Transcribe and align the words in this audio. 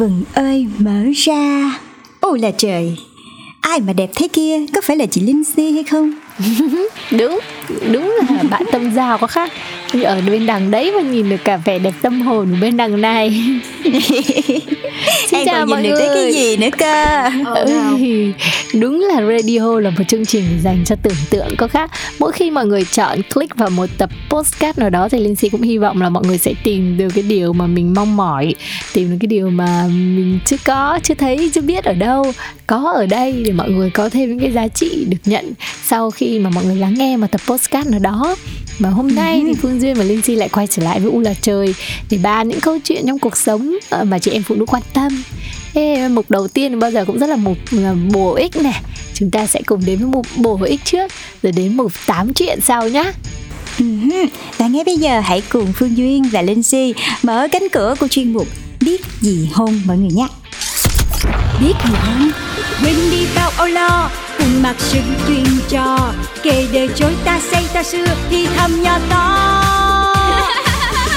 vừng 0.00 0.22
ơi 0.34 0.66
mở 0.78 1.04
ra. 1.14 1.78
Ôi 2.20 2.38
là 2.38 2.50
trời 2.58 2.96
Ai 3.60 3.80
mà 3.80 3.92
đẹp 3.92 4.10
thế 4.16 4.28
kia, 4.28 4.58
có 4.74 4.80
phải 4.84 4.96
là 4.96 5.06
chị 5.06 5.20
Linh 5.20 5.44
Si 5.44 5.72
hay 5.72 5.82
không? 5.82 6.12
đúng 7.10 7.40
đúng 7.92 8.16
là 8.18 8.42
bạn 8.50 8.62
tâm 8.72 8.94
giao 8.94 9.18
có 9.18 9.26
khác. 9.26 9.52
Như 9.92 10.02
ở 10.02 10.20
bên 10.26 10.46
đằng 10.46 10.70
đấy 10.70 10.92
mà 10.96 11.02
nhìn 11.02 11.28
được 11.30 11.44
cả 11.44 11.56
vẻ 11.56 11.78
đẹp 11.78 11.94
tâm 12.02 12.20
hồn 12.20 12.48
của 12.50 12.56
bên 12.60 12.76
đằng 12.76 13.00
này. 13.00 13.44
Em 15.32 15.46
chào 15.46 15.60
còn 15.60 15.70
mọi 15.70 15.82
nhìn 15.82 15.90
được 15.90 15.98
tới 15.98 16.08
người. 16.08 16.32
cái 16.32 16.32
gì 16.32 16.56
nữa 16.56 16.68
cơ? 16.78 17.04
Ơi, 17.54 18.34
đúng 18.80 19.00
là 19.00 19.22
radio 19.22 19.80
là 19.80 19.90
một 19.90 20.04
chương 20.08 20.26
trình 20.26 20.44
dành 20.62 20.84
cho 20.84 20.96
tưởng 21.02 21.16
tượng. 21.30 21.56
Có 21.56 21.68
khác 21.68 21.90
mỗi 22.18 22.32
khi 22.32 22.50
mọi 22.50 22.66
người 22.66 22.84
chọn 22.84 23.18
click 23.34 23.56
vào 23.56 23.70
một 23.70 23.86
tập 23.98 24.10
postcard 24.30 24.78
nào 24.78 24.90
đó 24.90 25.08
thì 25.08 25.18
linh 25.18 25.36
si 25.36 25.48
cũng 25.48 25.62
hy 25.62 25.78
vọng 25.78 26.02
là 26.02 26.08
mọi 26.08 26.24
người 26.26 26.38
sẽ 26.38 26.54
tìm 26.64 26.96
được 26.96 27.08
cái 27.14 27.24
điều 27.28 27.52
mà 27.52 27.66
mình 27.66 27.94
mong 27.94 28.16
mỏi 28.16 28.54
tìm 28.92 29.10
được 29.10 29.16
cái 29.20 29.26
điều 29.26 29.50
mà 29.50 29.86
mình 29.88 30.38
chưa 30.44 30.56
có 30.64 30.98
chưa 31.02 31.14
thấy 31.14 31.50
chưa 31.54 31.60
biết 31.60 31.84
ở 31.84 31.92
đâu. 31.92 32.32
Có 32.66 32.92
ở 32.94 33.06
đây 33.06 33.42
để 33.44 33.52
mọi 33.52 33.70
người 33.70 33.90
có 33.90 34.08
thêm 34.08 34.28
những 34.28 34.40
cái 34.40 34.52
giá 34.52 34.68
trị 34.68 35.06
được 35.08 35.18
nhận 35.24 35.52
sau 35.84 36.10
khi 36.10 36.38
mà 36.38 36.50
mọi 36.50 36.64
người 36.64 36.76
lắng 36.76 36.94
nghe 36.94 37.16
một 37.16 37.26
tập 37.30 37.40
postcard 37.46 37.90
nào 37.90 38.00
đó 38.00 38.36
và 38.80 38.90
hôm 38.90 39.14
nay 39.14 39.42
thì 39.46 39.54
Phương 39.54 39.80
Duyên 39.80 39.94
và 39.94 40.04
Linh 40.04 40.22
Si 40.22 40.34
lại 40.34 40.48
quay 40.48 40.66
trở 40.66 40.82
lại 40.82 41.00
với 41.00 41.10
U 41.10 41.20
là 41.20 41.34
trời 41.42 41.74
để 42.10 42.18
bàn 42.22 42.48
những 42.48 42.60
câu 42.60 42.78
chuyện 42.84 43.04
trong 43.06 43.18
cuộc 43.18 43.36
sống 43.36 43.76
ờ, 43.90 44.04
mà 44.04 44.18
chị 44.18 44.30
em 44.30 44.42
phụ 44.42 44.54
nữ 44.54 44.66
quan 44.66 44.82
tâm. 44.94 45.22
Ê, 45.74 46.08
mục 46.08 46.30
đầu 46.30 46.48
tiên 46.48 46.78
bao 46.78 46.90
giờ 46.90 47.04
cũng 47.04 47.18
rất 47.18 47.26
là 47.26 47.36
mục 47.36 47.58
là 47.70 47.94
bổ 48.12 48.34
ích 48.34 48.56
này. 48.56 48.82
Chúng 49.14 49.30
ta 49.30 49.46
sẽ 49.46 49.60
cùng 49.66 49.82
đến 49.86 49.98
với 49.98 50.06
mục 50.06 50.26
bổ 50.36 50.58
ích 50.62 50.80
trước 50.84 51.12
Rồi 51.42 51.52
đến 51.52 51.76
mục 51.76 51.92
tám 52.06 52.34
chuyện 52.34 52.58
sau 52.60 52.88
nhá. 52.88 53.12
Ừm, 53.78 54.10
Và 54.58 54.68
ngay 54.68 54.84
bây 54.84 54.96
giờ 54.96 55.20
hãy 55.20 55.42
cùng 55.48 55.72
Phương 55.72 55.96
Duyên 55.96 56.22
và 56.32 56.42
Linh 56.42 56.62
Si 56.62 56.94
Mở 57.22 57.48
cánh 57.52 57.68
cửa 57.72 57.94
của 58.00 58.08
chuyên 58.08 58.32
mục 58.32 58.46
Biết 58.80 59.00
gì 59.20 59.48
hôn 59.52 59.80
mọi 59.84 59.98
người 59.98 60.10
nhé. 60.10 60.26
Biết 61.60 61.72
gì 61.84 61.94
hôn? 61.94 62.30
Quên 62.82 62.94
đi 63.10 63.26
bao 63.36 63.50
âu 63.56 63.66
lo 63.66 64.10
cùng 64.50 64.62
mặc 64.62 64.76
sự 64.78 64.98
chuyên 65.28 65.44
trò 65.68 66.12
kể 66.42 66.66
đời 66.72 66.88
chối 66.96 67.14
ta 67.24 67.40
xây 67.40 67.64
ta 67.74 67.82
xưa 67.82 68.04
thì 68.30 68.46
thầm 68.56 68.82
nhỏ 68.82 68.98
to. 69.10 69.64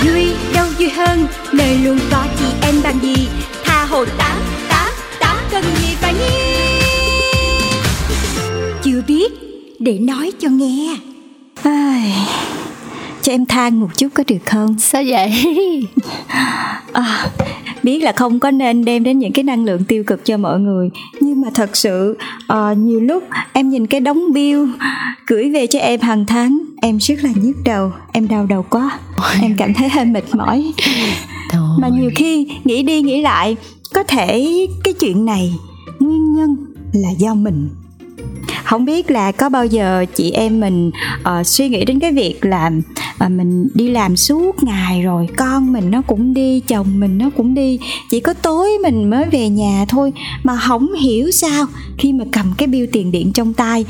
Vui 0.05 0.33
đâu 0.53 0.67
vui 0.79 0.89
hơn 0.89 1.27
nơi 1.51 1.77
luôn 1.77 1.99
có 2.11 2.25
chị 2.39 2.45
em 2.61 2.75
bằng 2.83 2.99
gì. 3.01 3.27
Tha 3.63 3.85
hồ 3.85 4.05
tám 4.17 4.37
tám 4.69 4.91
tám 5.19 5.37
cần 5.51 5.63
gì 5.63 5.95
phải 6.01 6.13
nghi 6.13 6.53
chưa 8.83 9.01
biết 9.07 9.31
để 9.79 9.97
nói 9.99 10.31
cho 10.39 10.49
nghe. 10.49 10.97
Ai, 11.63 12.27
Cho 13.23 13.31
em 13.31 13.45
than 13.45 13.79
một 13.79 13.87
chút 13.97 14.07
có 14.13 14.23
được 14.27 14.45
không? 14.45 14.79
Sao 14.79 15.03
vậy? 15.07 15.31
À, 16.93 17.27
biết 17.83 18.03
là 18.03 18.11
không 18.11 18.39
có 18.39 18.51
nên 18.51 18.85
đem 18.85 19.03
đến 19.03 19.19
những 19.19 19.31
cái 19.31 19.43
năng 19.43 19.65
lượng 19.65 19.83
tiêu 19.83 20.03
cực 20.03 20.25
cho 20.25 20.37
mọi 20.37 20.59
người 20.59 20.89
nhưng 21.21 21.41
mà 21.41 21.47
thật 21.53 21.75
sự 21.75 22.17
ờ, 22.47 22.73
nhiều 22.73 22.99
lúc 22.99 23.23
em 23.53 23.69
nhìn 23.69 23.87
cái 23.87 23.99
đống 23.99 24.33
bill 24.33 24.65
gửi 25.27 25.49
về 25.49 25.67
cho 25.67 25.79
em 25.79 25.99
hàng 26.01 26.25
tháng 26.25 26.59
em 26.81 26.97
rất 26.97 27.23
là 27.23 27.29
nhức 27.35 27.55
đầu 27.65 27.91
em 28.13 28.27
đau 28.27 28.45
đầu 28.45 28.65
quá 28.69 28.99
em 29.41 29.55
cảm 29.57 29.73
thấy 29.73 29.89
hơi 29.89 30.05
mệt 30.05 30.35
mỏi 30.35 30.73
Thôi. 31.49 31.77
mà 31.79 31.87
nhiều 31.87 32.11
khi 32.15 32.47
nghĩ 32.63 32.83
đi 32.83 33.01
nghĩ 33.01 33.21
lại 33.21 33.55
có 33.93 34.03
thể 34.03 34.49
cái 34.83 34.93
chuyện 34.93 35.25
này 35.25 35.53
nguyên 35.99 36.33
nhân 36.33 36.55
là 36.93 37.09
do 37.17 37.33
mình 37.33 37.69
không 38.63 38.85
biết 38.85 39.11
là 39.11 39.31
có 39.31 39.49
bao 39.49 39.65
giờ 39.65 40.05
chị 40.15 40.31
em 40.31 40.59
mình 40.59 40.91
uh, 41.19 41.47
suy 41.47 41.69
nghĩ 41.69 41.85
đến 41.85 41.99
cái 41.99 42.11
việc 42.11 42.45
là 42.45 42.71
uh, 43.25 43.31
mình 43.31 43.67
đi 43.73 43.89
làm 43.89 44.17
suốt 44.17 44.63
ngày 44.63 45.01
rồi 45.01 45.27
con 45.37 45.73
mình 45.73 45.91
nó 45.91 46.01
cũng 46.01 46.33
đi 46.33 46.59
chồng 46.59 46.99
mình 46.99 47.17
nó 47.17 47.29
cũng 47.37 47.53
đi. 47.53 47.79
Chỉ 48.09 48.19
có 48.19 48.33
tối 48.33 48.69
mình 48.83 49.09
mới 49.09 49.25
về 49.31 49.49
nhà 49.49 49.85
thôi 49.89 50.13
mà 50.43 50.57
không 50.57 50.93
hiểu 50.93 51.31
sao 51.31 51.65
khi 51.97 52.13
mà 52.13 52.25
cầm 52.31 52.53
cái 52.57 52.67
bill 52.67 52.85
tiền 52.91 53.11
điện 53.11 53.31
trong 53.33 53.53
tay 53.53 53.85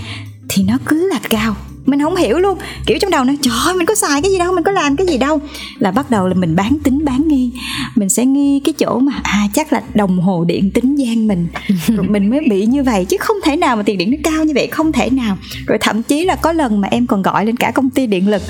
thì 0.49 0.63
nó 0.63 0.77
cứ 0.85 1.09
là 1.09 1.19
cao 1.29 1.55
mình 1.85 2.01
không 2.01 2.15
hiểu 2.15 2.39
luôn. 2.39 2.57
Kiểu 2.85 2.97
trong 3.01 3.11
đầu 3.11 3.23
nó 3.23 3.33
trời 3.41 3.53
ơi, 3.65 3.73
mình 3.73 3.85
có 3.85 3.95
xài 3.95 4.21
cái 4.21 4.31
gì 4.31 4.37
đâu 4.37 4.53
mình 4.53 4.63
có 4.63 4.71
làm 4.71 4.95
cái 4.95 5.07
gì 5.07 5.17
đâu. 5.17 5.39
Là 5.79 5.91
bắt 5.91 6.11
đầu 6.11 6.27
là 6.27 6.33
mình 6.33 6.55
bán 6.55 6.77
tính 6.83 7.05
bán 7.05 7.27
nghi. 7.27 7.51
Mình 7.95 8.09
sẽ 8.09 8.25
nghi 8.25 8.61
cái 8.65 8.73
chỗ 8.73 8.99
mà 8.99 9.13
à 9.23 9.47
chắc 9.53 9.73
là 9.73 9.81
đồng 9.93 10.19
hồ 10.19 10.43
điện 10.43 10.71
tính 10.71 10.95
gian 10.95 11.27
mình. 11.27 11.47
Rồi 11.87 12.07
mình 12.09 12.29
mới 12.29 12.39
bị 12.49 12.65
như 12.65 12.83
vậy 12.83 13.05
chứ 13.05 13.17
không 13.19 13.37
thể 13.43 13.55
nào 13.55 13.75
mà 13.75 13.83
tiền 13.83 13.97
điện 13.97 14.11
nó 14.11 14.17
cao 14.23 14.43
như 14.43 14.53
vậy 14.55 14.67
không 14.67 14.91
thể 14.91 15.09
nào. 15.09 15.37
Rồi 15.67 15.77
thậm 15.81 16.03
chí 16.03 16.25
là 16.25 16.35
có 16.35 16.51
lần 16.51 16.81
mà 16.81 16.87
em 16.91 17.07
còn 17.07 17.21
gọi 17.21 17.45
lên 17.45 17.57
cả 17.57 17.71
công 17.71 17.89
ty 17.89 18.07
điện 18.07 18.29
lực 18.29 18.41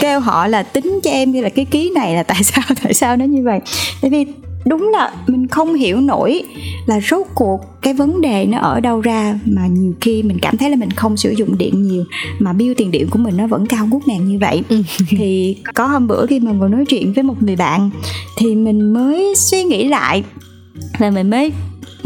kêu 0.00 0.20
họ 0.20 0.46
là 0.46 0.62
tính 0.62 1.00
cho 1.02 1.10
em 1.10 1.32
như 1.32 1.40
là 1.40 1.48
cái 1.48 1.64
ký 1.64 1.90
này 1.94 2.14
là 2.14 2.22
tại 2.22 2.44
sao 2.44 2.64
tại 2.82 2.94
sao 2.94 3.16
nó 3.16 3.24
như 3.24 3.42
vậy. 3.44 3.60
Tại 4.00 4.10
vì 4.10 4.26
đúng 4.64 4.90
là 4.92 5.12
mình 5.26 5.48
không 5.48 5.74
hiểu 5.74 6.00
nổi 6.00 6.42
là 6.86 7.00
rốt 7.10 7.26
cuộc 7.34 7.60
cái 7.82 7.94
vấn 7.94 8.20
đề 8.20 8.46
nó 8.46 8.58
ở 8.58 8.80
đâu 8.80 9.00
ra 9.00 9.38
mà 9.44 9.66
nhiều 9.66 9.94
khi 10.00 10.22
mình 10.22 10.38
cảm 10.42 10.56
thấy 10.56 10.70
là 10.70 10.76
mình 10.76 10.90
không 10.90 11.16
sử 11.16 11.30
dụng 11.30 11.58
điện 11.58 11.82
nhiều 11.82 12.04
mà 12.38 12.52
bill 12.52 12.74
tiền 12.74 12.90
điện 12.90 13.06
của 13.10 13.18
mình 13.18 13.36
nó 13.36 13.46
vẫn 13.46 13.66
cao 13.66 13.86
ngút 13.86 14.02
ngàn 14.06 14.28
như 14.28 14.38
vậy. 14.38 14.62
Thì 15.08 15.56
có 15.74 15.86
hôm 15.86 16.06
bữa 16.06 16.26
khi 16.26 16.40
mà 16.40 16.52
ngồi 16.52 16.68
nói 16.68 16.84
chuyện 16.84 17.12
với 17.12 17.24
một 17.24 17.42
người 17.42 17.56
bạn 17.56 17.90
thì 18.36 18.54
mình 18.54 18.92
mới 18.92 19.34
suy 19.36 19.64
nghĩ 19.64 19.88
lại 19.88 20.22
và 20.98 21.10
mình 21.10 21.30
mới 21.30 21.52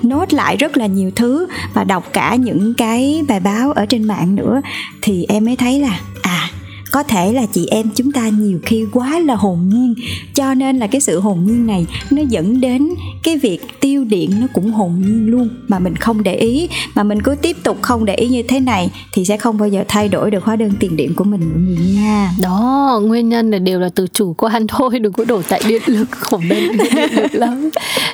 nốt 0.03 0.33
lại 0.33 0.56
rất 0.56 0.77
là 0.77 0.87
nhiều 0.87 1.11
thứ 1.17 1.47
và 1.75 1.84
đọc 1.84 2.05
cả 2.12 2.34
những 2.34 2.75
cái 2.75 3.23
bài 3.28 3.41
báo 3.41 3.73
ở 3.73 3.87
trên 3.87 4.05
mạng 4.05 4.34
nữa 4.34 4.61
thì 5.03 5.27
em 5.28 5.44
mới 5.44 5.56
thấy 5.56 5.81
là 5.81 6.00
à 6.23 6.50
có 6.92 7.02
thể 7.02 7.32
là 7.32 7.47
chị 7.52 7.66
em 7.70 7.86
chúng 7.94 8.12
ta 8.12 8.28
nhiều 8.28 8.58
khi 8.62 8.84
quá 8.92 9.19
là 9.19 9.34
hồn 9.34 9.58
nhiên 9.69 9.94
cho 10.34 10.54
nên 10.54 10.78
là 10.78 10.86
cái 10.86 11.00
sự 11.00 11.20
hồn 11.20 11.44
nhiên 11.47 11.66
này 11.66 11.86
nó 12.10 12.22
dẫn 12.28 12.60
đến 12.60 12.88
cái 13.22 13.38
việc 13.38 13.80
tiêu 13.80 14.04
điện 14.04 14.30
nó 14.41 14.47
cũng 14.52 14.72
hồn 14.72 15.02
nhiên 15.02 15.26
luôn. 15.30 15.48
Mà 15.69 15.78
mình 15.78 15.96
không 15.96 16.22
để 16.22 16.34
ý 16.34 16.69
mà 16.94 17.02
mình 17.02 17.22
cứ 17.22 17.34
tiếp 17.34 17.56
tục 17.62 17.78
không 17.82 18.04
để 18.04 18.14
ý 18.14 18.28
như 18.28 18.42
thế 18.42 18.60
này 18.60 18.91
thì 19.12 19.25
sẽ 19.25 19.36
không 19.36 19.58
bao 19.58 19.69
giờ 19.69 19.84
thay 19.88 20.08
đổi 20.08 20.30
được 20.30 20.44
hóa 20.44 20.56
đơn 20.56 20.72
tiền 20.80 20.96
điện 20.96 21.14
của 21.14 21.25
mình 21.25 21.41
mọi 21.41 21.60
người 21.60 21.94
nha. 21.94 22.30
Đó, 22.42 23.00
nguyên 23.04 23.28
nhân 23.28 23.50
là 23.50 23.58
đều 23.58 23.80
là 23.80 23.88
từ 23.94 24.06
chủ 24.12 24.34
quan 24.38 24.66
thôi 24.69 24.98
Đừng 24.98 25.12
có 25.12 25.25
đổ 25.25 25.42
tại 25.48 25.60
điện 25.69 25.82
lực 25.86 26.10
khổ 26.10 26.41
bên 26.50 26.76
điện 26.78 26.92
lực 27.12 27.34
lắm. 27.34 27.70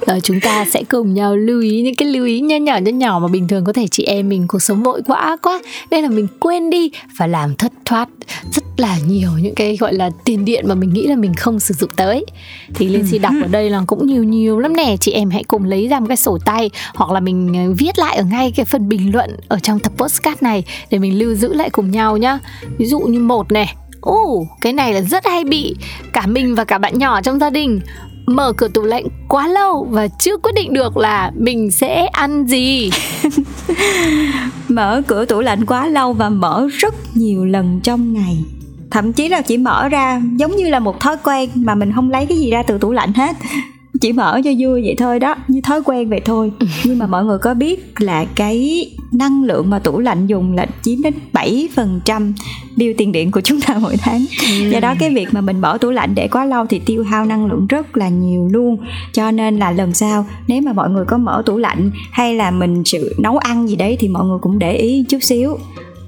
Rồi 0.06 0.20
chúng 0.20 0.40
ta 0.40 0.64
sẽ 0.64 0.82
cùng 0.82 1.14
nhau 1.14 1.36
lưu 1.36 1.60
ý 1.60 1.82
những 1.82 1.94
cái 1.94 2.08
lưu 2.08 2.26
ý 2.26 2.40
nho 2.40 2.56
nhỏ 2.56 2.78
nho 2.78 2.90
nhỏ 2.90 3.18
Mà 3.18 3.28
bình 3.28 3.48
thường 3.48 3.64
có 3.64 3.72
thể 3.72 3.86
chị 3.90 4.04
em 4.04 4.28
mình 4.28 4.46
cuộc 4.48 4.62
sống 4.62 4.82
vội 4.82 5.02
quá 5.06 5.36
quá 5.42 5.60
Nên 5.90 6.04
là 6.04 6.10
mình 6.10 6.26
quên 6.40 6.70
đi 6.70 6.90
và 7.16 7.26
làm 7.26 7.54
thất 7.54 7.72
thoát 7.84 8.08
rất 8.52 8.64
là 8.82 8.98
nhiều 9.06 9.30
những 9.42 9.54
cái 9.54 9.76
gọi 9.76 9.94
là 9.94 10.10
tiền 10.24 10.44
điện 10.44 10.64
mà 10.68 10.74
mình 10.74 10.92
nghĩ 10.92 11.06
là 11.06 11.16
mình 11.16 11.34
không 11.34 11.60
sử 11.60 11.74
dụng 11.74 11.90
tới. 11.96 12.26
Thì 12.74 12.88
linh 12.88 13.06
si 13.06 13.18
đọc 13.18 13.32
ở 13.42 13.48
đây 13.48 13.70
là 13.70 13.82
cũng 13.86 14.06
nhiều 14.06 14.24
nhiều 14.24 14.58
lắm 14.58 14.76
nè. 14.76 14.96
Chị 15.00 15.12
em 15.12 15.30
hãy 15.30 15.44
cùng 15.44 15.64
lấy 15.64 15.88
ra 15.88 16.00
một 16.00 16.06
cái 16.08 16.16
sổ 16.16 16.38
tay 16.44 16.70
hoặc 16.94 17.10
là 17.10 17.20
mình 17.20 17.52
ờ, 17.54 17.74
viết 17.78 17.98
lại 17.98 18.16
ở 18.16 18.24
ngay 18.24 18.52
cái 18.56 18.64
phần 18.64 18.88
bình 18.88 19.12
luận 19.12 19.36
ở 19.48 19.58
trong 19.58 19.78
tập 19.78 19.92
postcard 19.96 20.42
này 20.42 20.64
để 20.90 20.98
mình 20.98 21.18
lưu 21.18 21.34
giữ 21.34 21.54
lại 21.54 21.70
cùng 21.70 21.90
nhau 21.90 22.16
nhá. 22.16 22.38
Ví 22.78 22.86
dụ 22.86 23.00
như 23.00 23.20
một 23.20 23.52
này. 23.52 23.74
Ồ, 24.00 24.46
cái 24.60 24.72
này 24.72 24.92
là 24.92 25.00
rất 25.00 25.26
hay 25.26 25.44
bị 25.44 25.76
cả 26.12 26.26
mình 26.26 26.54
và 26.54 26.64
cả 26.64 26.78
bạn 26.78 26.98
nhỏ 26.98 27.20
trong 27.20 27.38
gia 27.38 27.50
đình. 27.50 27.80
Mở 28.26 28.52
cửa 28.52 28.68
tủ 28.68 28.82
lạnh 28.82 29.04
quá 29.28 29.48
lâu 29.48 29.86
và 29.90 30.08
chưa 30.08 30.36
quyết 30.36 30.52
định 30.54 30.72
được 30.72 30.96
là 30.96 31.32
mình 31.36 31.70
sẽ 31.70 32.06
ăn 32.06 32.46
gì. 32.46 32.90
mở 34.68 35.02
cửa 35.06 35.24
tủ 35.24 35.40
lạnh 35.40 35.66
quá 35.66 35.86
lâu 35.86 36.12
và 36.12 36.28
mở 36.28 36.68
rất 36.78 36.94
nhiều 37.14 37.44
lần 37.44 37.80
trong 37.82 38.12
ngày 38.12 38.38
thậm 38.92 39.12
chí 39.12 39.28
là 39.28 39.40
chỉ 39.40 39.56
mở 39.56 39.88
ra 39.88 40.22
giống 40.36 40.56
như 40.56 40.68
là 40.68 40.78
một 40.78 41.00
thói 41.00 41.16
quen 41.24 41.50
mà 41.54 41.74
mình 41.74 41.92
không 41.92 42.10
lấy 42.10 42.26
cái 42.26 42.38
gì 42.38 42.50
ra 42.50 42.62
từ 42.62 42.78
tủ 42.78 42.92
lạnh 42.92 43.12
hết. 43.12 43.36
Chỉ 44.00 44.12
mở 44.12 44.40
cho 44.44 44.50
vui 44.58 44.82
vậy 44.82 44.94
thôi 44.98 45.18
đó 45.18 45.34
như 45.48 45.60
thói 45.60 45.82
quen 45.84 46.08
vậy 46.08 46.20
thôi. 46.24 46.52
Nhưng 46.84 46.98
mà 46.98 47.06
mọi 47.06 47.24
người 47.24 47.38
có 47.38 47.54
biết 47.54 48.00
là 48.00 48.24
cái 48.24 48.86
năng 49.12 49.44
lượng 49.44 49.70
mà 49.70 49.78
tủ 49.78 49.98
lạnh 49.98 50.26
dùng 50.26 50.54
là 50.54 50.66
chiếm 50.82 51.02
đến 51.02 51.14
7% 51.32 52.32
bill 52.76 52.92
tiền 52.98 53.12
điện 53.12 53.30
của 53.30 53.40
chúng 53.40 53.60
ta 53.60 53.78
mỗi 53.80 53.96
tháng. 53.96 54.24
Do 54.70 54.80
đó 54.80 54.94
cái 54.98 55.10
việc 55.14 55.28
mà 55.32 55.40
mình 55.40 55.60
mở 55.60 55.78
tủ 55.80 55.90
lạnh 55.90 56.14
để 56.14 56.28
quá 56.28 56.44
lâu 56.44 56.66
thì 56.66 56.78
tiêu 56.78 57.04
hao 57.04 57.24
năng 57.24 57.46
lượng 57.46 57.66
rất 57.66 57.96
là 57.96 58.08
nhiều 58.08 58.48
luôn. 58.52 58.76
Cho 59.12 59.30
nên 59.30 59.58
là 59.58 59.70
lần 59.70 59.94
sau 59.94 60.26
nếu 60.46 60.62
mà 60.62 60.72
mọi 60.72 60.90
người 60.90 61.04
có 61.04 61.18
mở 61.18 61.42
tủ 61.46 61.58
lạnh 61.58 61.90
hay 62.10 62.34
là 62.34 62.50
mình 62.50 62.82
sự 62.84 63.14
nấu 63.18 63.38
ăn 63.38 63.68
gì 63.68 63.76
đấy 63.76 63.96
thì 64.00 64.08
mọi 64.08 64.24
người 64.24 64.38
cũng 64.42 64.58
để 64.58 64.76
ý 64.76 65.04
chút 65.08 65.22
xíu 65.22 65.58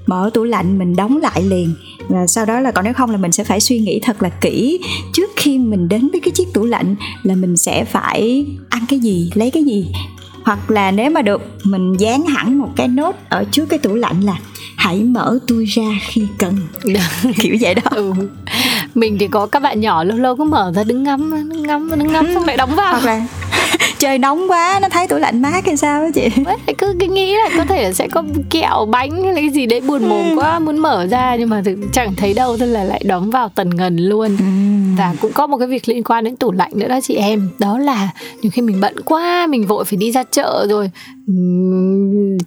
mở 0.05 0.29
tủ 0.33 0.43
lạnh 0.43 0.77
mình 0.77 0.95
đóng 0.95 1.17
lại 1.17 1.43
liền. 1.43 1.75
Và 2.07 2.27
sau 2.27 2.45
đó 2.45 2.59
là 2.59 2.71
còn 2.71 2.85
nếu 2.85 2.93
không 2.93 3.09
là 3.09 3.17
mình 3.17 3.31
sẽ 3.31 3.43
phải 3.43 3.59
suy 3.59 3.79
nghĩ 3.79 3.99
thật 4.03 4.23
là 4.23 4.29
kỹ. 4.29 4.79
Trước 5.13 5.29
khi 5.35 5.57
mình 5.57 5.87
đến 5.87 6.09
với 6.11 6.21
cái 6.21 6.31
chiếc 6.31 6.53
tủ 6.53 6.65
lạnh 6.65 6.95
là 7.23 7.35
mình 7.35 7.57
sẽ 7.57 7.85
phải 7.85 8.45
ăn 8.69 8.85
cái 8.89 8.99
gì 8.99 9.31
lấy 9.35 9.51
cái 9.51 9.63
gì? 9.63 9.91
Hoặc 10.43 10.71
là 10.71 10.91
nếu 10.91 11.09
mà 11.09 11.21
được 11.21 11.41
mình 11.63 11.93
dán 11.99 12.25
hẳn 12.25 12.57
một 12.57 12.69
cái 12.75 12.87
nốt 12.87 13.15
ở 13.29 13.43
trước 13.51 13.65
cái 13.69 13.79
tủ 13.79 13.95
lạnh 13.95 14.21
là 14.21 14.37
hãy 14.75 15.03
mở 15.03 15.39
tôi 15.47 15.65
ra 15.65 15.83
khi 16.01 16.21
cần. 16.37 16.55
Kiểu 17.41 17.55
vậy 17.61 17.75
đó. 17.75 17.81
Ừ. 17.91 18.13
mình 18.95 19.17
thì 19.19 19.27
có 19.27 19.45
các 19.45 19.59
bạn 19.59 19.81
nhỏ 19.81 20.03
lâu 20.03 20.17
lâu 20.17 20.35
cứ 20.35 20.43
mở 20.43 20.71
ra 20.75 20.83
đứng 20.83 21.03
ngắm 21.03 21.49
đứng 21.49 21.63
ngắm 21.63 21.89
đứng 21.97 22.13
ngắm 22.13 22.27
xong 22.33 22.45
lại 22.45 22.57
đóng 22.57 22.75
vào. 22.75 22.91
Hoặc 22.91 23.05
là 23.05 23.27
trời 23.99 24.17
nóng 24.17 24.51
quá 24.51 24.79
nó 24.81 24.89
thấy 24.89 25.07
tủ 25.07 25.17
lạnh 25.17 25.41
mát 25.41 25.65
hay 25.65 25.77
sao 25.77 26.03
đó 26.03 26.09
chị 26.13 26.29
cứ 26.77 26.93
nghĩ 26.93 27.35
là 27.35 27.49
có 27.57 27.65
thể 27.65 27.83
là 27.83 27.93
sẽ 27.93 28.07
có 28.07 28.23
kẹo 28.49 28.85
bánh 28.85 29.23
hay 29.23 29.33
là 29.33 29.41
cái 29.41 29.49
gì 29.49 29.65
đấy 29.65 29.81
buồn 29.81 30.01
mồm 30.09 30.25
Ừ. 30.29 30.35
quá 30.41 30.59
muốn 30.59 30.77
mở 30.77 31.07
ra 31.07 31.35
nhưng 31.39 31.49
mà 31.49 31.61
chẳng 31.93 32.15
thấy 32.15 32.33
đâu 32.33 32.57
thế 32.57 32.65
là 32.65 32.83
lại 32.83 33.01
đóng 33.05 33.29
vào 33.29 33.49
tần 33.55 33.69
ngần 33.75 33.97
luôn 33.97 34.37
Ừ. 34.39 34.45
và 34.97 35.13
cũng 35.21 35.31
có 35.33 35.47
một 35.47 35.57
cái 35.57 35.67
việc 35.67 35.89
liên 35.89 36.03
quan 36.03 36.23
đến 36.23 36.35
tủ 36.35 36.51
lạnh 36.51 36.71
nữa 36.75 36.87
đó 36.87 36.99
chị 37.03 37.15
em 37.15 37.49
đó 37.59 37.77
là 37.77 38.09
nhiều 38.41 38.51
khi 38.55 38.61
mình 38.61 38.81
bận 38.81 38.95
quá 39.05 39.47
mình 39.47 39.67
vội 39.67 39.85
phải 39.85 39.97
đi 39.97 40.11
ra 40.11 40.23
chợ 40.31 40.65
rồi 40.69 40.91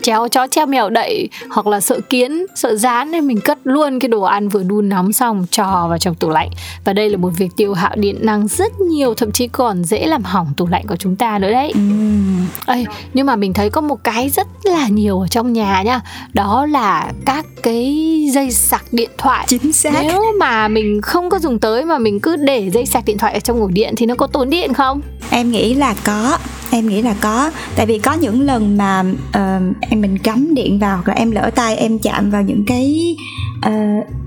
treo 0.03 0.29
chó 0.29 0.47
treo 0.47 0.67
mèo 0.67 0.91
đậy 0.91 1.29
hoặc 1.51 1.67
là 1.67 1.81
sợ 1.81 2.01
kiến 2.09 2.47
sợ 2.55 2.75
rán 2.77 3.11
nên 3.11 3.27
mình 3.27 3.41
cất 3.41 3.59
luôn 3.65 3.99
cái 4.01 4.09
đồ 4.09 4.23
ăn 4.23 4.49
vừa 4.49 4.63
đun 4.63 4.89
nóng 4.89 5.13
xong 5.13 5.47
trò 5.51 5.87
vào 5.89 5.99
trong 5.99 6.15
tủ 6.15 6.31
lạnh 6.31 6.51
và 6.85 6.93
đây 6.93 7.11
là 7.11 7.17
một 7.17 7.31
việc 7.39 7.49
tiêu 7.57 7.75
hao 7.75 7.93
điện 7.97 8.17
năng 8.21 8.49
rất 8.49 8.81
nhiều 8.81 9.15
thậm 9.15 9.33
chí 9.33 9.49
còn 9.49 9.85
dễ 9.85 10.07
làm 10.07 10.23
hỏng 10.25 10.47
tủ 10.57 10.67
lạnh 10.67 10.87
của 10.89 10.97
chúng 10.97 11.17
ta 11.17 11.38
nữa 11.39 11.53
đấy. 11.53 11.71
Ừm, 11.75 12.47
Ê, 12.67 12.85
nhưng 13.15 13.27
mà 13.27 13.37
mình 13.37 13.53
thấy 13.53 13.71
có 13.71 13.81
một 13.81 14.05
cái 14.05 14.29
rất 14.29 14.47
là 14.65 14.89
nhiều 14.89 15.21
ở 15.21 15.29
trong 15.29 15.53
nhà 15.53 15.83
nha. 15.83 16.01
Đó 16.35 16.67
là 16.67 17.13
các 17.27 17.47
cái 17.63 17.95
dây 18.33 18.51
sạc 18.51 18.85
điện 18.93 19.11
thoại. 19.19 19.45
Chính 19.49 19.73
xác. 19.73 19.91
Nếu 20.03 20.23
mà 20.41 20.69
mình 20.69 21.01
không 21.03 21.31
có 21.31 21.39
dùng 21.39 21.59
tới 21.59 21.85
mà 21.85 21.99
mình 21.99 22.21
cứ 22.21 22.37
để 22.37 22.71
dây 22.71 22.87
sạc 22.87 23.05
điện 23.05 23.19
thoại 23.19 23.33
ở 23.33 23.41
trong 23.41 23.61
ổ 23.61 23.69
điện 23.69 23.95
thì 23.97 24.07
nó 24.07 24.15
có 24.15 24.27
tốn 24.27 24.51
điện 24.51 24.75
không? 24.75 25.01
Em 25.31 25.51
nghĩ 25.51 25.75
là 25.75 25.95
có. 26.05 26.39
Em 26.71 26.89
nghĩ 26.89 27.03
là 27.03 27.15
có. 27.21 27.51
Tại 27.77 27.87
vì 27.87 27.99
có 27.99 28.13
những 28.13 28.41
lần 28.41 28.77
mà 28.77 29.05
em 29.81 30.01
mình 30.01 30.19
cắm 30.19 30.55
điện 30.55 30.79
vào 30.79 31.03
rồi 31.05 31.17
em 31.17 31.31
lỡ 31.31 31.51
tay 31.55 31.77
em 31.77 31.99
chạm 31.99 32.31
vào 32.31 32.43
những 32.43 32.65
cái 32.67 33.15
ờ, 33.63 33.73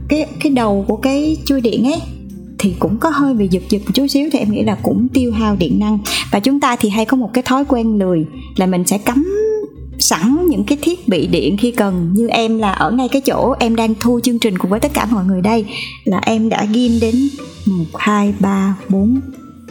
cái 0.09 0.25
cái 0.43 0.51
đầu 0.51 0.85
của 0.87 0.95
cái 0.95 1.37
chui 1.45 1.61
điện 1.61 1.85
ấy 1.87 2.01
thì 2.61 2.73
cũng 2.79 2.97
có 2.97 3.09
hơi 3.09 3.33
bị 3.33 3.47
giật 3.51 3.63
giật 3.69 3.81
một 3.85 3.91
chút 3.93 4.07
xíu 4.07 4.29
thì 4.31 4.39
em 4.39 4.51
nghĩ 4.51 4.63
là 4.63 4.77
cũng 4.83 5.07
tiêu 5.13 5.31
hao 5.31 5.55
điện 5.55 5.79
năng. 5.79 5.99
Và 6.31 6.39
chúng 6.39 6.59
ta 6.59 6.75
thì 6.75 6.89
hay 6.89 7.05
có 7.05 7.17
một 7.17 7.29
cái 7.33 7.41
thói 7.41 7.65
quen 7.65 7.99
lười 7.99 8.25
là 8.55 8.65
mình 8.65 8.83
sẽ 8.87 8.97
cắm 8.97 9.25
sẵn 9.99 10.45
những 10.49 10.63
cái 10.63 10.77
thiết 10.81 11.07
bị 11.07 11.27
điện 11.27 11.57
khi 11.57 11.71
cần. 11.71 12.11
Như 12.13 12.27
em 12.27 12.57
là 12.57 12.71
ở 12.71 12.91
ngay 12.91 13.07
cái 13.07 13.21
chỗ 13.21 13.55
em 13.59 13.75
đang 13.75 13.93
thu 13.99 14.19
chương 14.23 14.39
trình 14.39 14.57
cùng 14.57 14.71
với 14.71 14.79
tất 14.79 14.91
cả 14.93 15.07
mọi 15.11 15.25
người 15.25 15.41
đây 15.41 15.65
là 16.03 16.21
em 16.25 16.49
đã 16.49 16.65
ghim 16.65 16.91
đến 17.01 17.15
một 17.65 17.97
hai 17.97 18.33
ba 18.39 18.75
bốn 18.89 19.19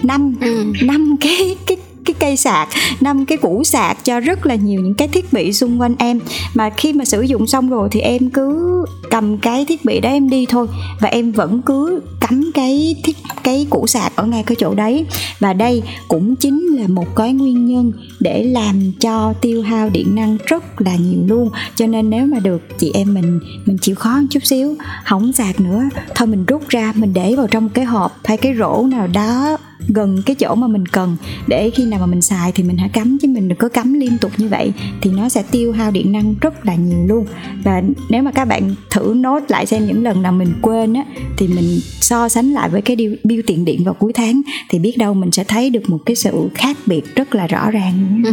năm. 0.02 0.34
Ừ. 0.40 0.72
năm 0.82 1.16
cái 1.20 1.56
cái 1.66 1.76
cái 2.04 2.14
cây 2.20 2.36
sạc, 2.36 2.68
năm 3.00 3.26
cái 3.26 3.38
củ 3.38 3.64
sạc 3.64 4.04
cho 4.04 4.20
rất 4.20 4.46
là 4.46 4.54
nhiều 4.54 4.80
những 4.80 4.94
cái 4.94 5.08
thiết 5.08 5.32
bị 5.32 5.52
xung 5.52 5.80
quanh 5.80 5.94
em. 5.98 6.20
Mà 6.54 6.70
khi 6.70 6.92
mà 6.92 7.04
sử 7.04 7.22
dụng 7.22 7.46
xong 7.46 7.70
rồi 7.70 7.88
thì 7.92 8.00
em 8.00 8.30
cứ 8.30 8.84
cầm 9.10 9.38
cái 9.38 9.64
thiết 9.64 9.84
bị 9.84 10.00
đó 10.00 10.08
em 10.08 10.30
đi 10.30 10.46
thôi. 10.46 10.66
Và 11.00 11.08
em 11.08 11.32
vẫn 11.32 11.62
cứ 11.62 12.02
cắm 12.20 12.50
cái 12.54 12.96
thiết, 13.04 13.16
cái 13.42 13.66
củ 13.70 13.86
sạc 13.86 14.16
ở 14.16 14.24
ngay 14.24 14.42
cái 14.42 14.56
chỗ 14.58 14.74
đấy. 14.74 15.06
Và 15.38 15.52
đây 15.52 15.82
cũng 16.08 16.36
chính 16.36 16.60
là 16.60 16.88
một 16.88 17.16
cái 17.16 17.32
nguyên 17.32 17.66
nhân 17.66 17.92
để 18.20 18.44
làm 18.44 18.92
cho 19.00 19.32
tiêu 19.40 19.62
hao 19.62 19.90
điện 19.90 20.14
năng 20.14 20.38
rất 20.46 20.80
là 20.80 20.96
nhiều 20.96 21.20
luôn. 21.26 21.50
Cho 21.76 21.86
nên 21.86 22.10
nếu 22.10 22.26
mà 22.26 22.38
được, 22.38 22.78
chị 22.78 22.90
em 22.94 23.14
mình 23.14 23.40
mình 23.66 23.78
chịu 23.78 23.94
khó 23.94 24.10
một 24.20 24.26
chút 24.30 24.44
xíu, 24.44 24.76
không 25.04 25.32
sạc 25.32 25.60
nữa. 25.60 25.82
Thôi 26.14 26.28
mình 26.28 26.44
rút 26.46 26.68
ra, 26.68 26.92
mình 26.96 27.12
để 27.14 27.34
vào 27.36 27.46
trong 27.46 27.68
cái 27.68 27.84
hộp 27.84 28.18
hay 28.24 28.36
cái 28.36 28.54
rổ 28.58 28.86
nào 28.86 29.06
đó 29.06 29.56
gần 29.88 30.22
cái 30.26 30.36
chỗ 30.36 30.54
mà 30.54 30.66
mình 30.66 30.86
cần. 30.86 31.16
Để 31.46 31.70
khi 31.70 31.84
nào 31.84 32.00
mà 32.00 32.06
mình 32.06 32.22
xài 32.22 32.52
thì 32.52 32.62
mình 32.62 32.76
hãy 32.76 32.88
cắm 32.88 33.18
chứ 33.22 33.28
mình 33.28 33.48
đừng 33.48 33.58
có 33.58 33.68
cắm 33.68 33.92
liên 33.92 34.18
tục 34.18 34.32
như 34.36 34.48
vậy 34.48 34.72
thì 35.00 35.10
nó 35.10 35.28
sẽ 35.28 35.42
tiêu 35.50 35.72
hao 35.72 35.90
điện 35.90 36.12
năng 36.12 36.34
rất 36.40 36.66
là 36.66 36.74
nhiều 36.74 37.06
luôn. 37.06 37.26
Và 37.64 37.82
nếu 38.10 38.22
mà 38.22 38.30
các 38.30 38.44
bạn 38.44 38.74
thử 38.90 39.12
nốt 39.16 39.40
lại 39.48 39.66
xem 39.66 39.86
những 39.86 40.02
lần 40.02 40.22
nào 40.22 40.32
mình 40.32 40.52
quên 40.62 40.94
á 40.94 41.04
thì 41.36 41.48
mình 41.48 41.80
so 42.00 42.28
sánh 42.28 42.52
lại 42.52 42.68
với 42.68 42.82
cái 42.82 42.96
bill, 42.96 43.14
bill 43.24 43.40
tiền 43.46 43.64
điện 43.64 43.84
vào 43.84 43.94
cuối 43.94 44.12
tháng 44.12 44.42
thì 44.68 44.78
biết 44.78 44.98
đâu 44.98 45.14
mình 45.14 45.30
sẽ 45.30 45.44
thấy 45.44 45.70
được 45.70 45.90
một 45.90 45.98
cái 46.06 46.16
sự 46.16 46.48
khác 46.54 46.76
biệt 46.86 47.14
rất 47.14 47.34
là 47.34 47.46
rõ 47.46 47.70
ràng. 47.70 48.22
Ừ. 48.24 48.32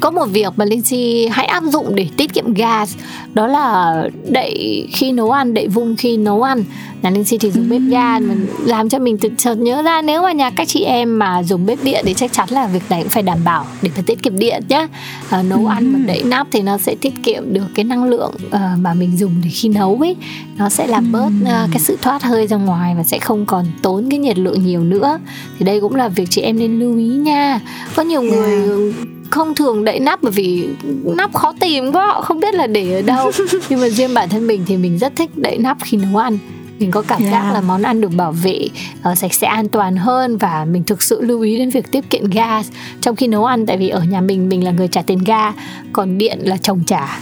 Có 0.00 0.10
một 0.10 0.26
việc 0.26 0.52
mà 0.56 0.64
Linh 0.64 0.82
Si 0.82 1.28
hãy 1.30 1.46
áp 1.46 1.62
dụng 1.64 1.94
để 1.94 2.08
tiết 2.16 2.32
kiệm 2.32 2.54
gas 2.54 2.96
Đó 3.34 3.46
là 3.46 4.02
đậy 4.28 4.86
khi 4.92 5.12
nấu 5.12 5.30
ăn, 5.30 5.54
đậy 5.54 5.68
vung 5.68 5.96
khi 5.96 6.16
nấu 6.16 6.42
ăn. 6.42 6.64
Nhà 7.02 7.10
Linh 7.10 7.24
Si 7.24 7.38
thì 7.38 7.50
dùng 7.50 7.68
bếp 7.68 7.82
ga 7.88 8.18
mà 8.18 8.34
Làm 8.64 8.88
cho 8.88 8.98
mình 8.98 9.18
tự 9.18 9.28
chợt 9.38 9.54
nhớ 9.54 9.82
ra 9.82 10.02
Nếu 10.02 10.22
mà 10.22 10.32
nhà 10.32 10.50
các 10.50 10.68
chị 10.68 10.82
em 10.82 11.18
mà 11.18 11.42
dùng 11.42 11.66
bếp 11.66 11.84
điện 11.84 12.04
Thì 12.06 12.14
chắc 12.14 12.32
chắn 12.32 12.48
là 12.50 12.66
việc 12.66 12.82
này 12.90 13.02
cũng 13.02 13.10
phải 13.10 13.22
đảm 13.22 13.38
bảo 13.44 13.66
Để 13.82 13.90
phải 13.94 14.02
tiết 14.06 14.22
kiệm 14.22 14.38
điện 14.38 14.62
nhá. 14.68 14.88
À, 15.30 15.42
Nấu 15.42 15.66
ăn 15.66 15.92
mà 15.92 15.98
đậy 16.06 16.22
nắp 16.24 16.46
thì 16.52 16.62
nó 16.62 16.78
sẽ 16.78 16.94
tiết 16.94 17.12
kiệm 17.22 17.52
được 17.52 17.66
Cái 17.74 17.84
năng 17.84 18.04
lượng 18.04 18.32
à, 18.50 18.76
mà 18.80 18.94
mình 18.94 19.16
dùng 19.16 19.32
để 19.44 19.50
khi 19.52 19.68
nấu 19.68 19.98
ấy. 20.00 20.16
Nó 20.56 20.68
sẽ 20.68 20.86
làm 20.86 21.12
bớt 21.12 21.30
à, 21.46 21.66
cái 21.72 21.80
sự 21.80 21.98
thoát 22.02 22.22
hơi 22.22 22.46
ra 22.46 22.56
ngoài 22.56 22.94
Và 22.96 23.02
sẽ 23.02 23.18
không 23.18 23.46
còn 23.46 23.66
tốn 23.82 24.06
cái 24.10 24.18
nhiệt 24.18 24.38
lượng 24.38 24.66
nhiều 24.66 24.84
nữa. 24.84 25.18
Thì 25.58 25.66
đây 25.66 25.80
cũng 25.80 25.94
là 25.94 26.08
việc 26.08 26.26
chị 26.30 26.40
em 26.40 26.58
nên 26.58 26.78
lưu 26.78 26.98
ý 26.98 27.04
nha. 27.04 27.60
Có 27.96 28.02
nhiều 28.02 28.22
người 28.22 28.92
không 29.36 29.54
thường 29.54 29.84
đậy 29.84 30.00
nắp 30.00 30.22
bởi 30.22 30.32
vì 30.32 30.68
nắp 31.04 31.34
khó 31.34 31.52
tìm 31.60 31.92
quá 31.92 32.06
họ 32.06 32.20
không 32.20 32.40
biết 32.40 32.54
là 32.54 32.66
để 32.66 32.94
ở 32.94 33.02
đâu. 33.02 33.30
Nhưng 33.68 33.80
mà 33.80 33.88
riêng 33.88 34.14
bản 34.14 34.28
thân 34.28 34.46
mình 34.46 34.64
thì 34.66 34.76
mình 34.76 34.98
rất 34.98 35.16
thích 35.16 35.30
đậy 35.36 35.58
nắp 35.58 35.78
khi 35.82 35.96
nấu 35.96 36.16
ăn. 36.16 36.38
Mình 36.78 36.90
có 36.90 37.02
cảm 37.02 37.22
giác 37.22 37.42
Yeah. 37.42 37.54
là 37.54 37.60
món 37.60 37.82
ăn 37.82 38.00
được 38.00 38.10
bảo 38.16 38.32
vệ 38.32 38.68
uh, 39.12 39.18
sạch 39.18 39.34
sẽ 39.34 39.46
an 39.46 39.68
toàn 39.68 39.96
hơn 39.96 40.38
và 40.38 40.64
mình 40.64 40.84
thực 40.84 41.02
sự 41.02 41.20
lưu 41.22 41.40
ý 41.40 41.58
đến 41.58 41.70
việc 41.70 41.92
tiết 41.92 42.10
kiệm 42.10 42.30
gas 42.30 42.68
trong 43.00 43.16
khi 43.16 43.26
nấu 43.26 43.44
ăn. 43.44 43.66
Tại 43.66 43.76
vì 43.76 43.88
ở 43.88 44.00
nhà 44.00 44.20
mình 44.20 44.48
mình 44.48 44.64
là 44.64 44.70
người 44.70 44.88
trả 44.88 45.02
tiền 45.02 45.18
ga 45.26 45.52
còn 45.92 46.18
điện 46.18 46.38
là 46.42 46.56
chồng 46.56 46.82
trả. 46.86 47.18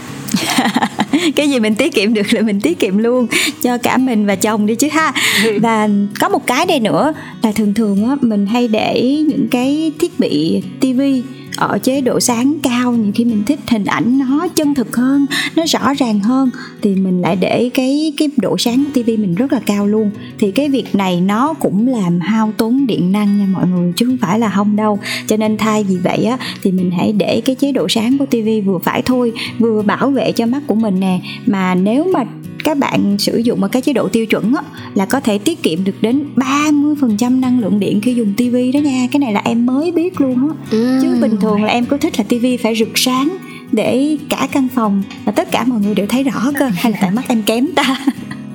Cái 1.35 1.49
gì 1.49 1.59
mình 1.59 1.75
tiết 1.75 1.93
kiệm 1.93 2.13
được 2.13 2.33
là 2.33 2.41
mình 2.41 2.61
tiết 2.61 2.79
kiệm 2.79 2.97
luôn 2.97 3.27
cho 3.63 3.77
cả 3.77 3.97
mình 3.97 4.25
và 4.25 4.35
chồng 4.35 4.65
đi 4.65 4.75
chứ 4.75 4.87
ha. 4.91 5.13
Và 5.61 5.89
có 6.19 6.29
một 6.29 6.47
cái 6.47 6.65
đây 6.65 6.79
nữa 6.79 7.13
là 7.43 7.51
thường 7.51 7.73
thường 7.73 8.09
á 8.09 8.15
mình 8.21 8.45
hay 8.45 8.67
để 8.67 9.23
những 9.27 9.47
cái 9.51 9.91
thiết 9.99 10.19
bị 10.19 10.61
tivi 10.79 11.23
ở 11.55 11.79
chế 11.83 12.01
độ 12.01 12.19
sáng 12.19 12.57
cao, 12.63 12.91
nhiều 12.91 13.11
khi 13.15 13.25
mình 13.25 13.43
thích 13.45 13.59
hình 13.67 13.85
ảnh 13.85 14.19
nó 14.19 14.47
chân 14.47 14.75
thực 14.75 14.95
hơn, 14.95 15.25
nó 15.55 15.63
rõ 15.65 15.93
ràng 15.93 16.19
hơn, 16.19 16.49
thì 16.81 16.95
mình 16.95 17.21
lại 17.21 17.35
để 17.35 17.69
cái 17.73 18.13
cái 18.17 18.29
độ 18.37 18.57
sáng 18.57 18.83
của 18.85 18.91
tivi 18.93 19.17
mình 19.17 19.35
rất 19.35 19.53
là 19.53 19.59
cao 19.65 19.87
luôn. 19.87 20.11
Thì 20.39 20.51
cái 20.51 20.69
việc 20.69 20.95
này 20.95 21.21
nó 21.21 21.53
cũng 21.53 21.87
làm 21.87 22.19
hao 22.19 22.51
tốn 22.57 22.87
điện 22.87 23.11
năng 23.11 23.37
nha 23.39 23.45
mọi 23.53 23.67
người, 23.67 23.93
chứ 23.95 24.05
không 24.05 24.17
phải 24.21 24.39
là 24.39 24.49
không 24.49 24.75
đâu. 24.75 24.99
Cho 25.27 25.37
nên 25.37 25.57
thay 25.57 25.83
vì 25.83 25.95
vậy 25.95 26.25
á, 26.25 26.37
thì 26.63 26.71
mình 26.71 26.91
hãy 26.91 27.11
để 27.11 27.41
cái 27.45 27.55
chế 27.55 27.71
độ 27.71 27.87
sáng 27.89 28.17
của 28.17 28.25
tivi 28.25 28.61
vừa 28.61 28.77
phải 28.77 29.01
thôi, 29.01 29.33
vừa 29.59 29.81
bảo 29.81 30.09
vệ 30.09 30.31
cho 30.31 30.45
mắt 30.45 30.61
của 30.67 30.75
mình 30.75 30.99
nè. 30.99 31.19
Mà 31.45 31.75
nếu 31.75 32.07
mà 32.13 32.23
các 32.65 32.77
bạn 32.77 33.15
sử 33.19 33.37
dụng 33.37 33.61
một 33.61 33.67
cái 33.71 33.81
chế 33.81 33.93
độ 33.93 34.07
tiêu 34.07 34.25
chuẩn 34.25 34.53
á, 34.53 34.61
là 34.95 35.05
có 35.05 35.19
thể 35.19 35.37
tiết 35.37 35.63
kiệm 35.63 35.83
được 35.83 35.95
đến 36.01 36.23
30% 36.35 37.39
năng 37.39 37.59
lượng 37.59 37.79
điện 37.79 38.01
khi 38.01 38.13
dùng 38.13 38.33
tivi 38.37 38.71
đó 38.71 38.79
nha. 38.79 39.07
Cái 39.11 39.19
này 39.19 39.33
là 39.33 39.41
em 39.45 39.65
mới 39.65 39.91
biết 39.91 40.21
luôn 40.21 40.49
á. 40.49 40.55
Chứ 40.71 41.17
bình 41.21 41.37
thường 41.41 41.63
là 41.63 41.69
em 41.69 41.85
cứ 41.85 41.97
thích 41.97 42.13
là 42.17 42.23
tivi 42.29 42.57
phải 42.57 42.75
rực 42.75 42.87
sáng 42.97 43.37
để 43.71 44.17
cả 44.29 44.47
căn 44.51 44.67
phòng 44.75 45.03
và 45.25 45.31
tất 45.31 45.51
cả 45.51 45.63
mọi 45.67 45.79
người 45.79 45.95
đều 45.95 46.07
thấy 46.07 46.23
rõ 46.23 46.51
cơ. 46.59 46.65
Hay 46.75 46.91
là 46.91 46.97
tại 47.01 47.11
mắt 47.11 47.25
em 47.27 47.41
kém 47.43 47.67
ta. 47.75 48.05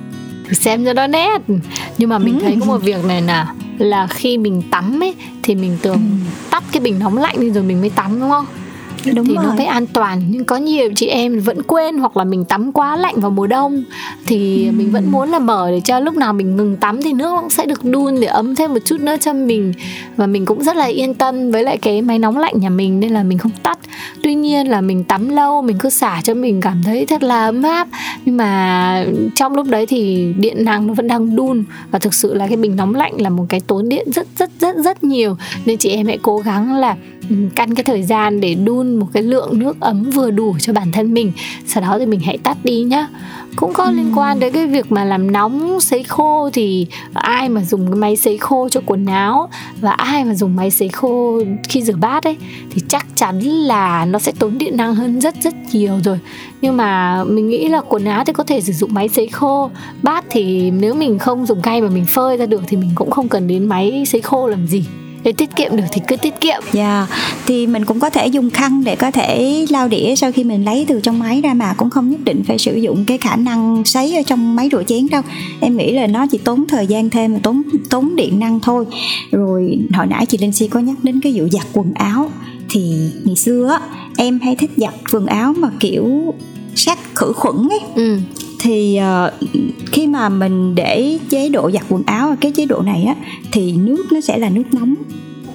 Xem 0.51 0.85
cho 0.85 0.93
nó 0.93 1.07
nét. 1.07 1.41
Nhưng 1.97 2.09
mà 2.09 2.17
mình 2.19 2.33
Ừ. 2.39 2.43
thấy 2.43 2.57
có 2.59 2.65
một 2.65 2.77
việc 2.83 3.05
này 3.05 3.21
nè 3.21 3.45
là 3.77 4.07
khi 4.07 4.37
mình 4.37 4.61
tắm 4.71 5.03
ấy 5.03 5.15
thì 5.43 5.55
mình 5.55 5.77
tưởng 5.81 5.99
tắt 6.49 6.63
cái 6.71 6.81
bình 6.81 6.99
nóng 6.99 7.17
lạnh 7.17 7.35
đi 7.39 7.49
rồi 7.49 7.63
mình 7.63 7.81
mới 7.81 7.89
tắm 7.89 8.19
đúng 8.19 8.29
không 8.29 8.45
đúng 9.05 9.25
thì 9.25 9.35
rồi. 9.35 9.43
nó 9.45 9.53
mới 9.55 9.65
an 9.65 9.87
toàn. 9.87 10.21
Nhưng 10.29 10.45
có 10.45 10.57
nhiều 10.57 10.89
chị 10.95 11.07
em 11.07 11.39
vẫn 11.39 11.63
quên 11.63 11.97
hoặc 11.97 12.17
là 12.17 12.23
mình 12.23 12.45
tắm 12.45 12.71
quá 12.71 12.95
lạnh 12.97 13.15
vào 13.17 13.31
mùa 13.31 13.47
đông. 13.47 13.83
Thì 14.25 14.65
Ừ. 14.65 14.71
mình 14.77 14.91
vẫn 14.91 15.11
muốn 15.11 15.29
là 15.29 15.39
mở 15.39 15.71
để 15.71 15.81
cho 15.83 15.99
lúc 15.99 16.15
nào 16.15 16.33
mình 16.33 16.55
ngừng 16.55 16.77
tắm 16.77 17.01
thì 17.01 17.13
nước 17.13 17.31
nó 17.31 17.41
cũng 17.41 17.49
sẽ 17.49 17.65
được 17.65 17.83
đun 17.83 18.19
để 18.19 18.27
ấm 18.27 18.55
thêm 18.55 18.73
một 18.73 18.79
chút 18.85 19.01
nữa 19.01 19.15
cho 19.21 19.33
mình. 19.33 19.73
Và 20.17 20.27
mình 20.27 20.45
cũng 20.45 20.63
rất 20.63 20.75
là 20.75 20.85
yên 20.85 21.13
tâm 21.13 21.51
với 21.51 21.63
lại 21.63 21.77
cái 21.77 22.01
máy 22.01 22.19
nóng 22.19 22.37
lạnh 22.37 22.53
nhà 22.59 22.69
mình 22.69 22.99
nên 22.99 23.11
là 23.11 23.23
mình 23.23 23.37
không 23.37 23.51
tắt. 23.63 23.79
Tuy 24.23 24.35
nhiên 24.35 24.67
là 24.69 24.81
mình 24.81 25.03
tắm 25.03 25.29
lâu 25.29 25.61
mình 25.61 25.77
cứ 25.79 25.89
xả 25.89 26.21
cho 26.23 26.33
mình 26.33 26.61
cảm 26.61 26.81
thấy 26.85 27.05
thật 27.05 27.23
là 27.23 27.45
ấm 27.45 27.63
áp. 27.63 27.87
Nhưng 28.25 28.37
mà 28.37 29.05
trong 29.35 29.55
lúc 29.55 29.67
đấy 29.69 29.85
thì 29.85 30.33
điện 30.37 30.65
năng 30.65 30.87
nó 30.87 30.93
vẫn 30.93 31.07
đang 31.07 31.35
đun. 31.35 31.63
Và 31.91 31.99
thực 31.99 32.13
sự 32.13 32.33
là 32.33 32.47
cái 32.47 32.57
bình 32.57 32.75
nóng 32.75 32.95
lạnh 32.95 33.21
là 33.21 33.29
một 33.29 33.45
cái 33.49 33.59
tốn 33.59 33.89
điện 33.89 34.11
rất 34.11 34.27
rất 34.37 34.49
rất 34.59 34.75
rất 34.77 35.03
nhiều. 35.03 35.37
Nên 35.65 35.77
chị 35.77 35.89
em 35.89 36.07
hãy 36.07 36.17
cố 36.21 36.37
gắng 36.37 36.75
là 36.75 36.95
căn 37.55 37.75
cái 37.75 37.83
thời 37.83 38.03
gian 38.03 38.41
để 38.41 38.53
đun 38.53 38.95
một 38.95 39.07
cái 39.13 39.23
lượng 39.23 39.59
nước 39.59 39.79
ấm 39.79 40.09
vừa 40.09 40.31
đủ 40.31 40.55
cho 40.59 40.73
bản 40.73 40.91
thân 40.91 41.13
mình. 41.13 41.31
Sau 41.65 41.83
đó 41.83 41.99
thì 41.99 42.05
mình 42.05 42.19
hãy 42.19 42.37
tắt 42.37 42.57
đi 42.63 42.83
nhá. 42.83 43.07
Cũng 43.55 43.73
có 43.73 43.91
liên 43.91 44.11
quan 44.15 44.39
đến 44.39 44.53
cái 44.53 44.67
việc 44.67 44.91
mà 44.91 45.03
làm 45.03 45.31
nóng 45.31 45.81
sấy 45.81 46.03
khô 46.03 46.49
thì 46.53 46.87
ai 47.13 47.49
mà 47.49 47.63
dùng 47.63 47.87
cái 47.87 47.95
máy 47.95 48.15
sấy 48.15 48.37
khô 48.37 48.69
cho 48.69 48.81
quần 48.85 49.05
áo 49.05 49.49
và 49.81 49.91
ai 49.91 50.23
mà 50.23 50.33
dùng 50.33 50.55
máy 50.55 50.71
sấy 50.71 50.89
khô 50.89 51.41
khi 51.69 51.81
rửa 51.81 51.93
bát 51.93 52.23
ấy, 52.23 52.37
thì 52.71 52.81
chắc 52.87 53.05
chắn 53.15 53.39
là 53.39 54.05
nó 54.05 54.19
sẽ 54.19 54.31
tốn 54.39 54.57
điện 54.57 54.77
năng 54.77 54.95
hơn 54.95 55.21
rất 55.21 55.35
rất 55.41 55.53
nhiều 55.71 55.93
rồi. 56.03 56.19
Nhưng 56.61 56.77
mà 56.77 57.23
mình 57.23 57.47
nghĩ 57.47 57.67
là 57.67 57.81
quần 57.81 58.05
áo 58.05 58.23
thì 58.25 58.33
có 58.33 58.43
thể 58.43 58.61
sử 58.61 58.73
dụng 58.73 58.93
máy 58.93 59.09
sấy 59.09 59.27
khô, 59.27 59.71
bát 60.03 60.25
thì 60.29 60.71
nếu 60.71 60.93
mình 60.93 61.19
không 61.19 61.45
dùng 61.45 61.61
cây 61.61 61.81
mà 61.81 61.89
mình 61.89 62.05
phơi 62.05 62.37
ra 62.37 62.45
được 62.45 62.61
thì 62.67 62.77
mình 62.77 62.91
cũng 62.95 63.11
không 63.11 63.29
cần 63.29 63.47
đến 63.47 63.65
máy 63.65 64.03
sấy 64.07 64.21
khô 64.21 64.47
làm 64.47 64.67
gì 64.67 64.85
để 65.23 65.31
tiết 65.31 65.55
kiệm 65.55 65.75
được 65.75 65.83
thì 65.91 66.01
cứ 66.07 66.15
tiết 66.15 66.33
kiệm 66.41 66.61
Dạ, 66.71 67.07
thì 67.45 67.67
mình 67.67 67.85
cũng 67.85 67.99
có 67.99 68.09
thể 68.09 68.27
dùng 68.27 68.49
khăn 68.49 68.83
để 68.83 68.95
có 68.95 69.11
thể 69.11 69.65
lau 69.69 69.87
đĩa 69.87 70.15
sau 70.15 70.31
khi 70.31 70.43
mình 70.43 70.65
lấy 70.65 70.85
từ 70.87 70.99
trong 70.99 71.19
máy 71.19 71.41
ra 71.41 71.53
mà 71.53 71.73
cũng 71.73 71.89
không 71.89 72.09
nhất 72.09 72.19
định 72.23 72.43
phải 72.47 72.57
sử 72.57 72.75
dụng 72.75 73.05
cái 73.05 73.17
khả 73.17 73.35
năng 73.35 73.85
sấy 73.85 74.15
ở 74.17 74.23
trong 74.23 74.55
máy 74.55 74.69
rửa 74.71 74.83
chén 74.83 75.07
đâu. 75.11 75.21
Em 75.59 75.77
nghĩ 75.77 75.91
là 75.91 76.07
nó 76.07 76.27
chỉ 76.27 76.37
tốn 76.37 76.67
thời 76.67 76.87
gian 76.87 77.09
thêm 77.09 77.39
tốn 77.39 77.63
tốn 77.89 78.15
điện 78.15 78.39
năng 78.39 78.59
thôi. 78.59 78.85
Rồi 79.31 79.77
hồi 79.93 80.07
nãy 80.07 80.25
chị 80.25 80.37
Linh 80.37 80.51
Si 80.51 80.67
có 80.67 80.79
nhắc 80.79 80.95
đến 81.03 81.19
cái 81.21 81.33
vụ 81.35 81.47
giặt 81.51 81.65
quần 81.73 81.93
áo 81.93 82.31
thì 82.69 82.93
ngày 83.23 83.35
xưa 83.35 83.77
á 83.79 83.79
em 84.17 84.39
hay 84.39 84.55
thích 84.55 84.71
giặt 84.77 84.93
quần 85.11 85.25
áo 85.25 85.53
mà 85.57 85.69
kiểu 85.79 86.33
sát 86.75 86.99
khử 87.15 87.33
khuẩn 87.33 87.55
ấy 87.69 87.79
ừ 87.95 88.19
thì 88.61 88.99
uh, 88.99 89.33
khi 89.91 90.07
mà 90.07 90.29
mình 90.29 90.75
để 90.75 91.17
chế 91.29 91.49
độ 91.49 91.71
giặt 91.71 91.83
quần 91.89 92.03
áo 92.05 92.29
ở 92.29 92.35
cái 92.41 92.51
chế 92.51 92.65
độ 92.65 92.81
này 92.81 93.03
á 93.03 93.15
thì 93.51 93.71
nước 93.71 94.05
nó 94.11 94.21
sẽ 94.21 94.37
là 94.37 94.49
nước 94.49 94.73
nóng. 94.73 94.95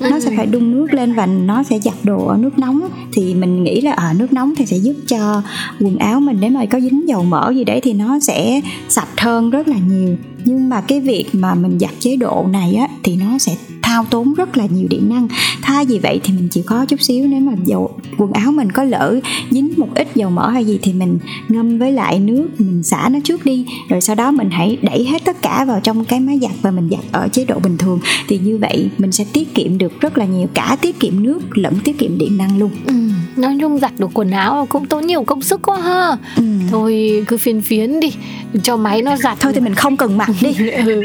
Nó 0.01 0.21
sẽ 0.21 0.31
phải 0.37 0.47
đun 0.47 0.73
nước 0.73 0.95
lên 0.95 1.15
và 1.15 1.27
nó 1.27 1.63
sẽ 1.63 1.79
giặt 1.79 1.95
đồ 2.03 2.27
ở 2.27 2.37
nước 2.37 2.59
nóng 2.59 2.89
thì 3.13 3.35
mình 3.35 3.65
nghĩ 3.65 3.81
là 3.81 3.93
ở 3.93 4.07
à, 4.07 4.13
nước 4.19 4.33
nóng 4.33 4.55
thì 4.57 4.67
sẽ 4.67 4.77
giúp 4.77 4.95
cho 5.09 5.43
quần 5.81 5.97
áo 5.97 6.21
mình 6.21 6.37
nếu 6.41 6.51
mà 6.51 6.67
có 6.67 6.81
dính 6.81 7.09
dầu 7.09 7.25
mỡ 7.25 7.53
gì 7.57 7.65
đấy 7.65 7.81
thì 7.81 7.93
nó 7.93 8.19
sẽ 8.21 8.61
sạch 8.89 9.21
hơn 9.21 9.51
rất 9.51 9.69
là 9.69 9.77
nhiều 9.89 10.17
nhưng 10.47 10.69
mà 10.69 10.81
cái 10.81 11.01
việc 11.01 11.27
mà 11.33 11.55
mình 11.55 11.79
giặt 11.79 11.91
chế 12.01 12.17
độ 12.17 12.47
này 12.51 12.75
á 12.75 12.89
thì 13.03 13.17
nó 13.17 13.39
sẽ 13.39 13.57
hao 13.97 14.05
tốn 14.11 14.35
rất 14.35 14.57
là 14.57 14.67
nhiều 14.67 14.87
điện 14.91 15.09
năng. 15.09 15.29
Thay 15.63 15.85
vì 15.85 15.99
vậy 15.99 16.21
thì 16.25 16.33
mình 16.33 16.49
chịu 16.49 16.65
khó 16.67 16.85
chút 16.85 17.03
xíu 17.03 17.27
nếu 17.27 17.41
mà 17.41 17.53
dầu 17.65 17.91
quần 18.19 18.33
áo 18.33 18.53
mình 18.53 18.73
có 18.73 18.85
lỡ 18.85 19.21
dính 19.51 19.73
một 19.77 19.89
ít 19.95 20.09
dầu 20.15 20.31
mỡ 20.31 20.51
hay 20.51 20.65
gì 20.65 20.79
thì 20.83 20.93
mình 20.93 21.19
ngâm 21.49 21.79
với 21.79 21.93
lại 21.93 22.19
nước 22.19 22.49
mình 22.59 22.83
xả 22.83 23.09
nó 23.13 23.19
trước 23.25 23.45
đi. 23.45 23.67
Rồi 23.89 24.01
sau 24.01 24.17
đó 24.17 24.31
mình 24.31 24.51
hãy 24.51 24.79
đẩy 24.83 25.05
hết 25.05 25.25
tất 25.25 25.43
cả 25.43 25.65
vào 25.65 25.81
trong 25.83 26.05
cái 26.05 26.21
máy 26.21 26.39
giặt 26.43 26.51
và 26.63 26.71
mình 26.71 26.89
giặt 26.91 27.01
ở 27.13 27.29
chế 27.33 27.45
độ 27.45 27.59
bình 27.59 27.79
thường. 27.79 28.01
Thì 28.29 28.39
như 28.39 28.59
vậy 28.59 28.91
mình 28.99 29.13
sẽ 29.13 29.25
tiết 29.33 29.55
kiệm 29.55 29.79
được 29.79 30.01
rất 30.01 30.19
là 30.19 30.25
nhiều 30.25 30.47
cả 30.55 30.77
tiết 30.81 31.01
kiệm 31.01 31.23
nước 31.23 31.59
lẫn 31.59 31.75
tiết 31.85 31.99
kiệm 31.99 32.19
điện 32.19 32.37
năng 32.37 32.59
luôn. 32.59 32.71
Ừ, 32.87 32.95
nói 33.37 33.57
chung 33.61 33.79
giặt 33.79 33.93
được 33.99 34.11
quần 34.15 34.31
áo 34.31 34.67
cũng 34.69 34.87
tốn 34.87 35.07
nhiều 35.07 35.25
công 35.25 35.43
sức 35.43 35.63
quá 35.63 35.81
ha. 35.81 36.17
Ừ. 36.37 36.43
thôi 36.71 37.25
cứ 37.27 37.37
phiền 37.37 37.63
phiến 37.63 38.01
đi 38.01 38.13
cho 38.63 38.77
máy 38.77 39.03
nó 39.03 39.17
giặt 39.17 39.37
thôi 39.41 39.53
thì 39.53 39.61
mình 39.61 39.75
không 39.75 39.97
cần 39.97 40.19
mặc 40.19 40.31
đi. 40.59 40.71
Ừ. 40.87 41.03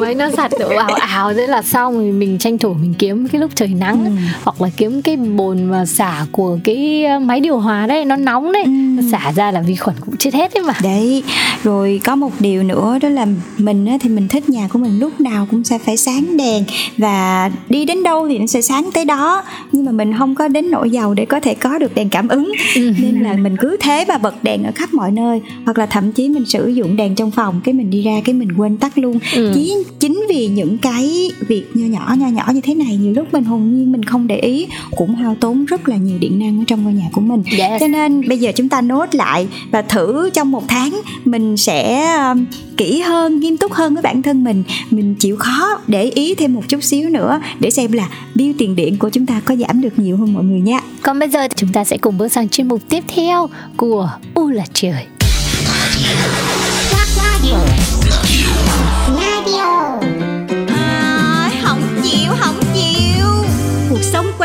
máy 0.00 0.14
nó 0.14 0.30
giặt 0.30 0.50
ảo 0.50 0.88
ảo 0.94 1.34
thế 1.34 1.46
là 1.46 1.62
xong 1.62 2.00
thì 2.00 2.10
mình 2.10 2.38
tranh 2.38 2.58
thủ 2.58 2.74
mình 2.74 2.94
kiếm 2.98 3.28
cái 3.28 3.40
lúc 3.40 3.50
trời 3.54 3.68
nắng 3.68 4.04
ừ. 4.04 4.10
hoặc 4.42 4.62
là 4.62 4.68
kiếm 4.76 5.02
cái 5.02 5.16
bồn 5.16 5.64
mà 5.64 5.86
xả 5.86 6.26
của 6.32 6.58
cái 6.64 7.04
ờ, 7.04 7.18
máy 7.18 7.40
điều 7.40 7.58
hòa 7.58 7.86
đấy 7.86 8.04
nó 8.04 8.16
nóng 8.16 8.52
đấy. 8.52 8.62
Ừ. 8.64 8.70
nó 8.70 9.02
xả 9.12 9.32
ra 9.32 9.50
là 9.50 9.60
vi 9.60 9.76
khuẩn 9.76 9.96
cũng 10.00 10.16
chết 10.16 10.34
hết 10.34 10.54
đấy 10.54 10.64
mà. 10.64 10.74
Đấy. 10.82 11.22
Rồi 11.64 12.00
có 12.04 12.16
một 12.16 12.30
điều 12.40 12.62
nữa 12.62 12.98
đó 13.02 13.08
là 13.08 13.26
mình 13.58 13.86
á, 13.86 13.96
thì 14.00 14.08
mình 14.08 14.28
thích 14.28 14.48
nhà 14.48 14.68
của 14.68 14.78
mình 14.78 14.98
lúc 14.98 15.20
nào 15.20 15.46
cũng 15.50 15.64
sẽ 15.64 15.78
phải 15.78 15.96
sáng 15.96 16.36
đèn. 16.36 16.64
Và 16.98 17.50
đi 17.68 17.84
đến 17.84 18.02
đâu 18.02 18.28
thì 18.28 18.38
nó 18.38 18.46
sẽ 18.46 18.62
sáng 18.62 18.90
tới 18.94 19.04
đó. 19.04 19.42
Nhưng 19.72 19.84
mà 19.84 19.92
mình 19.92 20.12
không 20.18 20.34
có 20.34 20.48
đến 20.48 20.70
nỗi 20.70 20.90
giàu 20.90 21.14
để 21.14 21.24
có 21.24 21.40
thể 21.40 21.54
có 21.54 21.78
được 21.78 21.94
đèn 21.94 22.08
cảm 22.08 22.28
ứng. 22.28 22.52
Ừ. 22.74 22.92
nên 23.02 23.20
là 23.20 23.32
mình 23.32 23.56
cứ 23.56 23.76
thế 23.80 24.04
mà 24.08 24.18
bật 24.18 24.42
đèn 24.42 24.64
ở 24.64 24.72
khắp 24.74 24.94
mọi 24.94 25.10
nơi. 25.10 25.40
Hoặc 25.64 25.78
là 25.78 25.86
thậm 25.86 26.12
chí 26.12 26.28
mình 26.28 26.44
sử 26.46 26.68
dụng 26.68 26.96
đèn 26.96 27.14
trong 27.14 27.30
phòng 27.30 27.60
cái 27.64 27.74
mình 27.74 27.90
đi 27.90 28.02
ra 28.02 28.20
cái 28.24 28.34
mình 28.34 28.47
quên 28.56 28.76
tắt 28.76 28.98
luôn. 28.98 29.18
Ừ. 29.34 29.52
chỉ 29.54 29.74
chính 29.98 30.26
vì 30.28 30.46
những 30.46 30.78
cái 30.78 31.30
việc 31.48 31.64
nho 31.74 31.86
nhỏ 31.86 32.14
nho 32.18 32.26
nhỏ 32.26 32.50
như 32.54 32.60
thế 32.60 32.74
này 32.74 32.96
nhiều 32.96 33.12
lúc 33.12 33.32
mình 33.32 33.44
hồn 33.44 33.74
nhiên 33.74 33.92
mình 33.92 34.02
không 34.02 34.26
để 34.26 34.38
ý 34.38 34.66
cũng 34.96 35.14
hao 35.14 35.36
tốn 35.40 35.64
rất 35.64 35.88
là 35.88 35.96
nhiều 35.96 36.18
điện 36.18 36.38
năng 36.38 36.60
ở 36.60 36.64
trong 36.66 36.84
ngôi 36.84 36.92
nhà 36.92 37.08
của 37.12 37.20
mình. 37.20 37.42
Yes. 37.58 37.80
cho 37.80 37.88
nên 37.88 38.28
bây 38.28 38.38
giờ 38.38 38.52
chúng 38.56 38.68
ta 38.68 38.80
nốt 38.80 39.14
lại 39.14 39.48
và 39.70 39.82
thử 39.82 40.30
trong 40.30 40.50
một 40.50 40.68
tháng 40.68 41.00
mình 41.24 41.56
sẽ 41.56 42.12
um, 42.16 42.44
kỹ 42.76 43.00
hơn 43.00 43.40
nghiêm 43.40 43.56
túc 43.56 43.72
hơn 43.72 43.94
với 43.94 44.02
bản 44.02 44.22
thân 44.22 44.44
mình. 44.44 44.62
Mình 44.90 45.14
chịu 45.14 45.36
khó 45.36 45.80
để 45.86 46.02
ý 46.02 46.34
thêm 46.34 46.54
một 46.54 46.62
chút 46.68 46.84
xíu 46.84 47.08
nữa 47.10 47.40
để 47.60 47.70
xem 47.70 47.92
là 47.92 48.08
bill 48.34 48.52
tiền 48.58 48.76
điện 48.76 48.96
của 48.98 49.08
chúng 49.08 49.26
ta 49.26 49.40
có 49.44 49.56
giảm 49.56 49.80
được 49.80 49.98
nhiều 49.98 50.16
hơn 50.16 50.34
mọi 50.34 50.44
người 50.44 50.60
nha. 50.60 50.80
Còn 51.02 51.18
bây 51.18 51.28
giờ 51.28 51.48
chúng 51.56 51.72
ta 51.72 51.84
sẽ 51.84 51.96
cùng 51.96 52.18
bước 52.18 52.28
sang 52.28 52.48
chuyên 52.48 52.68
mục 52.68 52.80
tiếp 52.88 53.04
theo 53.08 53.48
của 53.76 54.10
u 54.34 54.50
là 54.50 54.64
trời 54.72 55.06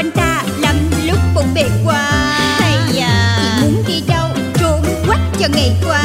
quanh 0.04 0.12
ta 0.12 0.44
lắm 0.60 0.76
lúc 1.06 1.18
bộn 1.36 1.46
bề 1.56 1.70
quá 1.86 2.10
hay 2.60 3.00
à 3.00 3.38
chỉ 3.38 3.62
muốn 3.62 3.84
đi 3.88 4.04
đâu 4.08 4.30
trốn 4.60 4.82
quách 5.08 5.22
cho 5.40 5.48
ngày 5.54 5.72
qua. 5.86 6.04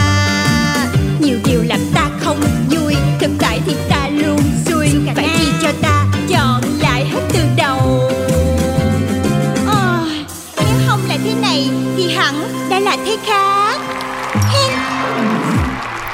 Nhiều 1.21 1.39
điều 1.45 1.63
làm 1.63 1.81
ta 1.95 2.11
không 2.21 2.41
vui 2.71 2.95
thực 3.21 3.31
tại 3.39 3.61
thì 3.67 3.75
ta 3.89 4.09
luôn 4.09 4.41
xui. 4.67 4.89
Phải 5.15 5.29
chi 5.39 5.47
cho 5.63 5.73
ta 5.83 6.05
chọn 6.29 6.63
lại 6.81 7.05
hết 7.13 7.21
từ 7.33 7.41
đầu. 7.57 8.11
À, 9.67 10.05
nếu 10.57 10.75
không 10.87 11.01
là 11.09 11.17
thế 11.25 11.35
này 11.43 11.71
thì 11.97 12.15
hẳn 12.15 12.35
đã 12.71 12.81
là 12.81 12.97
thế 13.07 13.17
khác. 13.27 13.79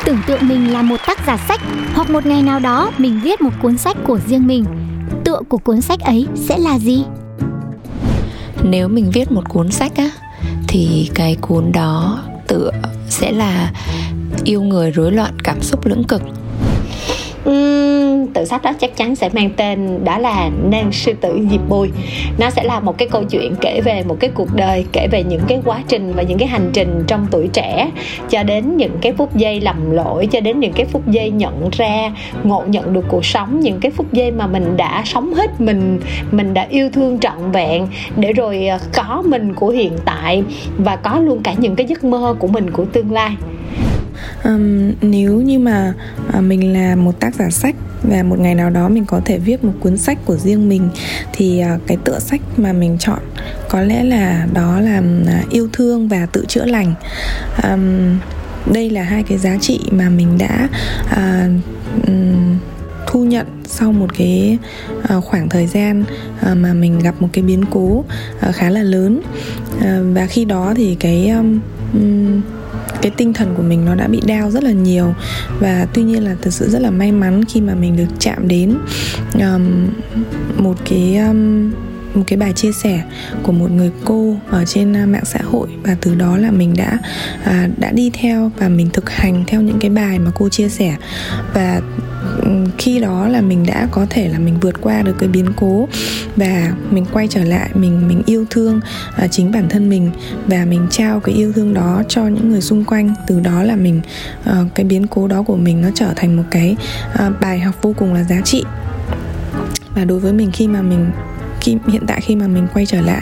Tưởng 0.04 0.18
tượng 0.26 0.48
mình 0.48 0.72
là 0.72 0.82
một 0.82 0.96
tác 1.06 1.18
giả 1.26 1.36
sách 1.48 1.60
hoặc 1.94 2.10
một 2.10 2.26
ngày 2.26 2.42
nào 2.42 2.60
đó 2.60 2.90
mình 2.98 3.20
viết 3.24 3.40
một 3.40 3.50
cuốn 3.62 3.78
sách 3.78 3.96
của 4.06 4.18
riêng 4.28 4.46
mình 4.46 4.64
tựa 5.24 5.40
của 5.48 5.58
cuốn 5.58 5.80
sách 5.80 6.00
ấy 6.00 6.26
sẽ 6.34 6.58
là 6.58 6.78
gì 6.78 7.04
nếu 8.64 8.88
mình 8.88 9.10
viết 9.10 9.32
một 9.32 9.48
cuốn 9.48 9.70
sách 9.70 9.92
á 9.96 10.10
thì 10.68 11.10
cái 11.14 11.36
cuốn 11.40 11.72
đó 11.72 12.22
tựa 12.48 12.70
sẽ 13.08 13.32
là 13.32 13.72
yêu 14.44 14.62
người 14.62 14.90
rối 14.90 15.12
loạn 15.12 15.36
cảm 15.44 15.62
xúc 15.62 15.86
lưỡng 15.86 16.04
cực. 16.04 16.22
Uhm, 17.50 17.83
tự 18.34 18.44
sách 18.44 18.62
đó 18.62 18.72
chắc 18.78 18.96
chắn 18.96 19.16
sẽ 19.16 19.28
mang 19.32 19.50
tên 19.56 20.04
đó 20.04 20.18
là 20.18 20.50
nàng 20.70 20.92
sư 20.92 21.12
tử 21.20 21.38
diệp 21.50 21.68
bùi 21.68 21.90
nó 22.38 22.50
sẽ 22.50 22.64
là 22.64 22.80
một 22.80 22.98
cái 22.98 23.08
câu 23.08 23.24
chuyện 23.24 23.54
kể 23.60 23.80
về 23.84 24.02
một 24.04 24.16
cái 24.20 24.30
cuộc 24.34 24.48
đời, 24.54 24.84
kể 24.92 25.08
về 25.10 25.24
những 25.24 25.40
cái 25.48 25.60
quá 25.64 25.82
trình 25.88 26.12
và 26.16 26.22
những 26.22 26.38
cái 26.38 26.48
hành 26.48 26.70
trình 26.72 27.04
trong 27.06 27.26
tuổi 27.30 27.48
trẻ, 27.52 27.90
cho 28.30 28.42
đến 28.42 28.76
những 28.76 28.98
cái 29.00 29.12
phút 29.12 29.36
giây 29.36 29.60
lầm 29.60 29.90
lỗi, 29.90 30.26
cho 30.26 30.40
đến 30.40 30.60
những 30.60 30.72
cái 30.72 30.86
phút 30.86 31.08
giây 31.08 31.30
nhận 31.30 31.70
ra, 31.72 32.12
ngộ 32.44 32.62
nhận 32.66 32.92
được 32.92 33.04
cuộc 33.08 33.24
sống, 33.24 33.60
những 33.60 33.80
cái 33.80 33.90
phút 33.90 34.12
giây 34.12 34.30
mà 34.30 34.46
mình 34.46 34.76
đã 34.76 35.02
sống 35.04 35.34
hết 35.34 35.60
mình 35.60 36.00
mình 36.30 36.54
đã 36.54 36.66
yêu 36.70 36.90
thương 36.92 37.18
trọn 37.18 37.52
vẹn, 37.52 37.86
để 38.16 38.32
rồi 38.32 38.66
ờ, 38.66 38.78
có 38.92 39.22
mình 39.26 39.54
của 39.54 39.68
hiện 39.68 39.92
tại 40.04 40.42
và 40.78 40.96
có 40.96 41.18
luôn 41.18 41.42
cả 41.42 41.54
những 41.58 41.76
cái 41.76 41.86
giấc 41.86 42.04
mơ 42.04 42.34
của 42.38 42.46
mình 42.46 42.70
của 42.70 42.84
tương 42.84 43.12
lai 43.12 43.36
um, 44.44 44.92
nếu 45.02 45.40
như 45.40 45.58
mà 45.58 45.94
uh, 46.38 46.42
mình 46.42 46.72
là 46.72 46.96
một 46.96 47.20
tác 47.20 47.34
giả 47.34 47.50
sách 47.50 47.74
và 48.02 48.22
một 48.22 48.38
ngày 48.38 48.54
nào 48.54 48.70
đó 48.70 48.88
mình 48.88 49.04
có 49.04 49.20
thể 49.24 49.38
viết 49.38 49.64
một 49.64 49.72
cuốn 49.80 49.96
sách 49.96 50.18
của 50.24 50.36
riêng 50.36 50.68
mình 50.68 50.88
thì 51.32 51.62
uh, 51.74 51.80
cái 51.86 51.96
tựa 52.04 52.18
sách 52.18 52.40
mà 52.56 52.72
mình 52.72 52.96
chọn 53.00 53.18
có 53.68 53.80
lẽ 53.80 54.04
là 54.04 54.46
đó 54.52 54.80
là 54.80 54.98
uh, 54.98 55.50
yêu 55.50 55.68
thương 55.72 56.08
và 56.08 56.26
tự 56.32 56.44
chữa 56.48 56.64
lành. 56.64 56.94
Um, 57.62 58.18
đây 58.72 58.90
là 58.90 59.02
hai 59.02 59.22
cái 59.22 59.38
giá 59.38 59.56
trị 59.60 59.80
mà 59.90 60.08
mình 60.08 60.38
đã 60.38 60.68
uh, 61.12 61.50
um, 62.06 62.58
thu 63.06 63.24
nhận 63.24 63.46
sau 63.66 63.92
một 63.92 64.18
cái 64.18 64.58
uh, 65.16 65.24
khoảng 65.24 65.48
thời 65.48 65.66
gian 65.66 66.04
uh, 66.50 66.56
mà 66.56 66.74
mình 66.74 66.98
gặp 66.98 67.14
một 67.20 67.28
cái 67.32 67.44
biến 67.44 67.64
cố 67.70 68.04
uh, 68.48 68.54
khá 68.54 68.70
là 68.70 68.82
lớn. 68.82 69.20
Uh, 69.76 69.84
và 70.14 70.26
khi 70.26 70.44
đó 70.44 70.74
thì 70.76 70.96
cái 71.00 71.28
um, 71.28 71.60
um, 71.92 72.40
cái 73.02 73.12
tinh 73.16 73.32
thần 73.32 73.54
của 73.56 73.62
mình 73.62 73.84
nó 73.84 73.94
đã 73.94 74.08
bị 74.08 74.20
đau 74.26 74.50
rất 74.50 74.64
là 74.64 74.70
nhiều. 74.70 75.14
Và 75.60 75.86
tuy 75.94 76.02
nhiên 76.02 76.24
là 76.24 76.36
thật 76.42 76.50
sự 76.50 76.70
rất 76.70 76.82
là 76.82 76.90
may 76.90 77.12
mắn 77.12 77.44
khi 77.44 77.60
mà 77.60 77.74
mình 77.74 77.96
được 77.96 78.08
chạm 78.18 78.48
đến 78.48 78.74
um, 79.34 79.88
một 80.56 80.76
cái 80.84 81.16
um, 81.16 81.70
một 82.14 82.24
cái 82.26 82.36
bài 82.36 82.52
chia 82.52 82.72
sẻ 82.72 83.02
của 83.42 83.52
một 83.52 83.70
người 83.70 83.90
cô 84.04 84.36
ở 84.50 84.64
trên 84.64 84.96
à, 84.96 85.06
mạng 85.06 85.24
xã 85.24 85.38
hội 85.42 85.68
và 85.82 85.96
từ 86.00 86.14
đó 86.14 86.36
là 86.36 86.50
mình 86.50 86.74
đã 86.76 86.98
à, 87.44 87.68
đã 87.76 87.90
đi 87.90 88.10
theo 88.14 88.50
và 88.58 88.68
mình 88.68 88.90
thực 88.92 89.10
hành 89.10 89.44
theo 89.46 89.60
những 89.60 89.78
cái 89.78 89.90
bài 89.90 90.18
mà 90.18 90.30
cô 90.34 90.48
chia 90.48 90.68
sẻ. 90.68 90.96
Và 91.54 91.80
khi 92.78 93.00
đó 93.00 93.28
là 93.28 93.40
mình 93.40 93.66
đã 93.66 93.88
có 93.90 94.06
thể 94.10 94.28
là 94.28 94.38
mình 94.38 94.60
vượt 94.60 94.80
qua 94.80 95.02
được 95.02 95.16
cái 95.18 95.28
biến 95.28 95.46
cố 95.56 95.88
và 96.36 96.72
mình 96.90 97.06
quay 97.12 97.28
trở 97.28 97.44
lại 97.44 97.70
mình 97.74 98.08
mình 98.08 98.22
yêu 98.26 98.46
thương 98.50 98.80
uh, 99.24 99.30
chính 99.30 99.52
bản 99.52 99.68
thân 99.68 99.88
mình 99.88 100.10
và 100.46 100.64
mình 100.64 100.86
trao 100.90 101.20
cái 101.20 101.34
yêu 101.34 101.52
thương 101.52 101.74
đó 101.74 102.02
cho 102.08 102.22
những 102.22 102.50
người 102.50 102.60
xung 102.60 102.84
quanh. 102.84 103.14
Từ 103.26 103.40
đó 103.40 103.62
là 103.62 103.76
mình 103.76 104.00
uh, 104.50 104.74
cái 104.74 104.86
biến 104.86 105.06
cố 105.06 105.28
đó 105.28 105.42
của 105.42 105.56
mình 105.56 105.80
nó 105.80 105.88
trở 105.94 106.12
thành 106.16 106.36
một 106.36 106.44
cái 106.50 106.76
uh, 107.14 107.40
bài 107.40 107.60
học 107.60 107.74
vô 107.82 107.94
cùng 107.98 108.14
là 108.14 108.24
giá 108.24 108.40
trị. 108.40 108.64
Và 109.94 110.04
đối 110.04 110.20
với 110.20 110.32
mình 110.32 110.50
khi 110.52 110.68
mà 110.68 110.82
mình 110.82 111.10
khi 111.64 111.76
hiện 111.88 112.02
tại 112.06 112.20
khi 112.20 112.36
mà 112.36 112.46
mình 112.46 112.66
quay 112.74 112.86
trở 112.86 113.00
lại 113.00 113.20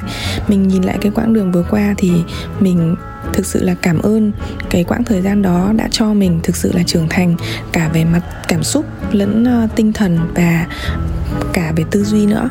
mình 0.49 0.69
nhìn 0.69 0.83
lại 0.83 0.99
cái 1.01 1.13
quãng 1.15 1.33
đường 1.33 1.53
vừa 1.53 1.65
qua 1.71 1.95
thì 1.99 2.13
mình 2.61 2.97
thực 3.33 3.47
sự 3.47 3.63
là 3.63 3.75
cảm 3.83 3.99
ơn 3.99 4.33
cái 4.71 4.85
quãng 4.85 5.05
thời 5.05 5.23
gian 5.23 5.43
đó 5.43 5.73
đã 5.77 5.89
cho 5.91 6.15
mình 6.15 6.41
thực 6.43 6.57
sự 6.57 6.73
là 6.75 6.83
trưởng 6.87 7.09
thành 7.09 7.37
cả 7.73 7.91
về 7.95 8.05
mặt 8.05 8.21
cảm 8.49 8.63
xúc 8.63 8.85
lẫn 9.13 9.65
uh, 9.65 9.77
tinh 9.77 9.93
thần 9.93 10.19
và 10.35 10.67
cả 11.53 11.73
về 11.77 11.85
tư 11.91 12.05
duy 12.05 12.27
nữa. 12.27 12.49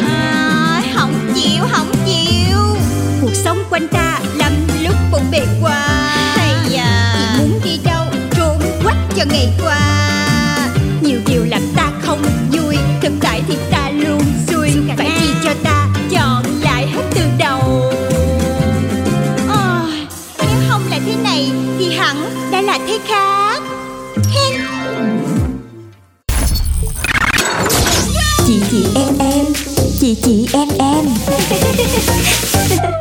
À, 0.00 0.82
không 0.94 1.14
chịu 1.34 1.64
không 1.70 1.92
chịu. 2.06 2.58
Cuộc 3.20 3.34
sống 3.34 3.58
quanh 3.70 3.88
ta 3.88 4.20
lắm 4.36 4.52
lúc 4.82 4.94
bộn 5.12 5.22
bề 5.32 5.46
quá 5.62 5.88
hay 6.36 6.76
à. 6.76 7.14
chỉ 7.14 7.42
muốn 7.42 7.60
đi 7.64 7.80
đâu 7.84 8.06
trốn 8.36 8.58
quách 8.84 8.98
cho 9.16 9.24
ngày 9.32 9.48
qua. 9.62 9.78
Nhiều 11.02 11.20
điều 11.26 11.44
làm 11.44 11.62
ta 11.76 11.90
không 12.00 12.22
vui 12.52 12.76
thực 13.02 13.12
tại 13.20 13.42
thì 13.48 13.56
là 22.72 22.78
thế 22.86 22.98
khác. 23.06 23.62
Chị 28.46 28.60
chị 28.70 28.86
em 28.94 29.18
em. 29.18 29.46
Chị 30.00 30.16
chị 30.22 30.48
em 30.52 30.68
em 30.78 31.06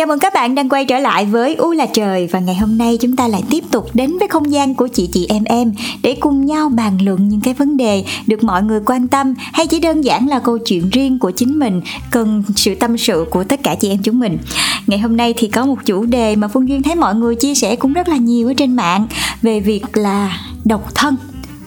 Chào 0.00 0.06
mừng 0.06 0.18
các 0.18 0.34
bạn 0.34 0.54
đang 0.54 0.68
quay 0.68 0.84
trở 0.84 0.98
lại 0.98 1.26
với 1.26 1.54
U 1.54 1.72
là 1.72 1.86
trời 1.86 2.26
và 2.26 2.40
ngày 2.40 2.54
hôm 2.54 2.78
nay 2.78 2.98
chúng 3.00 3.16
ta 3.16 3.28
lại 3.28 3.42
tiếp 3.50 3.64
tục 3.70 3.90
đến 3.94 4.18
với 4.18 4.28
không 4.28 4.52
gian 4.52 4.74
của 4.74 4.88
chị 4.88 5.08
chị 5.12 5.26
em 5.28 5.44
em 5.44 5.72
để 6.02 6.16
cùng 6.20 6.46
nhau 6.46 6.68
bàn 6.68 6.98
luận 7.02 7.28
những 7.28 7.40
cái 7.40 7.54
vấn 7.54 7.76
đề 7.76 8.04
được 8.26 8.44
mọi 8.44 8.62
người 8.62 8.80
quan 8.86 9.08
tâm 9.08 9.34
hay 9.52 9.66
chỉ 9.66 9.80
đơn 9.80 10.04
giản 10.04 10.28
là 10.28 10.38
câu 10.38 10.58
chuyện 10.58 10.90
riêng 10.90 11.18
của 11.18 11.30
chính 11.30 11.58
mình, 11.58 11.80
cần 12.10 12.42
sự 12.56 12.74
tâm 12.74 12.98
sự 12.98 13.26
của 13.30 13.44
tất 13.44 13.60
cả 13.62 13.74
chị 13.74 13.88
em 13.90 14.02
chúng 14.02 14.20
mình. 14.20 14.38
Ngày 14.86 14.98
hôm 14.98 15.16
nay 15.16 15.34
thì 15.36 15.48
có 15.48 15.66
một 15.66 15.78
chủ 15.84 16.04
đề 16.04 16.36
mà 16.36 16.48
Phương 16.48 16.68
Duyên 16.68 16.82
thấy 16.82 16.94
mọi 16.94 17.14
người 17.14 17.34
chia 17.34 17.54
sẻ 17.54 17.76
cũng 17.76 17.92
rất 17.92 18.08
là 18.08 18.16
nhiều 18.16 18.48
ở 18.48 18.54
trên 18.54 18.76
mạng 18.76 19.06
về 19.42 19.60
việc 19.60 19.96
là 19.96 20.40
độc 20.64 20.94
thân 20.94 21.16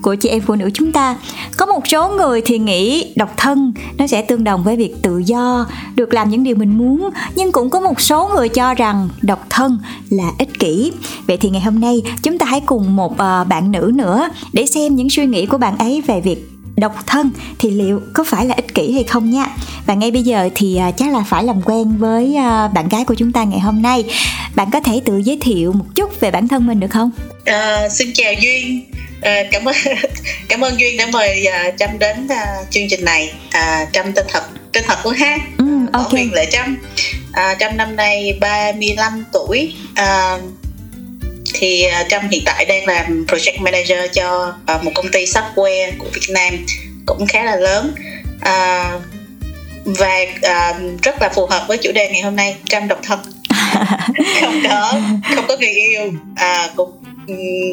của 0.03 0.15
chị 0.15 0.29
em 0.29 0.41
phụ 0.41 0.55
nữ 0.55 0.69
chúng 0.73 0.91
ta. 0.91 1.15
Có 1.57 1.65
một 1.65 1.87
số 1.87 2.09
người 2.09 2.41
thì 2.41 2.57
nghĩ 2.57 3.13
độc 3.15 3.33
thân 3.37 3.73
nó 3.97 4.07
sẽ 4.07 4.21
tương 4.21 4.43
đồng 4.43 4.63
với 4.63 4.77
việc 4.77 4.95
tự 5.01 5.17
do 5.17 5.65
được 5.95 6.13
làm 6.13 6.29
những 6.29 6.43
điều 6.43 6.55
mình 6.55 6.77
muốn 6.77 7.09
nhưng 7.35 7.51
cũng 7.51 7.69
có 7.69 7.79
một 7.79 8.01
số 8.01 8.29
người 8.35 8.49
cho 8.49 8.73
rằng 8.73 9.09
độc 9.21 9.45
thân 9.49 9.77
là 10.09 10.31
ích 10.39 10.59
kỷ. 10.59 10.91
Vậy 11.27 11.37
thì 11.37 11.49
ngày 11.49 11.61
hôm 11.61 11.79
nay 11.79 12.01
chúng 12.23 12.37
ta 12.37 12.45
hãy 12.45 12.61
cùng 12.65 12.95
một 12.95 13.17
ờ, 13.17 13.43
bạn 13.43 13.71
nữ 13.71 13.91
nữa 13.95 14.29
để 14.53 14.65
xem 14.65 14.95
những 14.95 15.09
suy 15.09 15.25
nghĩ 15.25 15.45
của 15.45 15.57
bạn 15.57 15.77
ấy 15.77 16.01
về 16.01 16.21
việc 16.21 16.49
độc 16.77 17.07
thân 17.07 17.29
thì 17.59 17.71
liệu 17.71 18.01
có 18.13 18.23
phải 18.23 18.45
là 18.45 18.55
ích 18.55 18.73
kỷ 18.73 18.91
hay 18.93 19.03
không 19.03 19.29
nha. 19.29 19.45
Và 19.85 19.93
ngay 19.93 20.11
bây 20.11 20.23
giờ 20.23 20.49
thì 20.55 20.77
ờ, 20.77 20.91
chắc 20.97 21.13
là 21.13 21.23
phải 21.29 21.43
làm 21.43 21.61
quen 21.61 21.97
với 21.97 22.35
ờ, 22.35 22.69
bạn 22.73 22.89
gái 22.89 23.05
của 23.05 23.15
chúng 23.15 23.31
ta 23.31 23.43
ngày 23.43 23.59
hôm 23.59 23.81
nay. 23.81 24.03
Bạn 24.55 24.71
có 24.71 24.79
thể 24.79 25.01
tự 25.05 25.17
giới 25.17 25.37
thiệu 25.41 25.73
một 25.73 25.85
chút 25.95 26.19
về 26.19 26.31
bản 26.31 26.47
thân 26.47 26.67
mình 26.67 26.79
được 26.79 26.87
không? 26.89 27.11
À, 27.45 27.89
xin 27.89 28.11
chào 28.13 28.33
Duyên 28.41 28.92
à, 29.23 29.43
cảm 29.51 29.65
ơn 29.65 29.75
cảm 30.49 30.61
ơn 30.61 30.79
Duyên 30.79 30.97
đã 30.97 31.05
mời 31.05 31.45
à, 31.45 31.71
Trâm 31.77 31.99
đến 31.99 32.27
à, 32.29 32.45
chương 32.69 32.89
trình 32.89 33.05
này. 33.05 33.33
À, 33.51 33.85
Trâm 33.91 34.13
tên 34.13 34.25
thật 34.29 34.43
tên 34.71 34.83
thật 34.87 34.97
của 35.03 35.09
hát. 35.09 35.41
Ừ, 35.57 35.65
ok. 35.93 36.11
Nguyễn 36.11 36.33
Lệ 36.33 36.45
Trâm. 36.51 36.77
À, 37.33 37.55
Trâm 37.59 37.77
năm 37.77 37.95
nay 37.95 38.37
35 38.41 39.25
tuổi. 39.33 39.73
À, 39.95 40.37
thì 41.53 41.83
à, 41.83 42.03
Trâm 42.09 42.29
hiện 42.29 42.43
tại 42.45 42.65
đang 42.65 42.85
làm 42.85 43.25
project 43.27 43.61
manager 43.61 44.11
cho 44.13 44.53
à, 44.65 44.77
một 44.81 44.91
công 44.95 45.11
ty 45.11 45.25
software 45.25 45.91
của 45.97 46.07
Việt 46.13 46.29
Nam 46.29 46.65
cũng 47.05 47.27
khá 47.27 47.43
là 47.43 47.55
lớn. 47.55 47.95
À, 48.41 48.91
và 49.85 50.17
à, 50.41 50.73
rất 51.03 51.21
là 51.21 51.29
phù 51.29 51.45
hợp 51.45 51.65
với 51.67 51.77
chủ 51.77 51.91
đề 51.91 52.09
ngày 52.11 52.21
hôm 52.21 52.35
nay. 52.35 52.55
Trâm 52.65 52.87
độc 52.87 52.99
thân. 53.03 53.19
Không 54.41 54.61
có 54.69 55.01
không 55.35 55.47
có 55.47 55.57
người 55.57 55.69
yêu. 55.69 56.13
À, 56.35 56.69
cũng 56.75 57.02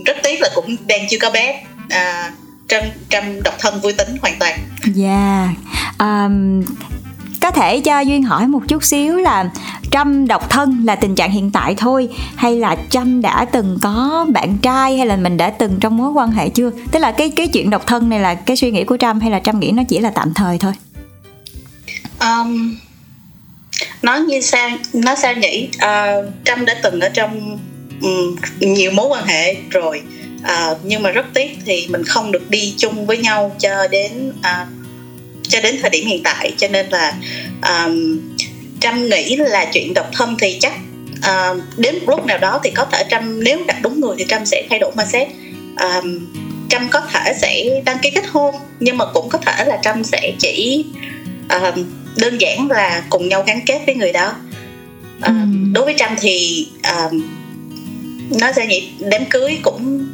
rất 0.05 0.17
tiếc 0.23 0.41
là 0.41 0.49
cũng 0.55 0.77
đang 0.87 1.01
chưa 1.11 1.19
có 1.21 1.31
bé. 1.31 1.63
À, 1.89 2.33
trâm 2.69 2.85
trâm 3.09 3.43
độc 3.43 3.55
thân 3.59 3.81
vui 3.81 3.93
tính 3.93 4.09
hoàn 4.23 4.39
toàn. 4.39 4.59
Dạ. 4.95 5.49
Um, 5.99 6.63
Có 7.41 7.51
thể 7.51 7.81
cho 7.81 8.01
Duyên 8.01 8.23
hỏi 8.23 8.47
một 8.47 8.61
chút 8.69 8.85
xíu 8.85 9.17
là 9.17 9.51
Trâm 9.91 10.27
độc 10.27 10.51
thân 10.51 10.85
là 10.85 10.97
tình 10.97 11.15
trạng 11.15 11.31
hiện 11.31 11.51
tại 11.51 11.75
thôi 11.79 12.09
Hay 12.37 12.57
là 12.57 12.77
Trâm 12.91 13.23
đã 13.23 13.45
từng 13.45 13.79
có 13.83 14.27
bạn 14.33 14.59
trai 14.59 14.97
Hay 14.97 15.07
là 15.07 15.17
mình 15.17 15.37
đã 15.37 15.51
từng 15.51 15.77
trong 15.81 15.97
mối 15.97 16.11
quan 16.13 16.31
hệ 16.31 16.49
chưa? 16.49 16.71
Tức 16.93 16.99
là 16.99 17.13
cái 17.13 17.31
cái 17.31 17.49
chuyện 17.49 17.71
độc 17.71 17.87
thân 17.87 18.09
này 18.09 18.21
là 18.21 18.35
cái 18.35 18.57
suy 18.57 18.71
nghĩ 18.71 18.85
của 18.85 18.97
Trâm 18.97 19.21
Hay 19.21 19.31
là 19.31 19.41
Trâm 19.41 19.61
nghĩ 19.61 19.73
nó 19.73 19.83
chỉ 19.89 19.99
là 19.99 20.11
tạm 20.11 20.35
thời 20.35 20.59
thôi? 20.59 20.73
Um, 22.21 22.77
nói 24.03 24.21
như 24.21 24.41
sao 24.41 24.71
nói 24.93 25.17
sao 25.17 25.35
nhỉ? 25.35 25.69
À, 25.79 26.15
trâm 26.45 26.65
đã 26.65 26.75
từng 26.83 27.01
ở 27.01 27.09
trong 27.09 27.59
nhiều 28.61 28.91
mối 28.91 29.07
quan 29.07 29.27
hệ 29.27 29.57
rồi. 29.71 30.03
À, 30.43 30.75
nhưng 30.83 31.03
mà 31.03 31.11
rất 31.11 31.27
tiếc 31.35 31.59
thì 31.67 31.87
mình 31.89 32.05
không 32.05 32.33
được 32.33 32.51
đi 32.51 32.75
chung 32.77 33.07
với 33.07 33.19
nhau 33.19 33.57
cho 33.59 33.89
đến 33.89 34.33
à, 34.43 34.67
cho 35.43 35.61
đến 35.61 35.77
thời 35.81 35.91
điểm 35.91 36.07
hiện 36.07 36.23
tại. 36.23 36.53
Cho 36.57 36.69
nên 36.69 36.87
là 36.89 37.15
um, 37.63 38.21
trâm 38.81 39.09
nghĩ 39.09 39.37
là 39.37 39.65
chuyện 39.73 39.95
độc 39.95 40.07
thân 40.13 40.37
thì 40.41 40.59
chắc 40.61 40.73
à, 41.23 41.55
đến 41.77 41.95
một 41.95 42.09
lúc 42.09 42.27
nào 42.27 42.39
đó 42.39 42.61
thì 42.65 42.71
có 42.71 42.85
thể 42.85 43.05
trâm 43.11 43.45
nếu 43.45 43.59
gặp 43.69 43.77
đúng 43.83 44.01
người 44.01 44.15
thì 44.19 44.25
trâm 44.29 44.47
sẽ 44.47 44.67
thay 44.71 44.79
đổi 44.79 44.93
mindset. 44.97 45.29
À, 45.77 46.03
trâm 46.69 46.89
có 46.89 47.01
thể 47.01 47.33
sẽ 47.41 47.83
đăng 47.85 47.99
ký 48.03 48.11
kết 48.11 48.27
hôn 48.27 48.55
nhưng 48.81 48.99
mà 48.99 49.05
cũng 49.15 49.29
có 49.29 49.39
thể 49.39 49.65
là 49.65 49.79
trâm 49.83 50.05
sẽ 50.05 50.33
chỉ 50.39 50.85
à, 51.49 51.73
đơn 52.17 52.39
giản 52.39 52.71
là 52.71 53.03
cùng 53.11 53.29
nhau 53.29 53.45
gắn 53.47 53.61
kết 53.67 53.81
với 53.87 53.95
người 53.95 54.13
đó. 54.13 54.35
Ừ. 55.23 55.33
đối 55.73 55.85
với 55.85 55.95
trâm 55.99 56.17
thì 56.21 56.67
à, 56.83 57.11
nói 58.31 58.53
sẽ 58.57 58.67
nhỉ 58.67 58.93
đám 59.01 59.23
cưới 59.31 59.59
cũng 59.63 60.09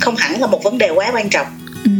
không 0.00 0.16
hẳn 0.16 0.40
là 0.40 0.46
một 0.46 0.62
vấn 0.62 0.78
đề 0.78 0.90
quá 0.90 1.10
quan 1.12 1.30
trọng 1.30 1.46
ừ. 1.84 1.90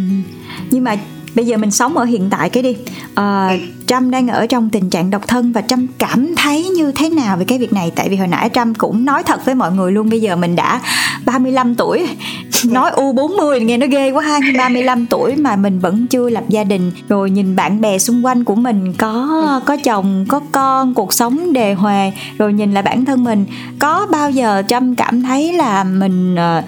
Nhưng 0.70 0.84
mà 0.84 0.96
bây 1.34 1.46
giờ 1.46 1.56
mình 1.56 1.70
sống 1.70 1.96
ở 1.96 2.04
hiện 2.04 2.30
tại 2.30 2.50
cái 2.50 2.62
đi. 2.62 2.76
Ờ, 3.14 3.48
Ừ. 3.50 3.56
Trâm 3.86 4.10
đang 4.10 4.28
ở 4.28 4.46
trong 4.46 4.70
tình 4.70 4.90
trạng 4.90 5.10
độc 5.10 5.28
thân 5.28 5.52
và 5.52 5.60
Trâm 5.60 5.86
cảm 5.98 6.34
thấy 6.36 6.68
như 6.68 6.92
thế 6.92 7.08
nào 7.10 7.36
về 7.36 7.44
cái 7.44 7.58
việc 7.58 7.72
này? 7.72 7.92
Tại 7.96 8.08
vì 8.08 8.16
hồi 8.16 8.28
nãy 8.28 8.50
Trâm 8.54 8.74
cũng 8.74 9.04
nói 9.04 9.22
thật 9.22 9.44
với 9.44 9.54
mọi 9.54 9.72
người 9.72 9.92
luôn 9.92 10.10
Bây 10.10 10.20
giờ 10.20 10.36
mình 10.36 10.56
đã 10.56 10.80
35 11.26 11.74
tuổi. 11.74 12.06
Nói 12.64 12.90
U40 12.90 13.64
nghe 13.64 13.76
nó 13.76 13.86
ghê 13.86 14.10
quá 14.10 14.22
ha 14.22 14.38
Nhưng 14.44 14.56
35 14.56 15.06
tuổi 15.06 15.36
mà 15.36 15.56
mình 15.56 15.78
vẫn 15.78 16.06
chưa 16.06 16.30
lập 16.30 16.44
gia 16.48 16.64
đình. 16.64 16.92
Rồi 17.08 17.30
nhìn 17.30 17.56
bạn 17.56 17.80
bè 17.80 17.98
xung 17.98 18.24
quanh 18.26 18.44
của 18.44 18.54
mình 18.54 18.92
Có 18.98 19.60
có 19.66 19.76
chồng, 19.84 20.24
có 20.28 20.40
con, 20.52 20.94
cuộc 20.94 21.12
sống 21.12 21.52
đề 21.52 21.74
hòa. 21.74 22.10
Rồi 22.38 22.52
nhìn 22.52 22.74
lại 22.74 22.82
bản 22.82 23.04
thân 23.04 23.24
mình 23.24 23.46
Có 23.78 24.06
bao 24.10 24.30
giờ 24.30 24.62
Trâm 24.68 24.94
cảm 24.94 25.22
thấy 25.22 25.52
là 25.52 25.84
mình 25.84 26.36
ờ, 26.36 26.62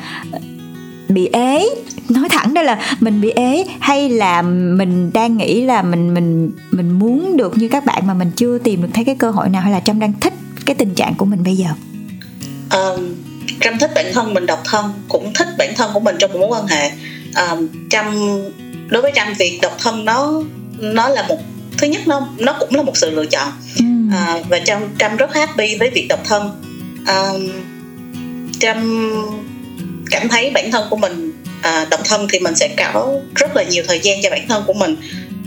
bị 1.09 1.26
ế 1.33 1.68
nói 2.09 2.29
thẳng 2.31 2.55
đây 2.55 2.64
là 2.64 2.97
mình 3.01 3.21
bị 3.21 3.31
ế 3.31 3.64
hay 3.81 4.09
là 4.09 4.42
mình 4.42 5.11
đang 5.14 5.37
nghĩ 5.37 5.61
là 5.61 5.83
mình 5.83 6.14
mình 6.14 6.51
mình 6.71 6.99
muốn 6.99 7.37
được 7.37 7.59
như 7.59 7.69
các 7.69 7.85
bạn 7.85 8.07
mà 8.07 8.14
mình 8.14 8.31
chưa 8.37 8.59
tìm 8.59 8.83
được 8.83 8.88
thấy 8.95 9.05
cái 9.05 9.16
cơ 9.19 9.31
hội 9.31 9.49
nào 9.49 9.62
hay 9.62 9.73
là 9.73 9.81
trâm 9.81 10.01
đang 10.01 10.12
thích 10.21 10.33
cái 10.66 10.77
tình 10.77 10.95
trạng 10.95 11.14
của 11.14 11.25
mình 11.25 11.45
bây 11.45 11.57
giờ? 11.57 11.69
Um, 12.71 13.14
trâm 13.61 13.79
thích 13.79 13.90
bản 13.95 14.07
thân 14.12 14.35
mình 14.35 14.47
độc 14.47 14.62
thân 14.64 14.92
cũng 15.09 15.33
thích 15.35 15.49
bản 15.59 15.73
thân 15.77 15.90
của 15.95 16.01
mình 16.01 16.16
trong 16.19 16.33
một 16.33 16.38
mối 16.38 16.49
quan 16.49 16.66
hệ. 16.66 16.90
Um, 17.37 17.69
trâm 17.90 18.07
đối 18.88 19.03
với 19.03 19.12
trâm 19.14 19.29
việc 19.38 19.59
độc 19.62 19.77
thân 19.79 20.05
nó 20.05 20.42
nó 20.79 21.09
là 21.09 21.25
một 21.29 21.38
thứ 21.79 21.87
nhất 21.87 22.03
nó 22.07 22.29
nó 22.38 22.57
cũng 22.61 22.75
là 22.75 22.83
một 22.83 22.97
sự 22.97 23.11
lựa 23.11 23.27
chọn. 23.27 23.49
À, 24.12 24.42
và 24.49 24.59
trâm 24.59 24.83
trâm 24.99 25.16
rất 25.16 25.35
happy 25.35 25.77
với 25.79 25.90
việc 25.90 26.07
độc 26.09 26.21
thân. 26.25 26.62
Um, 27.07 27.51
trâm 28.59 29.11
cảm 30.11 30.29
thấy 30.29 30.51
bản 30.51 30.71
thân 30.71 30.87
của 30.90 30.97
mình 30.97 31.33
à, 31.66 31.87
độc 31.90 32.00
thân 32.05 32.26
thì 32.33 32.38
mình 32.38 32.55
sẽ 32.55 32.68
có 32.76 33.12
rất 33.35 33.57
là 33.57 33.62
nhiều 33.62 33.85
thời 33.88 34.00
gian 34.02 34.22
cho 34.22 34.31
bản 34.31 34.48
thân 34.48 34.64
của 34.66 34.72
mình. 34.72 34.96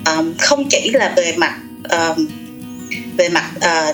Um, 0.05 0.33
không 0.37 0.69
chỉ 0.69 0.89
là 0.89 1.13
về 1.15 1.33
mặt 1.37 1.55
um, 1.89 2.27
về 3.17 3.29
mặt 3.29 3.51
à, 3.61 3.93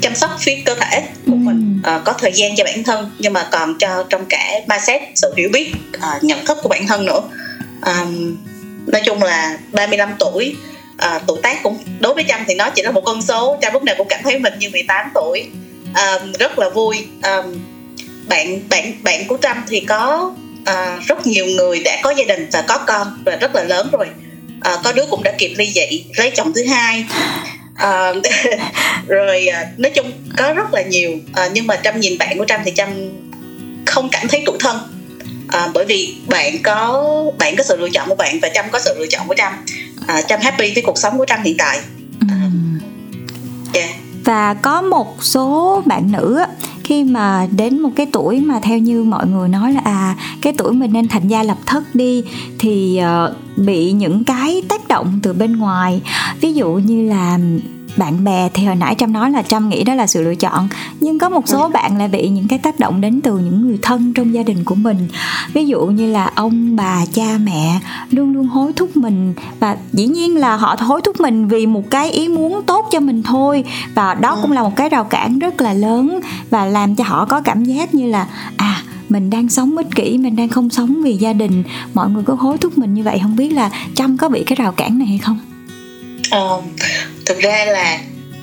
chăm 0.00 0.14
sóc 0.14 0.30
phía 0.40 0.56
cơ 0.64 0.74
thể 0.74 1.02
của 1.26 1.34
mình 1.34 1.80
Ừm. 1.84 1.94
à, 1.94 2.00
có 2.04 2.12
thời 2.12 2.32
gian 2.34 2.56
cho 2.56 2.64
bản 2.64 2.84
thân 2.84 3.10
nhưng 3.18 3.32
mà 3.32 3.48
còn 3.52 3.78
cho 3.78 4.04
trong 4.08 4.26
cả 4.28 4.60
mindset 4.68 5.02
sự 5.14 5.34
hiểu 5.36 5.48
biết 5.52 5.72
à, 6.00 6.18
nhận 6.22 6.44
thức 6.44 6.58
của 6.62 6.68
bản 6.68 6.86
thân 6.86 7.06
nữa. 7.06 7.20
À, 7.82 8.04
nói 8.86 9.02
chung 9.04 9.22
là 9.22 9.58
35 9.72 10.10
tuổi 10.18 10.56
à, 10.98 11.20
tuổi 11.26 11.38
tác 11.42 11.62
cũng 11.62 11.78
đối 12.00 12.14
với 12.14 12.24
Trâm 12.28 12.40
thì 12.46 12.54
nó 12.54 12.70
chỉ 12.70 12.82
là 12.82 12.90
một 12.90 13.02
con 13.04 13.22
số 13.22 13.58
Trâm 13.62 13.72
lúc 13.72 13.82
nào 13.82 13.94
cũng 13.98 14.08
cảm 14.08 14.20
thấy 14.24 14.38
mình 14.38 14.52
như 14.58 14.70
18 14.70 15.06
tuổi. 15.14 15.48
À, 15.94 16.18
rất 16.38 16.58
là 16.58 16.68
vui. 16.68 17.06
À, 17.22 17.42
bạn 18.28 18.60
bạn 18.68 18.92
bạn 19.02 19.26
của 19.26 19.38
Trâm 19.42 19.56
thì 19.68 19.80
có 19.80 20.32
à, 20.70 20.98
rất 21.06 21.26
nhiều 21.26 21.46
người 21.46 21.80
đã 21.80 21.98
có 22.02 22.10
gia 22.10 22.24
đình 22.24 22.48
và 22.52 22.62
có 22.62 22.78
con 22.86 23.22
và 23.24 23.36
rất 23.36 23.54
là 23.54 23.62
lớn 23.62 23.88
rồi. 23.92 24.06
À, 24.60 24.76
có 24.84 24.92
đứa 24.92 25.06
cũng 25.10 25.22
đã 25.22 25.32
kịp 25.38 25.54
ly 25.58 25.72
dị 25.74 26.04
lấy 26.16 26.30
chồng 26.30 26.52
thứ 26.54 26.64
hai. 26.64 27.04
À, 27.74 28.12
rồi 29.08 29.46
à, 29.46 29.66
nói 29.76 29.90
chung 29.94 30.12
có 30.36 30.52
rất 30.52 30.74
là 30.74 30.82
nhiều. 30.82 31.10
À, 31.32 31.48
nhưng 31.52 31.66
mà 31.66 31.76
trâm 31.76 32.00
nhìn 32.00 32.18
bạn 32.18 32.38
của 32.38 32.44
trâm 32.44 32.60
thì 32.64 32.72
trâm 32.76 32.88
không 33.86 34.08
cảm 34.12 34.28
thấy 34.28 34.42
tủi 34.46 34.56
thân. 34.60 34.78
À, 35.48 35.68
bởi 35.74 35.84
vì 35.84 36.14
bạn 36.26 36.62
có 36.62 37.04
bạn 37.38 37.56
có 37.56 37.64
sự 37.64 37.76
lựa 37.76 37.88
chọn 37.92 38.08
của 38.08 38.14
bạn 38.14 38.38
và 38.42 38.48
trâm 38.48 38.64
có 38.70 38.78
sự 38.78 38.94
lựa 38.98 39.06
chọn 39.10 39.28
của 39.28 39.34
trâm. 39.34 39.52
Uh, 40.18 40.28
trâm 40.28 40.40
happy 40.40 40.72
với 40.74 40.82
cuộc 40.82 40.98
sống 40.98 41.18
của 41.18 41.24
trâm 41.28 41.42
hiện 41.42 41.56
tại. 41.58 41.80
Ừm. 42.20 42.80
yeah. 43.74 43.90
và 44.24 44.54
có 44.54 44.82
một 44.82 45.24
số 45.24 45.82
bạn 45.86 46.12
nữ 46.12 46.44
khi 46.90 47.04
mà 47.04 47.46
đến 47.56 47.80
một 47.80 47.90
cái 47.96 48.06
tuổi 48.12 48.40
mà 48.40 48.60
theo 48.62 48.78
như 48.78 49.02
mọi 49.02 49.26
người 49.26 49.48
nói 49.48 49.72
là 49.72 49.80
à 49.84 50.16
cái 50.42 50.52
tuổi 50.52 50.72
mình 50.72 50.92
nên 50.92 51.08
thành 51.08 51.28
gia 51.28 51.42
lập 51.42 51.56
thất 51.66 51.94
đi 51.94 52.24
thì 52.58 53.00
uh, 53.00 53.58
bị 53.58 53.92
những 53.92 54.24
cái 54.24 54.62
tác 54.68 54.88
động 54.88 55.20
từ 55.22 55.32
bên 55.32 55.56
ngoài. 55.56 56.02
Ví 56.40 56.52
dụ 56.52 56.72
như 56.72 57.08
là 57.08 57.38
bạn 57.96 58.24
bè 58.24 58.48
thì 58.54 58.64
hồi 58.64 58.76
nãy 58.76 58.94
trâm 58.98 59.12
nói 59.12 59.30
là 59.30 59.42
trâm 59.42 59.68
nghĩ 59.68 59.84
đó 59.84 59.94
là 59.94 60.06
sự 60.06 60.22
lựa 60.22 60.34
chọn 60.34 60.68
nhưng 61.00 61.18
có 61.18 61.28
một 61.28 61.48
số 61.48 61.68
bạn 61.68 61.98
lại 61.98 62.08
bị 62.08 62.28
những 62.28 62.48
cái 62.48 62.58
tác 62.58 62.80
động 62.80 63.00
đến 63.00 63.20
từ 63.20 63.38
những 63.38 63.68
người 63.68 63.78
thân 63.82 64.12
trong 64.12 64.34
gia 64.34 64.42
đình 64.42 64.64
của 64.64 64.74
mình. 64.74 65.08
Ví 65.52 65.66
dụ 65.66 65.86
như 65.86 66.12
là 66.12 66.30
ông 66.34 66.76
bà 66.76 67.04
cha 67.12 67.38
mẹ 67.44 67.80
luôn 68.10 68.32
luôn 68.32 68.46
hối 68.46 68.72
thúc 68.72 68.96
mình 68.96 69.34
và 69.60 69.76
dĩ 69.92 70.06
nhiên 70.06 70.36
là 70.36 70.56
họ 70.56 70.76
hối 70.78 71.00
thúc 71.00 71.20
mình 71.20 71.48
vì 71.48 71.66
một 71.66 71.90
cái 71.90 72.10
ý 72.10 72.28
muốn 72.28 72.62
tốt 72.66 72.88
cho 72.92 73.00
mình 73.00 73.22
thôi. 73.22 73.64
Và 73.94 74.14
đó 74.14 74.38
cũng 74.42 74.52
là 74.52 74.62
một 74.62 74.76
cái 74.76 74.88
rào 74.88 75.04
cản 75.04 75.38
rất 75.38 75.60
là 75.60 75.72
lớn 75.72 76.20
và 76.50 76.64
làm 76.64 76.96
cho 76.96 77.04
họ 77.04 77.24
có 77.24 77.40
cảm 77.40 77.64
giác 77.64 77.94
như 77.94 78.06
là 78.06 78.26
à 78.56 78.82
mình 79.08 79.30
đang 79.30 79.48
sống 79.48 79.76
ích 79.76 79.94
kỷ 79.94 80.18
mình 80.18 80.36
đang 80.36 80.48
không 80.48 80.70
sống 80.70 81.02
vì 81.02 81.16
gia 81.16 81.32
đình. 81.32 81.62
Mọi 81.94 82.10
người 82.10 82.22
có 82.22 82.34
hối 82.34 82.58
thúc 82.58 82.78
mình 82.78 82.94
như 82.94 83.02
vậy 83.02 83.18
không 83.22 83.36
biết 83.36 83.52
là 83.52 83.70
trâm 83.94 84.16
có 84.16 84.28
bị 84.28 84.44
cái 84.44 84.56
rào 84.56 84.72
cản 84.72 84.98
này 84.98 85.08
hay 85.08 85.18
không? 85.18 85.38
Ờ, 86.30 86.62
thực 87.30 87.40
ra 87.40 87.64
là 87.64 87.98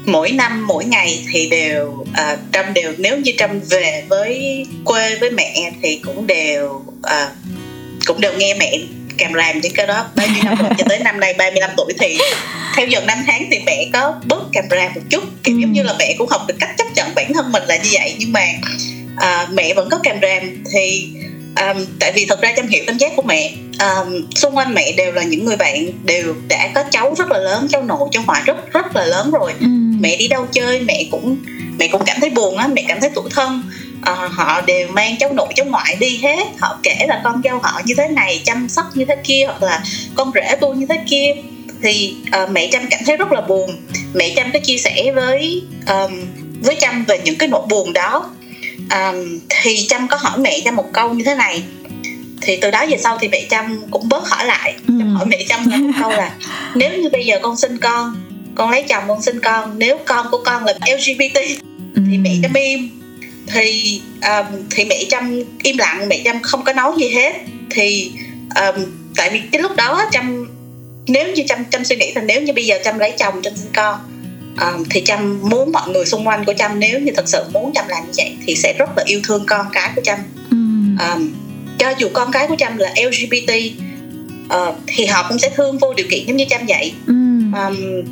mỗi 0.06 0.32
năm 0.32 0.67
mỗi 0.67 0.86
ngày 0.86 1.26
thì 1.34 1.50
đều 1.50 1.88
uh, 1.88 2.39
trâm 2.54 2.73
đều 2.73 2.93
nếu 2.97 3.17
như 3.17 3.32
trâm 3.38 3.60
về 3.60 4.04
với 4.10 4.65
quê 4.86 5.15
với 5.15 5.32
mẹ 5.32 5.71
thì 5.82 6.00
cũng 6.04 6.28
đều 6.28 6.65
uh, 7.00 7.32
cũng 8.06 8.21
đều 8.21 8.34
nghe 8.38 8.54
mẹ 8.54 8.78
kèm 9.17 9.34
làm 9.34 9.60
những 9.60 9.73
cái 9.73 9.88
đó. 9.88 10.06
Bao 10.15 10.28
nhiêu 10.28 10.43
năm 10.43 10.56
rồi 10.56 10.69
cho 10.78 10.86
tới 10.89 11.00
năm 11.00 11.19
nay 11.19 11.34
35 11.38 11.69
tuổi 11.78 11.93
thì 12.00 12.17
theo 12.76 12.88
dần 12.88 13.06
năm 13.06 13.17
tháng 13.28 13.47
thì 13.52 13.60
mẹ 13.65 13.89
có 13.93 14.15
bớt 14.26 14.43
kèm 14.54 14.63
ra 14.69 14.91
một 14.95 15.02
chút. 15.10 15.23
Kiểu 15.43 15.60
giống 15.60 15.71
như 15.71 15.84
là 15.84 15.93
mẹ 16.00 16.15
cũng 16.17 16.30
học 16.30 16.41
được 16.47 16.56
cách 16.60 16.71
chấp 16.78 16.88
nhận 16.95 17.15
bản 17.15 17.34
thân 17.34 17.52
mình 17.52 17.63
là 17.63 17.78
như 17.78 17.89
vậy. 17.91 18.15
Nhưng 18.17 18.32
mà 18.32 18.45
à, 19.17 19.47
mẹ 19.52 19.73
vẫn 19.73 19.89
có 19.89 20.00
kèm 20.04 20.15
ràm 20.21 20.63
thì 20.73 21.10
um, 21.60 21.86
tại 22.00 22.12
vì 22.15 22.26
thật 22.26 22.41
ra 22.41 22.54
trong 22.58 22.67
hiểu 22.67 22.84
cảm 22.88 22.98
giác 22.98 23.12
của 23.15 23.22
mẹ 23.22 23.54
um, 23.80 24.26
xung 24.36 24.58
quanh 24.58 24.74
mẹ 24.74 24.91
đều 24.91 25.12
là 25.12 25.24
những 25.24 25.46
người 25.46 25.56
bạn 25.56 25.89
đều 26.04 26.36
đã 26.48 26.70
có 26.76 26.84
cháu 26.91 27.13
rất 27.17 27.32
là 27.32 27.38
lớn 27.38 27.67
cháu 27.70 27.84
nội 27.84 28.10
cháu 28.12 28.24
ngoại 28.28 28.41
rất 28.46 28.74
rất 28.74 28.96
là 28.96 29.06
lớn 29.06 29.32
rồi. 29.32 29.54
Mẹ 30.00 30.17
đi 30.17 30.28
đâu 30.28 30.48
chơi 30.52 30.80
mẹ 30.80 31.04
cũng 31.12 31.38
mẹ 31.80 31.88
cũng 31.88 32.02
cảm 32.06 32.17
thấy 32.22 32.30
buồn 32.30 32.58
á 32.58 32.67
mẹ 32.67 32.84
cảm 32.88 33.00
thấy 33.00 33.10
tủi 33.10 33.30
thân. 33.30 33.63
À, 34.02 34.13
họ 34.13 34.62
đều 34.62 34.88
mang 34.88 35.15
cháu 35.20 35.34
nội 35.34 35.48
cháu 35.56 35.65
ngoại 35.65 35.96
đi 36.00 36.17
hết. 36.17 36.48
Họ 36.60 36.80
kể 36.84 37.06
là 37.08 37.22
con 37.24 37.41
dâu 37.43 37.60
họ 37.63 37.82
như 37.86 37.93
thế 37.98 38.08
này 38.08 38.41
chăm 38.46 38.70
sóc 38.70 38.86
như 38.93 39.06
thế 39.06 39.15
kia 39.24 39.46
hoặc 39.46 39.63
là 39.63 39.84
con 40.15 40.32
rể 40.36 40.56
tôi 40.62 40.76
như 40.76 40.86
thế 40.89 41.00
kia. 41.10 41.34
Thì 41.84 42.15
uh, 42.43 42.50
mẹ 42.50 42.67
trâm 42.72 42.88
cảm 42.89 43.00
thấy 43.06 43.17
rất 43.17 43.32
là 43.32 43.41
buồn. 43.41 43.70
Mẹ 44.13 44.34
trâm 44.36 44.52
có 44.54 44.60
chia 44.60 44.78
sẻ 44.78 45.12
với 45.15 45.62
um, 45.88 46.26
với 46.62 46.76
trâm 46.80 47.06
về 47.06 47.20
những 47.24 47.38
cái 47.38 47.50
nỗi 47.50 47.65
buồn 47.70 47.93
đó 47.93 48.30
um, 48.91 49.39
thì 49.50 49.88
trâm 49.89 50.08
có 50.08 50.17
hỏi 50.17 50.39
mẹ 50.39 50.60
trâm 50.65 50.76
một 50.76 50.89
câu 50.93 51.13
như 51.13 51.23
thế 51.23 51.36
này. 51.36 51.63
Thì 52.41 52.58
từ 52.62 52.71
đó 52.71 52.86
về 52.89 52.97
sau 52.97 53.17
thì 53.21 53.28
mẹ 53.28 53.45
trâm 53.50 53.82
cũng 53.91 54.10
bớt 54.10 54.30
hỏi 54.30 54.45
lại. 54.45 54.76
Trâm 54.88 55.15
hỏi 55.15 55.26
mẹ 55.26 55.43
trâm 55.50 55.69
là 55.69 55.78
một 55.78 55.93
câu 56.00 56.10
là 56.10 56.34
nếu 56.76 56.97
như 56.97 57.10
bây 57.10 57.26
giờ 57.26 57.39
con 57.41 57.58
sinh 57.58 57.78
con 57.78 58.15
con 58.56 58.71
lấy 58.71 58.84
chồng 58.84 59.04
con 59.08 59.21
sinh 59.21 59.39
con 59.39 59.80
nếu 59.80 59.97
con 60.06 60.28
của 60.32 60.41
con 60.45 60.65
là 60.65 60.73
lgbt 60.73 61.39
thì 61.95 62.17
mẹ 62.17 62.36
trâm 62.41 62.54
im. 62.54 62.89
Thì 63.47 64.02
um, 64.21 64.63
thì 64.69 64.86
mẹ 64.86 65.04
trâm 65.10 65.43
im 65.63 65.78
lặng 65.78 66.10
mẹ 66.10 66.21
trâm 66.26 66.41
không 66.41 66.63
có 66.63 66.73
nói 66.73 66.93
gì 66.97 67.10
hết. 67.10 67.34
Thì 67.69 68.12
um, 68.56 68.86
tại 69.15 69.30
vì 69.30 69.41
cái 69.52 69.62
lúc 69.62 69.76
đó 69.76 70.06
trâm 70.12 70.47
nếu 71.08 71.28
như 71.34 71.43
trâm 71.47 71.65
trâm 71.71 71.86
suy 71.86 71.95
nghĩ 71.95 72.13
là 72.13 72.21
nếu 72.21 72.41
như 72.41 72.54
bây 72.54 72.65
giờ 72.65 72.80
trâm 72.84 73.00
lấy 73.00 73.12
chồng 73.12 73.41
trâm 73.43 73.56
sinh 73.56 73.71
con 73.73 74.00
um, 74.62 74.84
thì 74.89 75.02
trâm 75.06 75.39
muốn 75.50 75.72
mọi 75.72 75.89
người 75.89 76.06
xung 76.06 76.28
quanh 76.28 76.46
của 76.46 76.54
trâm 76.54 76.80
nếu 76.80 77.00
như 77.00 77.12
thật 77.15 77.28
sự 77.28 77.43
muốn 77.54 77.74
trâm 77.74 77.88
làm 77.88 78.06
như 78.06 78.12
vậy 78.17 78.38
thì 78.46 78.56
sẽ 78.56 78.74
rất 78.78 78.89
là 78.98 79.04
yêu 79.06 79.20
thương 79.24 79.43
con 79.48 79.65
cái 79.72 79.91
của 79.96 80.02
trâm. 80.02 80.20
Um, 80.52 81.30
cho 81.78 81.93
dù 81.98 82.08
con 82.13 82.32
cái 82.32 82.48
của 82.48 82.56
trâm 82.56 82.78
là 82.78 82.93
lgbt 82.96 83.52
uh, 84.46 84.76
thì 84.88 85.06
họ 85.06 85.26
cũng 85.30 85.39
sẽ 85.39 85.50
thương 85.56 85.78
vô 85.78 85.93
điều 85.93 86.08
kiện 86.10 86.26
giống 86.28 86.38
như 86.38 86.46
trâm 86.50 86.62
vậy. 86.67 86.93
Um, 87.08 88.04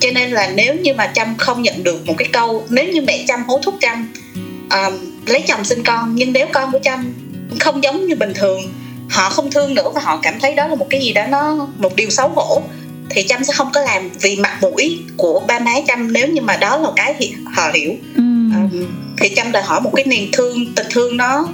cho 0.00 0.10
nên 0.14 0.30
là 0.30 0.52
nếu 0.54 0.74
như 0.74 0.94
mà 0.94 1.10
trâm 1.14 1.34
không 1.38 1.62
nhận 1.62 1.84
được 1.84 2.06
một 2.06 2.14
cái 2.18 2.28
câu 2.32 2.66
nếu 2.70 2.88
như 2.92 3.02
mẹ 3.02 3.24
trâm 3.28 3.44
hối 3.44 3.60
thúc 3.64 3.74
trâm 3.80 4.12
um, 4.70 4.92
lấy 5.26 5.42
chồng 5.46 5.64
sinh 5.64 5.82
con 5.84 6.14
nhưng 6.14 6.32
nếu 6.32 6.46
con 6.52 6.72
của 6.72 6.78
trâm 6.82 7.12
không 7.60 7.82
giống 7.82 8.06
như 8.06 8.16
bình 8.16 8.32
thường 8.34 8.60
họ 9.10 9.30
không 9.30 9.50
thương 9.50 9.74
nữa 9.74 9.90
và 9.94 10.00
họ 10.00 10.18
cảm 10.22 10.40
thấy 10.40 10.54
đó 10.54 10.66
là 10.66 10.74
một 10.74 10.86
cái 10.90 11.00
gì 11.00 11.12
đó 11.12 11.26
nó 11.26 11.68
một 11.78 11.96
điều 11.96 12.10
xấu 12.10 12.28
hổ 12.28 12.62
thì 13.10 13.26
trâm 13.28 13.44
sẽ 13.44 13.52
không 13.52 13.70
có 13.74 13.80
làm 13.80 14.10
vì 14.20 14.36
mặt 14.36 14.58
mũi 14.60 14.98
của 15.16 15.42
ba 15.48 15.58
má 15.58 15.72
trâm 15.88 16.12
nếu 16.12 16.28
như 16.28 16.40
mà 16.40 16.56
đó 16.56 16.76
là 16.76 16.88
cái 16.96 17.14
thì 17.18 17.34
họ 17.54 17.70
hiểu. 17.74 17.92
Um, 18.16 18.86
thì 19.18 19.34
trâm 19.36 19.52
đòi 19.52 19.62
hỏi 19.62 19.80
một 19.80 19.90
cái 19.96 20.04
niềm 20.04 20.28
thương 20.32 20.74
tình 20.74 20.86
thương 20.90 21.16
nó 21.16 21.48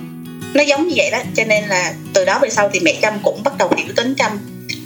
nó 0.55 0.63
giống 0.63 0.89
như 0.89 0.95
vậy 0.97 1.11
đó. 1.11 1.19
Cho 1.37 1.45
nên 1.45 1.65
là 1.65 1.93
từ 2.13 2.25
đó 2.25 2.39
về 2.43 2.49
sau 2.51 2.71
thì 2.73 2.81
mẹ 2.81 2.95
trâm 3.03 3.15
cũng 3.23 3.43
bắt 3.43 3.59
đầu 3.59 3.71
hiểu 3.77 3.93
tính 3.97 4.15
trâm 4.19 4.33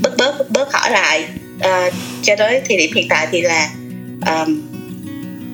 bớt 0.01 0.17
bớt 0.17 0.39
bớt, 0.39 0.51
bớt 0.51 0.73
hỏi 0.73 0.91
lại. 0.91 1.25
À, 1.61 1.91
cho 2.23 2.37
tới 2.37 2.61
thời 2.69 2.77
điểm 2.77 2.91
hiện 2.95 3.07
tại 3.09 3.29
thì 3.33 3.41
là 3.41 3.71
um, 4.27 4.63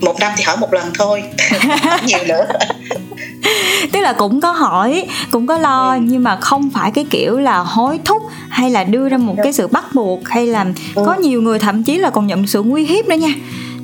một 0.00 0.16
năm 0.20 0.32
thì 0.36 0.42
hỏi 0.42 0.56
một 0.56 0.72
lần 0.72 0.90
thôi 0.94 1.22
nhiều 2.06 2.24
nữa 2.28 2.46
tức 3.92 4.00
là 4.00 4.12
cũng 4.12 4.40
có 4.40 4.50
hỏi 4.52 5.06
cũng 5.30 5.46
có 5.46 5.58
lo 5.58 5.92
ừ. 5.92 6.00
nhưng 6.02 6.22
mà 6.22 6.36
không 6.36 6.70
phải 6.70 6.90
cái 6.90 7.06
kiểu 7.10 7.38
là 7.38 7.58
hối 7.58 7.98
thúc 8.04 8.22
hay 8.48 8.70
là 8.70 8.84
đưa 8.84 9.08
ra 9.08 9.18
một 9.18 9.34
cái 9.42 9.52
sự 9.52 9.66
bắt 9.66 9.84
buộc 9.94 10.28
hay 10.28 10.46
là 10.46 10.66
ừ. 10.94 11.02
có 11.06 11.14
nhiều 11.14 11.42
người 11.42 11.58
thậm 11.58 11.82
chí 11.82 11.98
là 11.98 12.10
còn 12.10 12.26
nhận 12.26 12.46
sự 12.46 12.62
nguy 12.62 12.84
hiếp 12.84 13.06
nữa 13.08 13.16
nha 13.16 13.32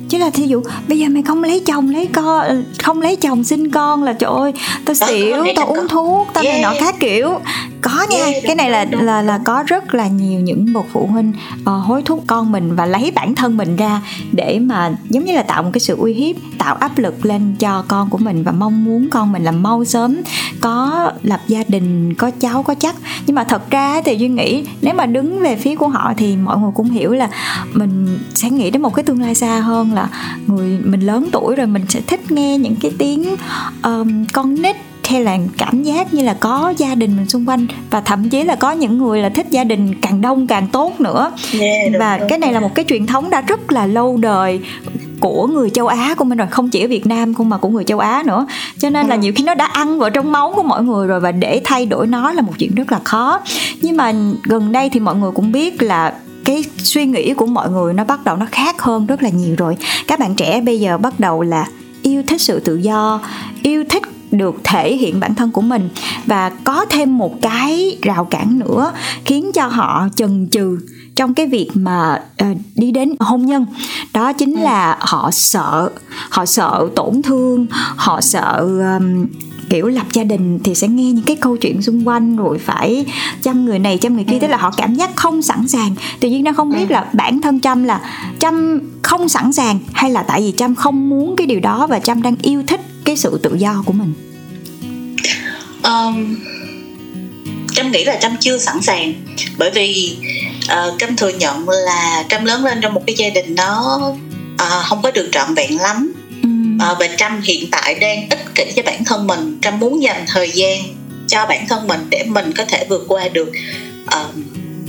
chứ 0.09 0.17
là 0.17 0.29
thí 0.29 0.47
dụ 0.47 0.61
bây 0.87 0.99
giờ 0.99 1.07
mày 1.09 1.23
không 1.23 1.43
lấy 1.43 1.59
chồng 1.65 1.89
lấy 1.89 2.07
con 2.07 2.63
không 2.83 3.01
lấy 3.01 3.15
chồng 3.15 3.43
sinh 3.43 3.71
con 3.71 4.03
là 4.03 4.13
trời 4.13 4.31
ơi 4.31 4.53
tao 4.85 4.93
xỉu 4.93 5.37
tao 5.55 5.65
uống 5.65 5.87
thuốc 5.87 6.27
tao 6.33 6.43
yeah. 6.43 6.55
này 6.55 6.63
nọ 6.63 6.79
khác 6.79 6.95
kiểu. 6.99 7.39
Có 7.81 8.05
nha 8.09 8.25
yeah, 8.25 8.43
cái 8.43 8.55
này 8.55 8.69
là 8.69 8.85
là 8.91 9.21
là 9.21 9.39
có 9.45 9.63
rất 9.67 9.93
là 9.93 10.07
nhiều 10.07 10.39
những 10.39 10.73
bậc 10.73 10.85
phụ 10.93 11.07
huynh 11.07 11.33
uh, 11.61 11.85
hối 11.85 12.01
thúc 12.01 12.23
con 12.27 12.51
mình 12.51 12.75
và 12.75 12.85
lấy 12.85 13.11
bản 13.15 13.35
thân 13.35 13.57
mình 13.57 13.75
ra 13.75 14.01
để 14.31 14.59
mà 14.59 14.91
giống 15.09 15.25
như 15.25 15.33
là 15.33 15.43
tạo 15.43 15.63
một 15.63 15.69
cái 15.73 15.79
sự 15.79 15.95
uy 15.97 16.13
hiếp 16.13 16.35
tạo 16.57 16.75
áp 16.75 16.97
lực 16.97 17.25
lên 17.25 17.55
cho 17.59 17.83
con 17.87 18.09
của 18.09 18.17
mình 18.17 18.43
và 18.43 18.51
mong 18.51 18.85
muốn 18.85 19.09
con 19.11 19.31
mình 19.31 19.43
là 19.43 19.51
mau 19.51 19.85
sớm 19.85 20.17
có 20.61 21.11
lập 21.23 21.41
gia 21.47 21.63
đình 21.67 22.13
có 22.13 22.31
cháu 22.39 22.63
có 22.63 22.75
chắc. 22.75 22.95
Nhưng 23.25 23.35
mà 23.35 23.43
thật 23.43 23.69
ra 23.69 24.01
thì 24.05 24.15
duy 24.15 24.27
nghĩ 24.27 24.65
nếu 24.81 24.93
mà 24.93 25.05
đứng 25.05 25.39
về 25.39 25.55
phía 25.55 25.75
của 25.75 25.87
họ 25.87 26.13
thì 26.17 26.35
mọi 26.35 26.57
người 26.57 26.71
cũng 26.75 26.89
hiểu 26.89 27.11
là 27.13 27.29
mình 27.73 28.19
sẽ 28.35 28.49
nghĩ 28.49 28.71
đến 28.71 28.81
một 28.81 28.95
cái 28.95 29.03
tương 29.03 29.21
lai 29.21 29.35
xa 29.35 29.59
hơn 29.59 29.93
là 29.97 30.09
người 30.47 30.79
mình 30.83 30.99
lớn 30.99 31.29
tuổi 31.31 31.55
rồi 31.55 31.67
mình 31.67 31.85
sẽ 31.89 32.01
thích 32.07 32.31
nghe 32.31 32.57
những 32.57 32.75
cái 32.81 32.91
tiếng 32.97 33.35
um, 33.83 34.25
con 34.33 34.61
nít 34.61 34.75
hay 35.07 35.23
là 35.23 35.37
cảm 35.57 35.83
giác 35.83 36.13
như 36.13 36.23
là 36.23 36.33
có 36.33 36.73
gia 36.77 36.95
đình 36.95 37.17
mình 37.17 37.29
xung 37.29 37.49
quanh 37.49 37.67
và 37.89 38.01
thậm 38.01 38.29
chí 38.29 38.43
là 38.43 38.55
có 38.55 38.71
những 38.71 38.97
người 38.97 39.21
là 39.21 39.29
thích 39.29 39.47
gia 39.49 39.63
đình 39.63 40.01
càng 40.01 40.21
đông 40.21 40.47
càng 40.47 40.67
tốt 40.67 41.01
nữa 41.01 41.31
yeah, 41.59 41.91
và 41.99 42.17
đúng, 42.17 42.29
cái 42.29 42.39
này 42.39 42.49
đúng. 42.49 42.53
là 42.53 42.59
một 42.59 42.75
cái 42.75 42.85
truyền 42.87 43.05
thống 43.05 43.29
đã 43.29 43.41
rất 43.41 43.71
là 43.71 43.85
lâu 43.85 44.17
đời 44.17 44.59
của 45.19 45.47
người 45.47 45.69
châu 45.69 45.87
Á 45.87 46.15
của 46.17 46.25
mình 46.25 46.37
rồi 46.37 46.47
không 46.47 46.69
chỉ 46.69 46.81
ở 46.81 46.87
Việt 46.87 47.05
Nam 47.05 47.33
không 47.33 47.49
mà 47.49 47.57
của 47.57 47.69
người 47.69 47.83
châu 47.83 47.99
Á 47.99 48.23
nữa 48.25 48.45
cho 48.77 48.89
nên 48.89 49.07
là 49.07 49.15
ừ. 49.15 49.21
nhiều 49.21 49.33
khi 49.35 49.43
nó 49.43 49.53
đã 49.55 49.65
ăn 49.65 49.99
vào 49.99 50.09
trong 50.09 50.31
máu 50.31 50.53
của 50.55 50.63
mọi 50.63 50.83
người 50.83 51.07
rồi 51.07 51.19
và 51.19 51.31
để 51.31 51.61
thay 51.63 51.85
đổi 51.85 52.07
nó 52.07 52.31
là 52.31 52.41
một 52.41 52.53
chuyện 52.57 52.75
rất 52.75 52.91
là 52.91 52.99
khó 53.03 53.39
nhưng 53.81 53.97
mà 53.97 54.13
gần 54.43 54.71
đây 54.71 54.89
thì 54.89 54.99
mọi 54.99 55.15
người 55.15 55.31
cũng 55.31 55.51
biết 55.51 55.81
là 55.81 56.13
cái 56.47 56.63
suy 56.77 57.05
nghĩ 57.05 57.33
của 57.33 57.45
mọi 57.45 57.69
người 57.69 57.93
nó 57.93 58.03
bắt 58.03 58.23
đầu 58.23 58.37
nó 58.37 58.45
khác 58.51 58.81
hơn 58.81 59.05
rất 59.05 59.23
là 59.23 59.29
nhiều 59.29 59.55
rồi 59.57 59.77
các 60.07 60.19
bạn 60.19 60.35
trẻ 60.35 60.61
bây 60.61 60.79
giờ 60.79 60.97
bắt 60.97 61.19
đầu 61.19 61.41
là 61.41 61.67
yêu 62.01 62.23
thích 62.27 62.41
sự 62.41 62.59
tự 62.59 62.75
do 62.75 63.21
yêu 63.63 63.83
thích 63.89 64.03
được 64.31 64.55
thể 64.63 64.95
hiện 64.95 65.19
bản 65.19 65.35
thân 65.35 65.51
của 65.51 65.61
mình 65.61 65.89
và 66.25 66.49
có 66.49 66.85
thêm 66.89 67.17
một 67.17 67.41
cái 67.41 67.97
rào 68.01 68.25
cản 68.25 68.59
nữa 68.59 68.91
khiến 69.25 69.51
cho 69.53 69.67
họ 69.67 70.07
chần 70.15 70.47
chừ 70.51 70.77
trong 71.15 71.33
cái 71.33 71.47
việc 71.47 71.69
mà 71.73 72.23
uh, 72.43 72.57
đi 72.75 72.91
đến 72.91 73.15
hôn 73.19 73.45
nhân 73.45 73.65
đó 74.13 74.33
chính 74.33 74.55
ừ. 74.55 74.61
là 74.63 74.97
họ 74.99 75.31
sợ 75.31 75.89
họ 76.29 76.45
sợ 76.45 76.87
tổn 76.95 77.21
thương 77.21 77.67
họ 77.95 78.21
sợ 78.21 78.67
um, 78.99 79.25
kiểu 79.69 79.87
lập 79.87 80.05
gia 80.13 80.23
đình 80.23 80.59
thì 80.63 80.75
sẽ 80.75 80.87
nghe 80.87 81.11
những 81.11 81.25
cái 81.25 81.35
câu 81.35 81.57
chuyện 81.57 81.81
xung 81.81 82.07
quanh 82.07 82.35
rồi 82.35 82.59
phải 82.59 83.05
chăm 83.43 83.65
người 83.65 83.79
này 83.79 83.97
chăm 83.97 84.15
người 84.15 84.23
kia. 84.23 84.33
Ừ. 84.33 84.39
tức 84.41 84.47
là 84.47 84.57
họ 84.57 84.71
cảm 84.77 84.95
giác 84.95 85.15
không 85.15 85.41
sẵn 85.41 85.67
sàng. 85.67 85.95
Tự 86.19 86.29
nhiên 86.29 86.43
nó 86.43 86.53
không 86.53 86.71
biết 86.71 86.89
ừ. 86.89 86.93
là 86.93 87.05
bản 87.13 87.41
thân 87.41 87.59
trâm 87.59 87.83
là 87.83 88.01
trâm 88.39 88.79
không 89.01 89.29
sẵn 89.29 89.53
sàng 89.53 89.79
hay 89.93 90.11
là 90.11 90.23
tại 90.23 90.41
vì 90.41 90.53
trâm 90.57 90.75
không 90.75 91.09
muốn 91.09 91.35
cái 91.35 91.47
điều 91.47 91.59
đó 91.59 91.87
và 91.87 91.99
trâm 91.99 92.21
đang 92.21 92.35
yêu 92.41 92.63
thích 92.67 92.81
cái 93.03 93.17
sự 93.17 93.39
tự 93.43 93.55
do 93.55 93.83
của 93.85 93.93
mình? 93.93 94.13
Um, 95.83 96.35
trâm 97.73 97.91
nghĩ 97.91 98.03
là 98.03 98.17
trâm 98.21 98.31
chưa 98.39 98.57
sẵn 98.57 98.81
sàng. 98.81 99.13
Bởi 99.57 99.71
vì 99.71 100.17
uh, 100.65 100.99
trâm 100.99 101.15
thừa 101.15 101.29
nhận 101.29 101.69
là 101.69 102.23
trâm 102.29 102.45
lớn 102.45 102.65
lên 102.65 102.77
trong 102.81 102.93
một 102.93 103.03
cái 103.07 103.15
gia 103.15 103.29
đình 103.29 103.55
nó 103.55 103.99
uh, 104.53 104.85
không 104.85 105.01
có 105.01 105.11
được 105.11 105.29
trọn 105.31 105.53
vẹn 105.55 105.77
lắm 105.77 106.13
uh, 106.77 106.97
và 106.99 107.07
trâm 107.17 107.41
hiện 107.41 107.71
tại 107.71 107.95
đang 107.95 108.29
ích 108.29 108.55
kỷ 108.55 108.71
cho 108.75 108.83
bản 108.85 109.03
thân 109.03 109.27
mình. 109.27 109.57
Trâm 109.61 109.79
muốn 109.79 110.01
dành 110.03 110.25
thời 110.27 110.51
gian 110.51 110.83
cho 111.27 111.45
bản 111.45 111.67
thân 111.67 111.87
mình 111.87 112.07
để 112.09 112.23
mình 112.27 112.51
có 112.57 112.65
thể 112.65 112.85
vượt 112.89 113.05
qua 113.07 113.27
được 113.27 113.51
uh, 114.03 114.35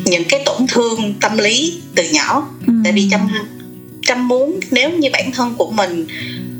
những 0.04 0.24
cái 0.24 0.42
tổn 0.46 0.66
thương 0.66 1.14
tâm 1.20 1.38
lý 1.38 1.80
từ 1.94 2.02
nhỏ. 2.12 2.48
Ừ. 2.66 2.72
tại 2.84 2.92
vì 2.92 3.08
trâm 3.10 3.28
trâm 4.02 4.28
muốn 4.28 4.60
nếu 4.70 4.90
như 4.90 5.10
bản 5.12 5.32
thân 5.32 5.54
của 5.58 5.70
mình 5.70 6.06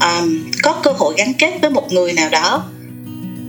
um, 0.01 0.51
có 0.63 0.73
cơ 0.73 0.93
hội 0.99 1.15
gắn 1.17 1.33
kết 1.35 1.59
với 1.61 1.71
một 1.71 1.93
người 1.93 2.13
nào 2.13 2.29
đó 2.29 2.65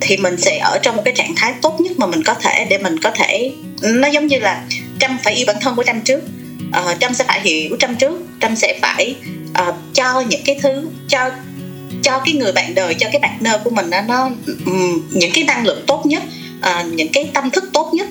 thì 0.02 0.18
mình 0.18 0.38
sẽ 0.38 0.58
ở 0.58 0.80
trong 0.82 0.96
một 0.96 1.02
cái 1.06 1.14
trạng 1.18 1.36
thái 1.36 1.54
tốt 1.62 1.82
nhất 1.82 1.92
mà 1.98 2.06
mình 2.06 2.24
có 2.24 2.34
thể 2.34 2.66
để 2.70 2.78
mình 2.78 3.00
có 3.00 3.12
thể 3.12 3.52
nó 3.82 4.08
giống 4.08 4.28
như 4.28 4.40
là 4.40 4.66
trâm 5.00 5.18
phải 5.24 5.34
yêu 5.34 5.46
bản 5.48 5.56
thân 5.62 5.76
của 5.76 5.84
trâm 5.84 6.02
trước. 6.02 6.20
Uh, 6.68 7.00
trâm 7.00 7.14
sẽ 7.14 7.24
phải 7.24 7.42
hiểu 7.42 7.78
trâm 7.80 7.96
trước. 7.96 8.22
Trâm 8.42 8.56
sẽ 8.56 8.80
phải 8.82 9.16
uh, 9.52 9.76
cho 9.94 10.24
những 10.30 10.42
cái 10.46 10.60
thứ 10.62 10.90
cho 11.08 11.30
cho 12.04 12.22
cái 12.26 12.34
người 12.34 12.52
bạn 12.52 12.76
đời 12.76 12.94
cho 12.94 13.08
cái 13.12 13.22
partner 13.22 13.54
của 13.64 13.70
mình 13.70 13.90
đó, 13.90 14.02
nó 14.08 14.30
um, 14.66 15.02
những 15.12 15.32
cái 15.34 15.44
năng 15.44 15.66
lượng 15.66 15.84
tốt 15.88 16.06
nhất 16.06 16.24
uh, 16.60 16.94
những 16.94 17.12
cái 17.14 17.30
tâm 17.34 17.50
thức 17.50 17.64
tốt 17.74 17.94
nhất. 17.94 18.08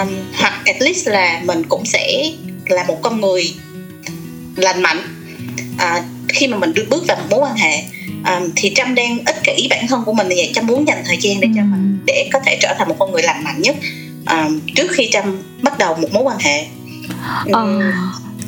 Um, 0.00 0.08
hoặc 0.34 0.62
at 0.64 0.82
least 0.82 1.08
là 1.08 1.40
mình 1.44 1.62
cũng 1.68 1.84
sẽ 1.84 2.32
là 2.66 2.84
một 2.84 2.98
con 3.02 3.20
người 3.20 3.54
lành 4.56 4.82
mạnh. 4.82 4.98
À, 5.78 6.02
khi 6.28 6.46
mà 6.46 6.58
mình 6.58 6.72
bước 6.90 7.04
vào 7.08 7.16
một 7.16 7.26
mối 7.30 7.40
quan 7.40 7.56
hệ 7.56 7.82
à, 8.24 8.40
thì 8.56 8.72
trâm 8.74 8.94
đang 8.94 9.18
ích 9.26 9.36
kỷ 9.44 9.66
bản 9.70 9.86
thân 9.88 10.02
của 10.06 10.12
mình 10.12 10.26
thì 10.30 10.36
vậy 10.36 10.50
trâm 10.54 10.66
muốn 10.66 10.86
dành 10.88 11.02
thời 11.06 11.16
gian 11.20 11.40
để 11.40 11.48
cho 11.56 11.62
mình 11.62 11.98
để 12.06 12.28
có 12.32 12.40
thể 12.46 12.58
trở 12.60 12.74
thành 12.78 12.88
một 12.88 12.96
con 12.98 13.12
người 13.12 13.22
lành 13.22 13.44
mạnh 13.44 13.62
nhất 13.62 13.76
à, 14.24 14.48
trước 14.74 14.90
khi 14.90 15.08
trâm 15.12 15.42
bắt 15.62 15.78
đầu 15.78 15.94
một 15.94 16.08
mối 16.12 16.22
quan 16.22 16.38
hệ. 16.38 16.66
Ờ, 17.52 17.80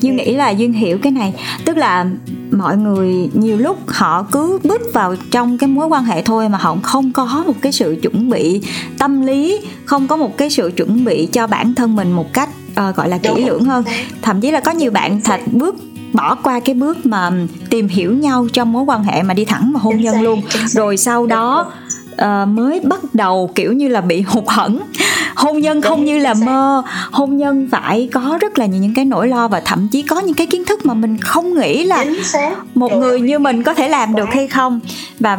duyên 0.01 0.17
nghĩ 0.17 0.35
là 0.35 0.51
duyên 0.51 0.73
hiểu 0.73 0.99
cái 0.99 1.13
này. 1.13 1.35
Tức 1.65 1.77
là 1.77 2.07
mọi 2.51 2.77
người 2.77 3.31
nhiều 3.33 3.57
lúc 3.57 3.79
họ 3.87 4.27
cứ 4.33 4.59
bước 4.65 4.83
vào 4.93 5.17
trong 5.31 5.59
cái 5.59 5.69
mối 5.69 5.87
quan 5.87 6.05
hệ 6.05 6.23
thôi 6.23 6.49
mà 6.49 6.59
họ 6.59 6.77
không 6.83 7.13
có 7.13 7.45
một 7.47 7.55
cái 7.61 7.73
sự 7.73 7.97
chuẩn 8.03 8.31
bị 8.31 8.61
tâm 8.99 9.27
lý 9.27 9.61
không 9.85 10.09
có 10.09 10.17
một 10.17 10.37
cái 10.37 10.51
sự 10.51 10.73
chuẩn 10.77 11.05
bị 11.05 11.29
cho 11.33 11.47
bản 11.47 11.75
thân 11.75 11.97
mình 11.97 12.13
một 12.13 12.33
cách 12.33 12.49
ờ, 12.75 12.93
gọi 12.93 13.09
là 13.09 13.19
kỹ 13.19 13.45
lưỡng 13.45 13.65
hơn. 13.65 13.85
Thậm 14.23 14.41
chí 14.41 14.51
là 14.51 14.61
có 14.61 14.73
nhiều 14.73 14.91
bạn 14.91 15.21
thật 15.21 15.41
bước 15.53 15.77
bỏ 16.13 16.35
qua 16.35 16.61
cái 16.61 16.75
bước 16.75 17.07
mà 17.07 17.31
tìm 17.71 17.89
hiểu 17.89 18.13
nhau 18.13 18.47
trong 18.53 18.73
mối 18.73 18.83
quan 18.83 19.05
hệ 19.05 19.23
mà 19.23 19.35
đi 19.35 19.45
thẳng 19.45 19.73
vào 19.73 19.83
hôn 19.83 20.01
nhân 20.01 20.23
luôn. 20.23 20.43
rồi 20.67 20.97
sau 20.97 21.27
đó 21.27 21.73
ờ, 22.17 22.47
mới 22.47 22.81
bắt 22.81 23.01
đầu 23.13 23.51
kiểu 23.55 23.73
như 23.73 23.89
là 23.89 24.01
bị 24.01 24.21
hụt 24.21 24.45
hẫng. 24.47 24.81
Hôn 25.35 25.61
nhân 25.61 25.81
không 25.81 25.99
Đúng, 25.99 26.05
như 26.05 26.19
là 26.19 26.35
mơ. 26.35 26.83
Hôn 27.11 27.37
nhân 27.37 27.69
phải 27.71 28.09
có 28.13 28.39
rất 28.41 28.59
là 28.59 28.67
nhiều 28.67 28.81
những 28.81 28.95
cái 28.95 29.05
nỗi 29.05 29.29
lo 29.29 29.49
và 29.49 29.61
thậm 29.61 29.89
chí 29.89 30.03
có 30.03 30.21
những 30.21 30.35
cái 30.35 30.47
kiến 30.47 30.65
thức 30.65 30.87
mà 30.87 30.95
mình 30.95 31.19
không 31.19 31.55
nghĩ 31.55 31.85
là 31.85 32.05
một 32.75 32.93
người 32.93 33.21
như 33.21 33.39
mình 33.39 33.63
có 33.63 33.75
thể 33.75 33.89
làm 33.89 34.15
được 34.15 34.29
hay 34.33 34.49
không. 34.49 34.81
Và 35.21 35.39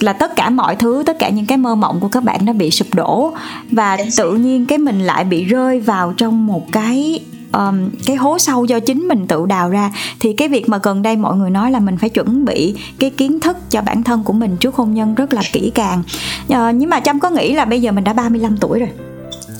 là 0.00 0.12
tất 0.12 0.36
cả 0.36 0.50
mọi 0.50 0.76
thứ 0.76 1.02
tất 1.06 1.18
cả 1.18 1.28
những 1.28 1.46
cái 1.46 1.58
mơ 1.58 1.74
mộng 1.74 2.00
của 2.00 2.08
các 2.08 2.24
bạn 2.24 2.40
nó 2.44 2.52
bị 2.52 2.70
sụp 2.70 2.94
đổ. 2.94 3.32
Và 3.70 3.96
tự 4.16 4.34
nhiên 4.34 4.66
cái 4.66 4.78
mình 4.78 5.00
lại 5.00 5.24
bị 5.24 5.44
rơi 5.44 5.80
vào 5.80 6.14
trong 6.16 6.46
một 6.46 6.72
cái 6.72 7.20
um, 7.52 7.88
cái 8.06 8.16
hố 8.16 8.38
sâu 8.38 8.64
do 8.64 8.80
chính 8.80 9.08
mình 9.08 9.26
tự 9.26 9.46
đào 9.46 9.70
ra 9.70 9.90
thì 10.20 10.32
cái 10.32 10.48
việc 10.48 10.68
mà 10.68 10.78
gần 10.82 11.02
đây 11.02 11.16
mọi 11.16 11.36
người 11.36 11.50
nói 11.50 11.70
là 11.70 11.78
mình 11.80 11.96
phải 11.96 12.08
chuẩn 12.10 12.44
bị 12.44 12.74
cái 12.98 13.10
kiến 13.10 13.40
thức 13.40 13.56
cho 13.70 13.82
bản 13.82 14.02
thân 14.02 14.22
của 14.24 14.32
mình 14.32 14.56
trước 14.56 14.74
hôn 14.74 14.94
nhân 14.94 15.14
rất 15.14 15.32
là 15.34 15.42
kỹ 15.52 15.72
càng 15.74 16.02
Ờ, 16.48 16.70
nhưng 16.70 16.90
mà 16.90 17.00
trâm 17.00 17.20
có 17.20 17.30
nghĩ 17.30 17.52
là 17.54 17.64
bây 17.64 17.80
giờ 17.82 17.92
mình 17.92 18.04
đã 18.04 18.12
35 18.12 18.56
tuổi 18.60 18.78
rồi 18.78 18.88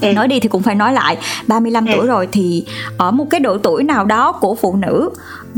Ừ. 0.00 0.12
nói 0.12 0.28
đi 0.28 0.40
thì 0.40 0.48
cũng 0.48 0.62
phải 0.62 0.74
nói 0.74 0.92
lại 0.92 1.16
35 1.46 1.86
Ừ. 1.86 1.92
tuổi 1.96 2.06
rồi 2.06 2.28
thì 2.32 2.64
ở 2.96 3.10
một 3.10 3.26
cái 3.30 3.40
độ 3.40 3.58
tuổi 3.58 3.82
nào 3.82 4.04
đó 4.04 4.32
của 4.32 4.54
phụ 4.54 4.76
nữ 4.76 5.10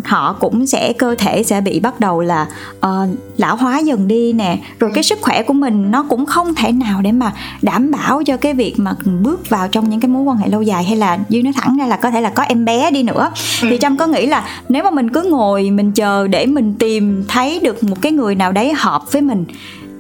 họ 0.05 0.33
cũng 0.33 0.67
sẽ 0.67 0.93
cơ 0.93 1.15
thể 1.19 1.43
sẽ 1.43 1.61
bị 1.61 1.81
bắt 1.81 2.01
đầu 2.01 2.21
là 2.21 2.47
ờ, 2.81 3.07
lão 3.37 3.57
hóa 3.57 3.79
dần 3.79 4.09
đi 4.09 4.33
nè 4.33 4.59
rồi 4.79 4.91
Ừ. 4.91 4.95
cái 4.95 5.05
sức 5.05 5.19
khỏe 5.23 5.43
của 5.43 5.53
mình 5.53 5.91
nó 5.91 6.03
cũng 6.09 6.27
không 6.27 6.55
thể 6.55 6.73
nào 6.73 7.03
để 7.03 7.13
mà 7.13 7.33
đảm 7.63 7.91
bảo 7.91 8.23
cho 8.27 8.37
cái 8.37 8.55
việc 8.55 8.75
mà 8.79 8.95
bước 9.23 9.49
vào 9.51 9.69
trong 9.69 9.91
những 9.91 10.01
cái 10.01 10.09
mối 10.09 10.23
quan 10.23 10.37
hệ 10.39 10.49
lâu 10.49 10.63
dài 10.63 10.85
hay 10.85 10.97
là 10.97 11.19
như 11.29 11.43
nói 11.43 11.53
thẳng 11.57 11.77
ra 11.77 11.87
là 11.87 11.97
có 11.97 12.11
thể 12.11 12.21
là 12.21 12.31
có 12.31 12.43
em 12.43 12.65
bé 12.65 12.91
đi 12.91 13.03
nữa 13.03 13.31
Ừ. 13.63 13.69
thì 13.71 13.79
trâm 13.81 13.97
có 13.97 14.07
nghĩ 14.07 14.27
là 14.27 14.45
nếu 14.69 14.85
mà 14.85 14.91
mình 14.91 15.11
cứ 15.11 15.23
ngồi 15.23 15.71
mình 15.71 15.93
chờ 15.93 16.27
để 16.29 16.47
mình 16.47 16.75
tìm 16.79 17.25
thấy 17.29 17.61
được 17.63 17.85
một 17.85 17.97
cái 18.03 18.13
người 18.13 18.35
nào 18.35 18.53
đấy 18.53 18.73
hợp 18.77 19.13
với 19.13 19.23
mình 19.23 19.45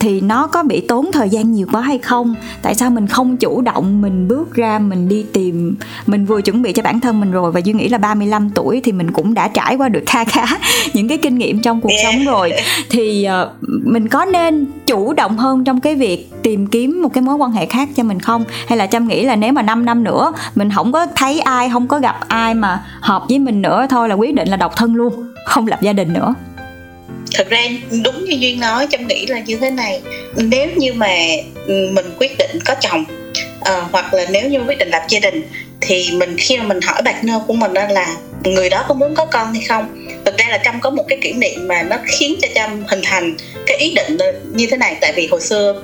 thì 0.02 0.20
nó 0.20 0.46
có 0.46 0.62
bị 0.62 0.80
tốn 0.80 1.12
thời 1.12 1.28
gian 1.28 1.52
nhiều 1.52 1.66
quá 1.72 1.80
hay 1.80 1.98
không? 1.98 2.34
Tại 2.62 2.74
sao 2.74 2.90
mình 2.90 3.06
không 3.06 3.36
chủ 3.36 3.60
động 3.60 4.02
mình 4.02 4.28
bước 4.28 4.54
ra 4.54 4.78
mình 4.78 5.08
đi 5.08 5.24
tìm 5.32 5.76
mình 6.06 6.24
vừa 6.24 6.42
chuẩn 6.42 6.62
bị 6.62 6.72
cho 6.72 6.82
bản 6.82 7.00
thân 7.00 7.20
mình 7.20 7.30
rồi 7.30 7.52
và 7.52 7.60
duy 7.60 7.72
nghĩ 7.72 7.88
là 7.88 7.98
35 7.98 8.50
tuổi 8.50 8.80
thì 8.84 8.92
mình 8.92 9.10
cũng 9.10 9.34
đã 9.34 9.48
trải 9.48 9.76
qua 9.76 9.88
được 9.88 10.02
kha 10.06 10.24
khá 10.24 10.46
những 10.92 11.08
cái 11.08 11.18
kinh 11.18 11.38
nghiệm 11.38 11.62
trong 11.62 11.80
cuộc 11.80 11.92
sống 12.02 12.24
rồi. 12.24 12.52
Thì 12.90 13.24
ờ, 13.24 13.52
mình 13.84 14.08
có 14.08 14.24
nên 14.24 14.66
chủ 14.86 15.12
động 15.12 15.38
hơn 15.38 15.64
trong 15.64 15.80
cái 15.80 15.94
việc 15.94 16.30
tìm 16.42 16.66
kiếm 16.66 17.02
một 17.02 17.08
cái 17.14 17.22
mối 17.22 17.34
quan 17.34 17.52
hệ 17.52 17.66
khác 17.66 17.88
cho 17.96 18.02
mình 18.02 18.20
không? 18.20 18.44
Hay 18.66 18.78
là 18.78 18.86
trâm 18.86 19.08
nghĩ 19.08 19.24
là 19.24 19.36
nếu 19.36 19.52
mà 19.52 19.62
5 19.62 19.84
năm 19.84 20.04
nữa 20.04 20.32
mình 20.54 20.70
không 20.70 20.92
có 20.92 21.06
thấy 21.16 21.40
ai 21.40 21.70
không 21.70 21.86
có 21.86 21.98
gặp 21.98 22.16
ai 22.28 22.54
mà 22.54 22.84
hợp 23.00 23.24
với 23.28 23.38
mình 23.38 23.62
nữa 23.62 23.86
thôi 23.90 24.08
là 24.08 24.14
quyết 24.14 24.34
định 24.34 24.48
là 24.48 24.56
độc 24.56 24.76
thân 24.76 24.94
luôn 24.94 25.32
không 25.46 25.66
lập 25.66 25.82
gia 25.82 25.92
đình 25.92 26.12
nữa 26.12 26.34
thực 27.34 27.50
ra 27.50 27.62
đúng 28.04 28.24
như 28.24 28.36
duyên 28.40 28.60
nói 28.60 28.86
trâm 28.90 29.06
nghĩ 29.06 29.26
là 29.26 29.38
như 29.38 29.56
thế 29.56 29.70
này. 29.70 30.00
Nếu 30.36 30.68
như 30.76 30.92
mà 30.92 31.14
ừ, 31.66 31.88
mình 31.92 32.06
quyết 32.18 32.38
định 32.38 32.58
có 32.66 32.74
chồng 32.80 33.04
ờ, 33.60 33.84
hoặc 33.92 34.14
là 34.14 34.24
nếu 34.30 34.48
như 34.48 34.58
quyết 34.68 34.78
định 34.78 34.88
lập 34.90 35.02
gia 35.08 35.20
đình 35.20 35.42
thì 35.80 36.08
mình 36.12 36.36
khi 36.38 36.56
mà 36.56 36.64
mình 36.64 36.80
hỏi 36.80 37.02
partner 37.04 37.36
của 37.46 37.52
mình 37.54 37.72
là 37.72 38.06
người 38.44 38.70
đó 38.70 38.84
có 38.88 38.94
muốn 38.94 39.14
có 39.14 39.24
con 39.26 39.52
hay 39.54 39.62
không? 39.68 40.06
Thực 40.24 40.38
ra 40.38 40.44
là 40.48 40.58
trâm 40.64 40.80
có 40.80 40.90
một 40.90 41.04
cái 41.08 41.18
kỷ 41.22 41.32
niệm 41.32 41.68
mà 41.68 41.82
nó 41.82 41.96
khiến 42.06 42.34
cho 42.42 42.48
trâm 42.54 42.84
hình 42.88 43.00
thành 43.04 43.34
cái 43.66 43.76
ý 43.76 43.94
định 43.94 44.18
như 44.52 44.66
thế 44.70 44.76
này. 44.76 44.96
Tại 45.00 45.12
vì 45.16 45.26
hồi 45.26 45.40
xưa 45.40 45.82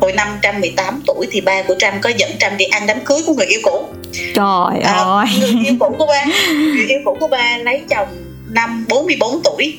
hồi 0.00 0.12
năm 0.12 0.28
Trâm 0.42 0.60
18 0.60 1.02
tuổi 1.06 1.26
thì 1.30 1.40
ba 1.40 1.62
của 1.62 1.74
Trâm 1.78 1.94
có 2.00 2.10
dẫn 2.16 2.30
Trâm 2.38 2.56
đi 2.56 2.64
ăn 2.64 2.86
đám 2.86 2.98
cưới 3.04 3.18
của 3.26 3.34
người 3.34 3.46
yêu 3.46 3.60
cũ. 3.62 3.86
Trời 4.34 4.82
À, 4.84 4.92
ơi. 4.92 5.26
người 5.40 5.64
yêu 5.64 5.74
cũ 5.80 5.94
của 5.98 6.06
ba 6.06 6.24
người 6.76 6.86
yêu 6.88 6.98
cũ 7.04 7.16
của 7.20 7.28
ba 7.28 7.58
lấy 7.58 7.82
chồng 7.90 8.08
năm 8.50 8.84
44 8.88 9.40
tuổi 9.44 9.74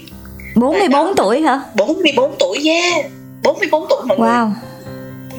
44 0.60 1.16
tuổi 1.16 1.42
hả? 1.42 1.62
44 1.76 2.36
tuổi 2.40 2.60
yeah 2.66 3.06
44 3.44 3.86
tuổi 3.90 4.02
mọi 4.06 4.18
người. 4.20 4.30
Wow. 4.30 4.52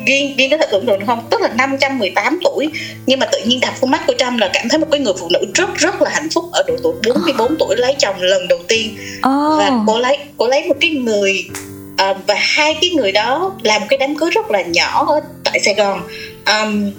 Duyên, 0.07 0.39
Duyên 0.39 0.51
có 0.51 0.57
thể 0.57 0.67
tưởng 0.71 0.87
tượng 0.87 1.07
không? 1.07 1.27
Tức 1.31 1.41
là 1.41 1.49
518 1.49 2.39
tuổi. 2.45 2.69
Nhưng 3.07 3.19
mà 3.19 3.27
tự 3.33 3.39
nhiên 3.47 3.61
đập 3.61 3.75
vào 3.81 3.87
mắt 3.87 4.03
của 4.07 4.15
Trâm 4.19 4.39
là 4.39 4.51
cảm 4.53 4.69
thấy 4.69 4.79
một 4.79 4.87
cái 4.91 5.01
người 5.01 5.13
phụ 5.21 5.29
nữ 5.31 5.47
rất 5.55 5.75
rất 5.75 6.03
là 6.03 6.11
hạnh 6.11 6.29
phúc 6.35 6.45
ở 6.53 6.63
độ 6.67 6.75
tuổi 6.83 6.95
44 7.07 7.57
tuổi 7.59 7.77
lấy 7.77 7.95
chồng 7.99 8.17
lần 8.21 8.49
đầu 8.49 8.59
tiên. 8.69 8.97
Oh. 9.19 9.59
và 9.59 9.71
cô 9.87 9.99
lấy 9.99 10.19
cô 10.37 10.49
lấy 10.49 10.69
một 10.69 10.77
cái 10.81 10.91
người 10.91 11.49
à, 11.97 12.15
và 12.27 12.35
hai 12.39 12.77
cái 12.81 12.91
người 12.91 13.13
đó 13.13 13.53
làm 13.63 13.83
cái 13.89 13.99
đám 13.99 14.17
cưới 14.17 14.31
rất 14.31 14.51
là 14.51 14.63
nhỏ 14.63 15.05
ở 15.09 15.21
tại 15.45 15.61
Sài 15.61 15.75
Gòn. 15.75 16.03
Um, 16.47 16.93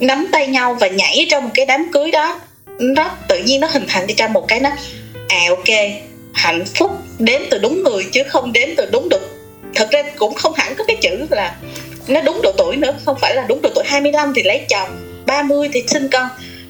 nắm 0.00 0.26
tay 0.32 0.46
nhau 0.46 0.76
và 0.80 0.88
nhảy 0.88 1.26
trong 1.30 1.44
một 1.44 1.50
cái 1.54 1.66
đám 1.66 1.86
cưới 1.92 2.10
đó. 2.10 2.40
Nó 2.78 3.10
tự 3.28 3.38
nhiên 3.38 3.60
nó 3.60 3.68
hình 3.70 3.84
thành 3.88 4.06
cho 4.06 4.14
Trâm 4.16 4.32
một 4.32 4.48
cái 4.48 4.60
nó 4.60 4.70
à 5.28 5.40
ok 5.48 5.68
hạnh 6.40 6.64
phúc 6.74 6.90
đến 7.18 7.42
từ 7.50 7.58
đúng 7.58 7.82
người 7.82 8.06
chứ 8.12 8.22
không 8.28 8.52
đến 8.52 8.74
từ 8.76 8.88
đúng 8.92 9.08
được. 9.08 9.38
Thật 9.74 9.88
ra 9.90 10.02
cũng 10.16 10.34
không 10.34 10.52
hẳn 10.56 10.74
có 10.78 10.84
cái 10.84 10.96
chữ 10.96 11.26
là 11.30 11.56
nó 12.08 12.20
đúng 12.20 12.40
độ 12.42 12.52
tuổi 12.52 12.76
nữa 12.76 12.94
không 13.04 13.16
phải 13.20 13.34
là 13.34 13.44
đúng 13.48 13.62
độ 13.62 13.70
tuổi. 13.74 13.84
25 13.86 14.32
thì 14.34 14.42
lấy 14.42 14.60
chồng 14.68 14.88
30 15.26 15.68
thì 15.72 15.82
sinh 15.86 16.08
con 16.08 16.28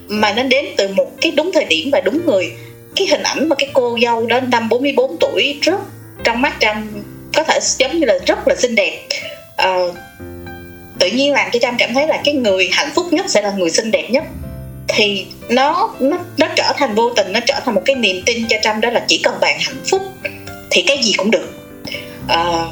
mà 0.09 0.33
nó 0.33 0.43
đến 0.43 0.65
từ 0.77 0.89
một 0.89 1.11
cái 1.21 1.33
đúng 1.33 1.51
thời 1.55 1.65
điểm 1.65 1.91
và 1.93 2.01
đúng 2.01 2.27
người. 2.27 2.53
Cái 2.97 3.07
hình 3.11 3.23
ảnh 3.23 3.49
mà 3.49 3.57
cái 3.57 3.69
cô 3.73 3.99
dâu 4.03 4.27
đó 4.27 4.41
năm 4.41 4.69
44 4.69 5.17
tuổi 5.21 5.59
rất 5.63 5.81
trong 6.25 6.41
mắt 6.41 6.57
Trâm 6.61 7.03
có 7.37 7.45
thể 7.45 7.59
giống 7.79 7.99
như 7.99 8.07
là 8.07 8.19
rất 8.27 8.49
là 8.49 8.55
xinh 8.55 8.75
đẹp. 8.75 9.07
Ờ, 9.57 9.93
tự 10.99 11.07
nhiên 11.07 11.33
làm 11.33 11.51
cho 11.53 11.59
Trâm 11.59 11.77
cảm 11.79 11.95
thấy 11.95 12.07
là 12.07 12.21
cái 12.25 12.35
người 12.35 12.69
hạnh 12.73 12.91
phúc 12.95 13.07
nhất 13.11 13.27
sẽ 13.29 13.43
là 13.43 13.51
người 13.51 13.71
xinh 13.71 13.91
đẹp 13.91 14.11
nhất 14.11 14.25
thì 14.95 15.27
nó 15.49 15.95
nó 16.01 16.19
nó 16.39 16.47
trở 16.57 16.73
thành 16.77 16.95
vô 16.95 17.11
tình 17.17 17.33
nó 17.33 17.41
trở 17.47 17.61
thành 17.65 17.75
một 17.75 17.83
cái 17.85 17.97
niềm 17.97 18.23
tin 18.27 18.49
cho 18.49 18.57
Trâm 18.63 18.81
đó 18.81 18.91
là 18.91 19.05
chỉ 19.09 19.21
cần 19.25 19.35
bạn 19.41 19.57
hạnh 19.61 19.83
phúc 19.91 20.03
thì 20.71 20.83
cái 20.83 20.99
gì 21.03 21.13
cũng 21.17 21.31
được. 21.31 21.49
À, 22.29 22.67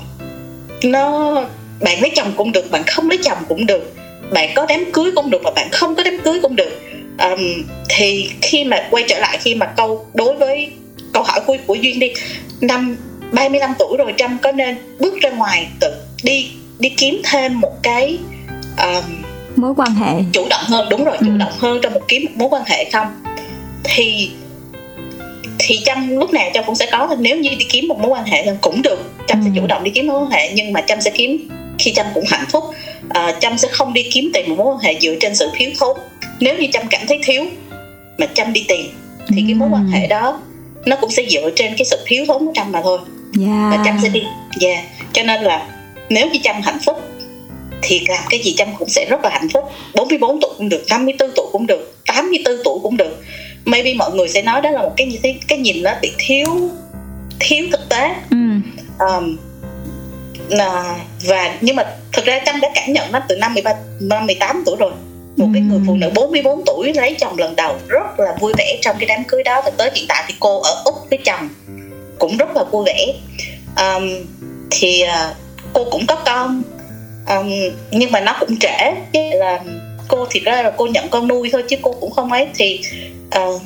nó 0.82 1.34
bạn 1.80 2.00
lấy 2.00 2.10
chồng 2.16 2.32
cũng 2.36 2.52
được 2.52 2.70
bạn 2.70 2.82
không 2.86 3.08
lấy 3.08 3.18
chồng 3.22 3.38
cũng 3.48 3.66
được 3.66 3.94
bạn 4.30 4.50
có 4.54 4.66
đám 4.68 4.84
cưới 4.92 5.10
cũng 5.16 5.30
được 5.30 5.40
và 5.44 5.50
bạn 5.50 5.68
không 5.72 5.96
có 5.96 6.02
đám 6.02 6.18
cưới 6.24 6.38
cũng 6.42 6.56
được. 6.56 6.80
Ờm, 7.18 7.64
thì 7.88 8.30
khi 8.42 8.64
mà 8.64 8.88
quay 8.90 9.04
trở 9.08 9.18
lại 9.18 9.38
khi 9.40 9.54
mà 9.54 9.66
câu 9.66 10.06
đối 10.14 10.34
với 10.34 10.70
câu 11.12 11.22
hỏi 11.22 11.40
của, 11.46 11.56
của 11.66 11.74
duyên 11.74 11.98
đi 11.98 12.12
năm 12.60 12.96
35 13.32 13.74
tuổi 13.78 13.96
rồi 13.98 14.14
trâm 14.16 14.38
có 14.42 14.52
nên 14.52 14.76
bước 14.98 15.14
ra 15.20 15.30
ngoài 15.30 15.68
tự 15.80 15.94
đi 16.22 16.50
đi 16.78 16.88
kiếm 16.88 17.20
thêm 17.24 17.60
một 17.60 17.82
cái 17.82 18.18
um, 18.78 19.22
mối 19.58 19.74
quan 19.76 19.94
hệ 19.94 20.22
chủ 20.32 20.46
động 20.50 20.60
hơn 20.66 20.88
đúng 20.90 21.04
rồi 21.04 21.16
Ừ. 21.20 21.26
chủ 21.26 21.36
động 21.38 21.52
hơn 21.58 21.78
trong 21.82 21.94
một 21.94 22.00
kiếm 22.08 22.24
một 22.24 22.30
mối 22.36 22.48
quan 22.48 22.62
hệ 22.66 22.90
không 22.92 23.06
thì 23.84 24.30
thì 25.58 25.80
trâm 25.84 26.08
lúc 26.18 26.30
nào 26.32 26.50
trâm 26.54 26.64
cũng 26.64 26.74
sẽ 26.74 26.86
có 26.92 27.16
nếu 27.18 27.36
như 27.36 27.50
đi 27.58 27.66
kiếm 27.70 27.88
một 27.88 27.98
mối 28.00 28.10
quan 28.10 28.24
hệ 28.24 28.42
thì 28.44 28.50
cũng 28.60 28.82
được 28.82 28.98
sẽ 29.28 29.34
Ừ. 29.34 29.40
chủ 29.56 29.66
động 29.66 29.84
đi 29.84 29.90
kiếm 29.90 30.06
mối 30.06 30.20
quan 30.22 30.30
hệ 30.30 30.50
nhưng 30.54 30.72
mà 30.72 30.80
trâm 30.80 31.00
sẽ 31.00 31.10
kiếm 31.10 31.48
khi 31.78 31.92
trâm 31.92 32.06
cũng 32.14 32.24
hạnh 32.28 32.44
phúc 32.52 32.64
à, 33.08 33.34
trâm 33.40 33.58
sẽ 33.58 33.68
không 33.68 33.92
đi 33.92 34.02
kiếm 34.12 34.30
tìm 34.34 34.48
một 34.48 34.54
mối 34.58 34.66
quan 34.66 34.78
hệ 34.78 34.98
dựa 35.00 35.14
trên 35.20 35.34
sự 35.34 35.48
thiếu 35.54 35.70
thốn 35.80 35.96
nếu 36.40 36.58
như 36.58 36.66
trâm 36.72 36.82
cảm 36.90 37.00
thấy 37.08 37.18
thiếu 37.24 37.44
mà 38.18 38.26
trâm 38.34 38.52
đi 38.52 38.64
tìm 38.68 38.86
thì 39.28 39.42
cái 39.46 39.54
mối 39.54 39.68
quan 39.72 39.86
hệ 39.88 40.06
đó 40.06 40.40
nó 40.86 40.96
cũng 40.96 41.10
sẽ 41.10 41.22
dựa 41.30 41.50
trên 41.56 41.72
cái 41.78 41.84
sự 41.84 41.96
thiếu 42.06 42.24
thốn 42.28 42.46
của 42.46 42.52
trâm 42.54 42.72
mà 42.72 42.80
thôi 42.82 42.98
và 43.34 43.70
yeah. 43.70 43.80
trâm 43.84 43.98
sẽ 44.02 44.08
đi 44.08 44.22
yeah. 44.60 44.84
cho 45.12 45.22
nên 45.22 45.42
là 45.42 45.66
nếu 46.08 46.26
như 46.30 46.38
trâm 46.42 46.56
hạnh 46.62 46.78
phúc 46.86 47.00
thì 47.82 48.04
làm 48.08 48.24
cái 48.30 48.40
gì 48.42 48.54
trâm 48.56 48.68
cũng 48.78 48.88
sẽ 48.88 49.06
rất 49.10 49.20
là 49.24 49.30
hạnh 49.30 49.48
phúc. 49.48 49.64
44 49.94 50.40
tuổi 50.40 50.50
cũng 50.58 50.68
được 50.68 50.84
54 50.90 51.30
tuổi 51.36 51.46
cũng 51.52 51.66
được 51.66 51.94
84 52.06 52.54
tuổi 52.64 52.78
cũng 52.82 52.96
được. 52.96 53.22
Maybe 53.64 53.94
mọi 53.94 54.10
người 54.10 54.28
sẽ 54.28 54.42
nói 54.42 54.60
đó 54.60 54.70
là 54.70 54.82
một 54.82 54.92
cái 54.96 55.18
thế 55.22 55.34
cái 55.48 55.58
nhìn 55.58 55.82
nó 55.82 55.90
bị 56.02 56.12
thiếu 56.18 56.70
thiếu 57.40 57.66
thực 57.72 57.88
tế. 57.88 58.14
Ừ. 58.30 58.36
um, 58.98 59.36
là, 60.48 60.96
và 61.26 61.54
nhưng 61.60 61.76
mà 61.76 61.84
thực 62.12 62.24
ra 62.24 62.40
Trâm 62.46 62.60
đã 62.60 62.68
cảm 62.74 62.92
nhận 62.92 63.12
nó 63.12 63.20
từ 63.28 63.36
năm 63.36 63.54
13 63.54 63.74
năm 64.00 64.26
18 64.26 64.62
tuổi 64.66 64.76
rồi. 64.78 64.92
Một 65.36 65.46
cái 65.52 65.62
người 65.62 65.80
phụ 65.86 65.96
nữ 65.96 66.10
44 66.14 66.62
tuổi 66.66 66.92
lấy 66.94 67.16
chồng 67.20 67.38
lần 67.38 67.56
đầu 67.56 67.76
rất 67.88 68.20
là 68.20 68.36
vui 68.40 68.52
vẻ 68.58 68.78
trong 68.80 68.96
cái 68.98 69.06
đám 69.06 69.24
cưới 69.28 69.42
đó. 69.42 69.62
Và 69.64 69.70
tới 69.70 69.90
hiện 69.94 70.04
tại 70.08 70.24
thì 70.28 70.34
cô 70.40 70.60
ở 70.60 70.82
úc 70.84 70.94
với 71.10 71.18
chồng 71.24 71.48
cũng 72.18 72.36
rất 72.36 72.56
là 72.56 72.64
vui 72.64 72.84
vẻ. 72.86 73.06
Um, 73.76 74.26
thì 74.70 75.04
uh, 75.04 75.36
cô 75.72 75.84
cũng 75.90 76.06
có 76.06 76.14
con 76.14 76.62
um, 77.28 77.50
nhưng 77.90 78.12
mà 78.12 78.20
nó 78.20 78.36
cũng 78.40 78.58
trễ. 78.58 78.92
Chứ 79.12 79.20
là 79.32 79.60
cô 80.08 80.26
thì 80.30 80.40
ra 80.40 80.62
là 80.62 80.72
cô 80.76 80.86
nhận 80.86 81.08
con 81.08 81.28
nuôi 81.28 81.48
thôi 81.52 81.64
chứ 81.68 81.76
cô 81.82 81.92
cũng 82.00 82.10
không 82.10 82.32
ấy. 82.32 82.48
Thì 82.54 82.80
uh, 83.26 83.62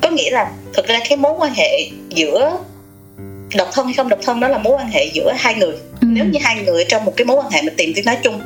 có 0.00 0.10
nghĩa 0.10 0.30
là 0.30 0.50
thực 0.74 0.86
ra 0.86 1.00
cái 1.08 1.16
mối 1.16 1.32
quan 1.38 1.54
hệ 1.54 1.88
giữa 2.08 2.58
độc 3.54 3.68
thân 3.72 3.86
hay 3.86 3.94
không 3.94 4.08
độc 4.08 4.18
thân 4.22 4.40
đó 4.40 4.48
là 4.48 4.58
mối 4.58 4.74
quan 4.76 4.88
hệ 4.88 5.10
giữa 5.14 5.32
hai 5.36 5.54
người. 5.54 5.76
Ừ. 6.00 6.06
nếu 6.10 6.24
như 6.24 6.38
hai 6.42 6.62
người 6.64 6.84
trong 6.88 7.04
một 7.04 7.12
cái 7.16 7.24
mối 7.24 7.36
quan 7.36 7.50
hệ 7.50 7.62
mà 7.62 7.72
tìm 7.76 7.92
tiếng 7.94 8.04
nói 8.04 8.16
chung 8.22 8.40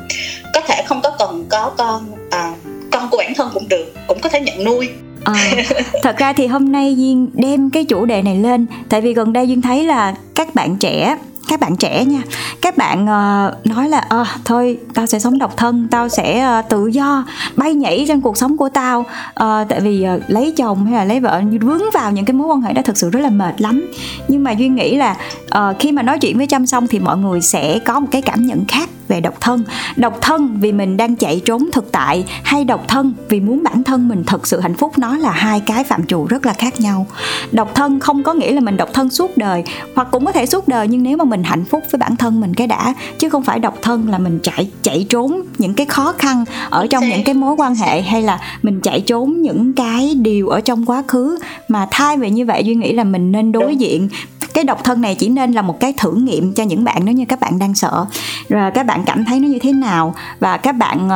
có 0.53 0.61
thể 0.61 0.83
không 0.85 1.01
có 1.01 1.11
cần 1.19 1.45
có 1.49 1.71
con 1.77 2.11
à, 2.31 2.53
con 2.91 3.09
của 3.11 3.17
bản 3.17 3.33
thân 3.33 3.49
cũng 3.53 3.69
được 3.69 3.93
cũng 4.07 4.19
có 4.19 4.29
thể 4.29 4.41
nhận 4.41 4.63
nuôi. 4.63 4.89
À, 5.23 5.51
thật 6.03 6.17
ra 6.17 6.33
thì 6.33 6.47
hôm 6.47 6.71
nay 6.71 6.95
duyên 6.95 7.29
đem 7.33 7.69
cái 7.69 7.85
chủ 7.85 8.05
đề 8.05 8.21
này 8.21 8.35
lên. 8.35 8.65
Tại 8.89 9.01
vì 9.01 9.13
gần 9.13 9.33
đây 9.33 9.47
duyên 9.47 9.61
thấy 9.61 9.83
là 9.83 10.15
các 10.35 10.55
bạn 10.55 10.75
trẻ 10.79 11.17
các 11.53 11.59
bạn 11.59 11.75
trẻ 11.75 12.05
nha. 12.05 12.21
Các 12.61 12.77
bạn 12.77 13.03
uh, 13.03 13.67
nói 13.67 13.89
là 13.89 13.97
à, 14.09 14.25
thôi 14.45 14.77
tao 14.93 15.05
sẽ 15.05 15.19
sống 15.19 15.37
độc 15.37 15.57
thân 15.57 15.87
tao 15.91 16.09
sẽ 16.09 16.59
uh, 16.59 16.69
tự 16.69 16.87
do 16.87 17.25
bay 17.55 17.73
nhảy 17.73 18.05
trên 18.07 18.21
cuộc 18.21 18.37
sống 18.37 18.57
của 18.57 18.69
tao. 18.69 18.99
Uh, 18.99 19.69
tại 19.69 19.81
vì 19.81 20.05
uh, 20.15 20.21
lấy 20.27 20.53
chồng 20.57 20.85
hay 20.85 20.93
là 20.93 21.05
lấy 21.05 21.19
vợ 21.19 21.41
vướng 21.61 21.81
vào 21.93 22.11
những 22.11 22.25
cái 22.25 22.33
mối 22.33 22.47
quan 22.47 22.61
hệ 22.61 22.73
đó 22.73 22.81
thực 22.85 22.97
sự 22.97 23.09
rất 23.09 23.19
là 23.19 23.29
mệt 23.29 23.61
lắm. 23.61 23.91
Nhưng 24.27 24.43
mà 24.43 24.51
duyên 24.51 24.75
nghĩ 24.75 24.95
là 24.95 25.15
uh, 25.57 25.79
khi 25.79 25.91
mà 25.91 26.01
nói 26.01 26.19
chuyện 26.19 26.37
với 26.37 26.47
chăm 26.47 26.65
xong 26.65 26.87
thì 26.87 26.99
mọi 26.99 27.17
người 27.17 27.41
sẽ 27.41 27.79
có 27.79 27.99
một 27.99 28.07
cái 28.11 28.21
cảm 28.21 28.47
nhận 28.47 28.65
khác 28.65 28.89
về 29.13 29.21
độc 29.21 29.41
thân. 29.41 29.63
Độc 29.95 30.21
thân 30.21 30.57
vì 30.59 30.71
mình 30.71 30.97
đang 30.97 31.15
chạy 31.15 31.41
trốn 31.45 31.69
thực 31.71 31.91
tại 31.91 32.25
hay 32.43 32.63
độc 32.63 32.87
thân 32.87 33.13
vì 33.29 33.39
muốn 33.39 33.63
bản 33.63 33.83
thân 33.83 34.07
mình 34.07 34.23
thật 34.27 34.47
sự 34.47 34.59
hạnh 34.59 34.75
phúc? 34.75 34.97
Nó 34.97 35.17
là 35.17 35.31
hai 35.31 35.59
cái 35.59 35.83
phạm 35.83 36.05
trù 36.05 36.25
rất 36.25 36.45
là 36.45 36.53
khác 36.53 36.79
nhau. 36.79 37.05
Độc 37.51 37.75
thân 37.75 37.99
không 37.99 38.23
có 38.23 38.33
nghĩa 38.33 38.51
là 38.51 38.61
mình 38.61 38.77
độc 38.77 38.89
thân 38.93 39.09
suốt 39.09 39.37
đời 39.37 39.63
hoặc 39.95 40.07
cũng 40.11 40.25
có 40.25 40.31
thể 40.31 40.45
suốt 40.45 40.67
đời 40.67 40.87
nhưng 40.87 41.03
nếu 41.03 41.17
mà 41.17 41.23
mình 41.23 41.43
hạnh 41.43 41.65
phúc 41.65 41.83
với 41.91 41.99
bản 41.99 42.15
thân 42.15 42.41
mình 42.41 42.53
cái 42.53 42.67
đã 42.67 42.93
chứ 43.19 43.29
không 43.29 43.43
phải 43.43 43.59
độc 43.59 43.77
thân 43.81 44.09
là 44.09 44.17
mình 44.17 44.39
chạy 44.43 44.71
chạy 44.81 45.05
trốn 45.09 45.41
những 45.57 45.73
cái 45.73 45.85
khó 45.85 46.13
khăn 46.17 46.45
ở 46.69 46.87
trong 46.87 47.09
những 47.09 47.23
cái 47.23 47.35
mối 47.35 47.55
quan 47.57 47.75
hệ 47.75 48.01
hay 48.01 48.21
là 48.21 48.39
mình 48.61 48.79
chạy 48.81 49.01
trốn 49.01 49.41
những 49.41 49.73
cái 49.73 50.15
điều 50.15 50.47
ở 50.47 50.61
trong 50.61 50.85
quá 50.85 51.03
khứ. 51.07 51.39
Mà 51.67 51.87
thay 51.91 52.17
vì 52.17 52.29
như 52.29 52.45
vậy 52.45 52.63
duy 52.63 52.75
nghĩ 52.75 52.93
là 52.93 53.03
mình 53.03 53.31
nên 53.31 53.51
đối 53.51 53.75
diện 53.75 54.09
cái 54.53 54.63
độc 54.63 54.83
thân 54.83 55.01
này 55.01 55.15
chỉ 55.15 55.29
nên 55.29 55.51
là 55.51 55.61
một 55.61 55.79
cái 55.79 55.93
thử 55.97 56.11
nghiệm 56.11 56.53
cho 56.53 56.63
những 56.63 56.83
bạn 56.83 57.01
nếu 57.05 57.15
như 57.15 57.25
các 57.25 57.39
bạn 57.39 57.59
đang 57.59 57.75
sợ. 57.75 58.05
Rồi 58.49 58.71
các 58.71 58.85
bạn 58.85 59.03
cảm 59.05 59.25
thấy 59.25 59.39
nó 59.39 59.47
như 59.47 59.59
thế 59.61 59.73
nào? 59.73 60.15
Và 60.39 60.57
các 60.57 60.71
bạn 60.71 61.09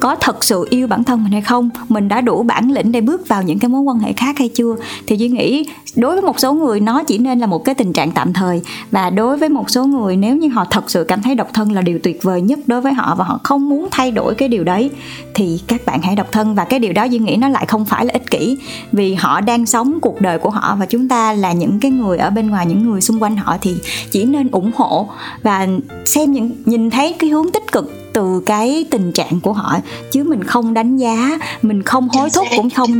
có 0.00 0.16
thật 0.20 0.44
sự 0.44 0.66
yêu 0.70 0.86
bản 0.86 1.04
thân 1.04 1.22
mình 1.24 1.32
hay 1.32 1.42
không, 1.42 1.70
mình 1.88 2.08
đã 2.08 2.20
đủ 2.20 2.42
bản 2.42 2.70
lĩnh 2.70 2.92
để 2.92 3.00
bước 3.00 3.28
vào 3.28 3.42
những 3.42 3.58
cái 3.58 3.68
mối 3.68 3.80
quan 3.80 3.98
hệ 3.98 4.12
khác 4.12 4.38
hay 4.38 4.48
chưa? 4.48 4.76
Thì 5.06 5.16
duy 5.16 5.28
nghĩ 5.28 5.64
đối 5.96 6.12
với 6.12 6.22
một 6.22 6.40
số 6.40 6.52
người, 6.52 6.80
nó 6.80 7.02
chỉ 7.02 7.18
nên 7.18 7.38
là 7.38 7.46
một 7.46 7.64
cái 7.64 7.74
tình 7.74 7.92
trạng 7.92 8.12
tạm 8.12 8.32
thời. 8.32 8.62
Và 8.90 9.10
đối 9.10 9.36
với 9.36 9.48
một 9.48 9.70
số 9.70 9.84
người, 9.84 10.16
nếu 10.16 10.36
như 10.36 10.48
họ 10.48 10.64
thật 10.70 10.90
sự 10.90 11.04
cảm 11.04 11.22
thấy 11.22 11.34
độc 11.34 11.48
thân 11.52 11.72
là 11.72 11.82
điều 11.82 11.98
tuyệt 12.02 12.22
vời 12.22 12.42
nhất 12.42 12.58
đối 12.66 12.80
với 12.80 12.92
họ 12.92 13.14
và 13.14 13.24
họ 13.24 13.40
không 13.44 13.68
muốn 13.68 13.88
thay 13.90 14.10
đổi 14.10 14.34
cái 14.34 14.48
điều 14.48 14.64
đấy, 14.64 14.90
thì 15.34 15.60
các 15.66 15.86
bạn 15.86 16.02
hãy 16.02 16.16
độc 16.16 16.32
thân. 16.32 16.54
Và 16.54 16.64
cái 16.64 16.80
điều 16.80 16.92
đó 16.92 17.04
duy 17.04 17.18
nghĩ 17.18 17.36
nó 17.36 17.48
lại 17.48 17.66
không 17.66 17.84
phải 17.84 18.04
là 18.04 18.12
ích 18.12 18.30
kỷ, 18.30 18.58
vì 18.92 19.14
họ 19.14 19.40
đang 19.40 19.66
sống 19.66 19.98
cuộc 20.02 20.20
đời 20.20 20.38
của 20.38 20.50
họ 20.50 20.76
và 20.80 20.86
chúng 20.86 21.08
ta 21.08 21.32
là 21.32 21.52
những 21.52 21.80
cái 21.80 21.90
người 21.90 22.18
ở 22.18 22.30
bên 22.30 22.50
ngoài, 22.50 22.66
những 22.66 22.90
người 22.90 23.00
xung 23.00 23.22
quanh 23.22 23.36
họ 23.36 23.56
thì 23.60 23.74
chỉ 24.10 24.24
nên 24.24 24.50
ủng 24.50 24.70
hộ 24.74 25.08
và 25.42 25.68
xem 26.04 26.32
những, 26.32 26.50
nhìn 26.64 26.90
thấy 26.90 27.12
cái 27.18 27.30
hướng 27.30 27.50
tích 27.52 27.72
cực 27.72 27.99
từ 28.12 28.42
cái 28.46 28.84
tình 28.90 29.12
trạng 29.12 29.40
của 29.40 29.52
họ. 29.52 29.76
Chứ 30.10 30.24
mình 30.24 30.44
không 30.44 30.74
đánh 30.74 30.96
giá 30.96 31.38
mình 31.62 31.82
không 31.82 32.08
hối 32.08 32.30
thúc 32.30 32.46
cũng 32.56 32.70
không 32.70 32.90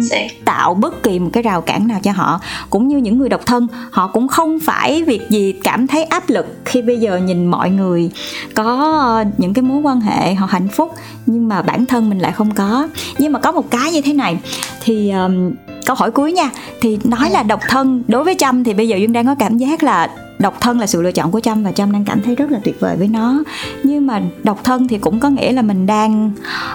tạo 0.45 0.75
bất 0.75 1.03
kỳ 1.03 1.19
một 1.19 1.31
cái 1.33 1.43
rào 1.43 1.61
cản 1.61 1.89
nào 1.89 2.01
cho 2.03 2.13
họ. 2.13 2.41
Cũng 2.71 2.89
như 2.89 2.97
những 2.97 3.19
người 3.19 3.29
độc 3.29 3.47
thân 3.47 3.67
họ 3.91 4.07
cũng 4.07 4.29
không 4.29 4.59
phải 4.61 5.05
việc 5.05 5.31
gì 5.31 5.55
cảm 5.63 5.87
thấy 5.87 6.05
áp 6.05 6.31
lực 6.31 6.47
khi 6.65 6.83
bây 6.83 6.99
giờ 6.99 7.17
nhìn 7.19 7.47
mọi 7.47 7.71
người 7.71 8.11
có 8.55 9.25
những 9.39 9.55
cái 9.55 9.63
mối 9.63 9.81
quan 9.83 10.01
hệ 10.01 10.35
họ 10.35 10.47
hạnh 10.47 10.69
phúc 10.69 10.95
nhưng 11.27 11.49
mà 11.49 11.63
bản 11.63 11.87
thân 11.87 12.09
mình 12.09 12.19
lại 12.19 12.33
không 12.33 12.55
có. 12.55 12.89
Nhưng 13.19 13.33
mà 13.33 13.39
có 13.39 13.53
một 13.53 13.71
cái 13.71 13.93
như 13.93 14.01
thế 14.01 14.13
này 14.13 14.39
thì 14.81 15.11
um, 15.11 15.51
câu 15.87 15.97
hỏi 15.97 16.11
cuối 16.11 16.33
nha. 16.33 16.51
Thì 16.81 16.99
nói 17.05 17.31
là 17.31 17.43
độc 17.43 17.61
thân 17.69 18.03
đối 18.09 18.25
với 18.25 18.35
trâm 18.39 18.65
thì 18.65 18.75
bây 18.75 18.89
giờ 18.89 18.97
duyên 18.97 19.13
đang 19.13 19.27
có 19.27 19.35
cảm 19.35 19.59
giác 19.59 19.83
là 19.83 20.11
độc 20.39 20.61
thân 20.61 20.79
là 20.79 20.87
sự 20.87 21.03
lựa 21.03 21.13
chọn 21.13 21.31
của 21.31 21.41
trâm 21.41 21.63
và 21.63 21.73
trâm 21.73 21.93
đang 21.93 22.05
cảm 22.05 22.23
thấy 22.23 22.35
rất 22.35 22.51
là 22.51 22.59
tuyệt 22.65 22.81
vời 22.81 22.97
với 22.97 23.09
nó. 23.09 23.43
Nhưng 23.83 24.07
mà 24.07 24.23
độc 24.43 24.65
thân 24.65 24.89
thì 24.89 24.99
cũng 24.99 25.21
có 25.21 25.29
nghĩa 25.29 25.53
là 25.53 25.63
mình 25.63 25.87
đang 25.87 26.31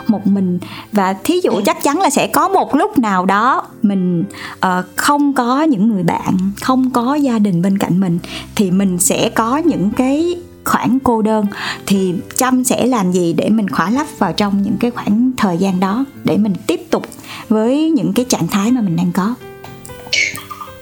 một 0.07 0.27
mình. 0.27 0.59
Và 0.91 1.15
thí 1.23 1.39
dụ 1.43 1.51
chắc 1.65 1.83
chắn 1.83 1.99
là 1.99 2.09
sẽ 2.09 2.27
có 2.27 2.47
một 2.47 2.75
lúc 2.75 2.97
nào 2.97 3.25
đó 3.25 3.63
mình 3.81 4.23
uh, 4.65 4.85
không 4.95 5.33
có 5.33 5.63
những 5.63 5.87
người 5.87 6.03
bạn 6.03 6.37
không 6.61 6.91
có 6.91 7.15
gia 7.15 7.39
đình 7.39 7.61
bên 7.61 7.77
cạnh 7.77 7.99
mình 7.99 8.19
thì 8.55 8.71
mình 8.71 8.99
sẽ 8.99 9.29
có 9.29 9.57
những 9.57 9.91
cái 9.97 10.35
khoảng 10.65 10.97
cô 11.03 11.21
đơn 11.21 11.45
thì 11.85 12.13
trâm 12.37 12.63
sẽ 12.63 12.85
làm 12.85 13.11
gì 13.11 13.33
để 13.33 13.49
mình 13.49 13.69
khỏa 13.69 13.89
lấp 13.89 14.07
vào 14.17 14.33
trong 14.33 14.61
những 14.61 14.77
cái 14.79 14.91
khoảng 14.91 15.31
thời 15.37 15.57
gian 15.57 15.79
đó 15.79 16.05
để 16.23 16.37
mình 16.37 16.53
tiếp 16.67 16.81
tục 16.89 17.05
với 17.49 17.89
những 17.89 18.13
cái 18.15 18.25
trạng 18.29 18.47
thái 18.47 18.71
mà 18.71 18.81
mình 18.81 18.95
đang 18.95 19.11
có? 19.11 19.35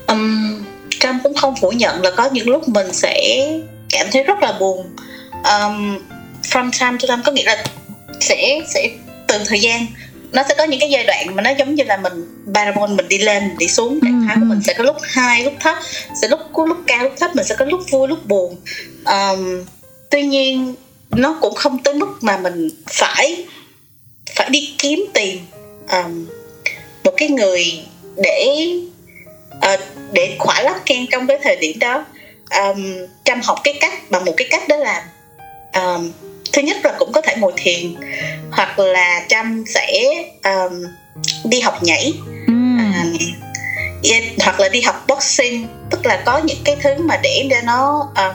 Um, 0.07 0.63
trâm 0.99 1.19
cũng 1.23 1.33
không 1.33 1.53
phủ 1.61 1.71
nhận 1.71 2.01
là 2.01 2.11
có 2.17 2.29
những 2.33 2.49
lúc 2.49 2.69
mình 2.69 2.93
sẽ 2.93 3.45
cảm 3.89 4.07
thấy 4.11 4.23
rất 4.23 4.39
là 4.41 4.57
buồn. 4.59 4.85
Um, 5.31 5.97
from 6.43 6.71
time 6.79 6.97
to 7.01 7.07
time 7.07 7.21
có 7.25 7.31
nghĩa 7.31 7.43
là 7.43 7.63
sẽ 8.19 8.61
sẽ 8.73 8.89
từng 9.27 9.41
thời 9.45 9.59
gian 9.59 9.85
nó 10.33 10.43
sẽ 10.49 10.55
có 10.57 10.63
những 10.63 10.79
cái 10.79 10.89
giai 10.89 11.03
đoạn 11.03 11.35
mà 11.35 11.41
nó 11.41 11.49
giống 11.49 11.75
như 11.75 11.83
là 11.83 11.97
mình 11.97 12.13
parabol 12.53 12.89
mình 12.89 13.07
đi 13.07 13.17
lên 13.17 13.47
mình 13.47 13.57
đi 13.57 13.67
xuống 13.67 13.99
trạng 14.03 14.25
thái 14.27 14.35
của 14.39 14.45
mình 14.45 14.61
sẽ 14.67 14.73
có 14.73 14.83
lúc 14.83 14.95
hai 15.01 15.43
lúc 15.43 15.53
thấp 15.59 15.77
sẽ 16.21 16.27
lúc 16.27 16.39
có 16.53 16.65
lúc 16.65 16.77
cao 16.87 17.03
lúc 17.03 17.13
thấp 17.19 17.35
mình 17.35 17.45
sẽ 17.45 17.55
có 17.55 17.65
lúc 17.65 17.81
vui 17.91 18.07
lúc 18.07 18.25
buồn. 18.25 18.55
Um, 19.05 19.65
tuy 20.09 20.21
nhiên 20.21 20.75
nó 21.11 21.37
cũng 21.41 21.55
không 21.55 21.83
tới 21.83 21.93
mức 21.93 22.17
mà 22.21 22.37
mình 22.37 22.69
phải 22.89 23.45
phải 24.35 24.49
đi 24.49 24.75
kiếm 24.77 25.05
tìm 25.13 25.39
um, 25.91 26.27
một 27.03 27.13
cái 27.17 27.29
người 27.29 27.83
để 28.17 28.67
uh, 29.57 29.79
để 30.11 30.35
khỏa 30.39 30.61
lấp 30.61 30.75
khen 30.85 31.05
trong 31.11 31.27
cái 31.27 31.39
thời 31.43 31.55
điểm 31.55 31.79
đó. 31.79 32.05
Um, 32.63 32.83
chăm 33.23 33.41
học 33.41 33.59
cái 33.63 33.73
cách 33.81 33.93
bằng 34.09 34.25
một 34.25 34.33
cái 34.37 34.47
cách 34.51 34.67
đó 34.67 34.75
là 34.75 35.05
um, 35.73 36.11
thứ 36.53 36.61
nhất 36.61 36.77
là 36.83 36.93
cũng 36.99 37.11
có 37.11 37.21
thể 37.21 37.35
ngồi 37.35 37.51
thiền 37.57 37.95
hoặc 38.51 38.79
là 38.79 39.25
trâm 39.27 39.63
sẽ 39.67 40.03
um, 40.43 40.83
đi 41.43 41.59
học 41.59 41.83
nhảy. 41.83 42.13
Mm. 42.47 42.77
um, 42.77 43.17
hoặc 44.39 44.59
là 44.59 44.69
đi 44.69 44.81
học 44.81 45.03
boxing. 45.07 45.67
Tức 45.89 46.05
là 46.05 46.21
có 46.25 46.37
những 46.37 46.57
cái 46.65 46.75
thứ 46.83 46.95
mà 46.97 47.19
để 47.23 47.47
cho 47.49 47.57
nó 47.63 48.07
um, 48.15 48.33